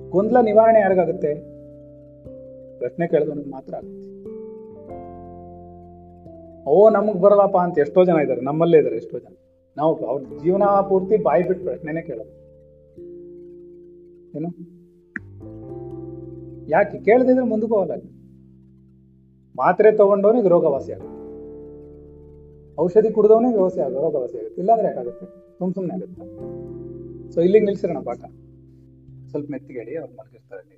[0.09, 1.56] ಗೊಂದಲ ನಿವಾರಣೆ ಯಾರಿಗಾಗುತ್ತೆ?
[2.77, 4.07] ಪ್ರಶ್ನೆ ಕೇಳಿದವನಿಗೆ ಮಾತ್ರ ಆಗುತ್ತೆ
[6.69, 9.33] ಓ, ನಮಗ್ ಬರಲ್ಲಪ್ಪ ಅಂತ ಎಷ್ಟೋ ಜನ ಇದ್ದಾರೆ, ನಮ್ಮಲ್ಲೇ ಇದ್ದಾರೆ ಎಷ್ಟೋ ಜನ.
[9.77, 12.33] ನಾವು ಅವ್ರ ಜೀವನ ಪೂರ್ತಿ ಬಾಯಿ ಬಿಟ್ಟು ಪ್ರಶ್ನೆನೇ ಕೇಳೋದು.
[14.37, 14.49] ಏನು?
[16.69, 16.97] ಯಾಕೆ?
[16.97, 18.01] ಕೇಳದಿದ್ರೆ ಮುಂದಕ್ಕೆ ಹೋಗಲ್ಲ
[19.55, 21.13] ಮಾತ್ರೆ ತಗೊಂಡವನಿಗೆ ರೋಗವಾಸಿ ಆಗುತ್ತೆ.
[22.81, 24.61] ಔಷಧಿ ಕುಡಿದವನಿಗೆ ರೋಗವಾಸಿ ಆಗ ರೋಗವಾಸಿ ಆಗುತ್ತೆ.
[24.61, 25.25] ಇಲ್ಲಾಂದ್ರೆ ಯಾಕಾಗುತ್ತೆ?
[25.57, 27.31] ಸುಮ್ ಸುಮ್ಮನೆ ಆಗುತ್ತೆ.
[27.31, 28.19] ಸೊ ಇಲ್ಲಿಗೆ ನಿಲ್ಸಿರೋಣ ಪಾಠ.
[29.29, 30.77] ಸ್ವಲ್ಪ ಮೆತ್ತಿಗೆ ಹೇಳಿ ಅವ್ರು ಮಲಗಿರ್ತಾರೆ.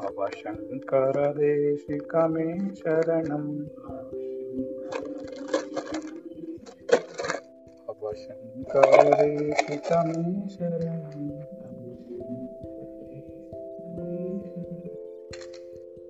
[0.00, 3.66] भवशङ्करदेशिकमे शरणम्
[8.86, 11.30] भवशङ्करदेशिकमे शरणम्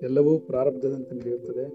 [0.01, 1.65] ಎಲ್ಲವೂ ಪ್ರಾರಬ್ಧದಂತೆ ನಡೆಯುತ್ತದೆ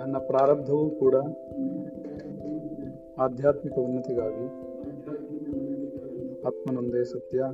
[0.00, 1.14] ನನ್ನ ಪ್ರಾರಬ್ಧವೂ ಕೂಡ
[3.18, 4.46] ಆಧ್ಯಾತ್ಮಿಕ ಉನ್ನತಿಗಾಗಿ
[6.46, 7.44] ಆತ್ಮನೊಂದೇ ಸತ್ಯ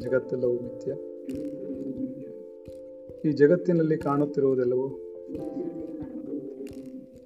[0.00, 0.92] ಜಗತ್ತೆಲ್ಲವೂ ಮಿಥ್ಯ.
[3.28, 4.86] ಈ ಜಗತ್ತಿನಲ್ಲಿ ಕಾಣುತ್ತಿರುವುದೆಲ್ಲವೂ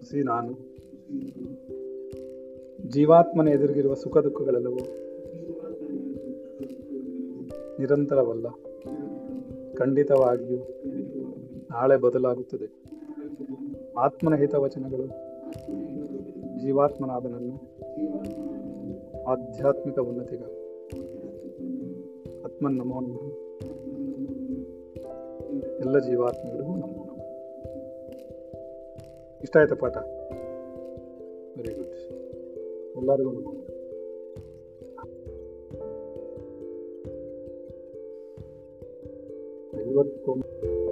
[0.02, 0.52] ಹಸಿ ನಾನು.
[2.88, 4.76] ಜೀವಾತ್ಮನ ಎದುರಿಗಿರುವ ಸುಖ ದುಃಖಗಳೆಲ್ಲವೂ
[7.78, 8.46] ನಿರಂತರವಲ್ಲ.
[9.74, 10.58] ಖಂಡಿತವಾಗಿಯೂ
[11.70, 12.82] ನಾಳೆ ಬದಲಾಗುತ್ತದೆ.
[13.98, 15.06] ಆತ್ಮನ ಹಿತವಚನಗಳು
[16.62, 17.54] ಜೀವಾತ್ಮನಾದನನ್ನು
[19.24, 20.63] ಆಧ್ಯಾತ್ಮಿಕ ಉನ್ನತಿಗಾಗಿ.
[22.64, 23.24] ಆತ್ಮನ್ ನಮೋ ನಮಃ.
[25.80, 27.24] ಎಲ್ಲ ಜೀವಾತ್ಮಗಳಿಗೂ ನಮೋ ನಮಃ.
[29.42, 29.96] ಇಷ್ಟ ಆಯ್ತಾ ಪಾಠ?
[31.56, 31.96] ವೆರಿ ಗುಡ್
[32.96, 33.50] ಎಲ್ಲರಿಗೂ ನಮೋ.
[39.80, 40.83] ಐವತ್ತೊಂದು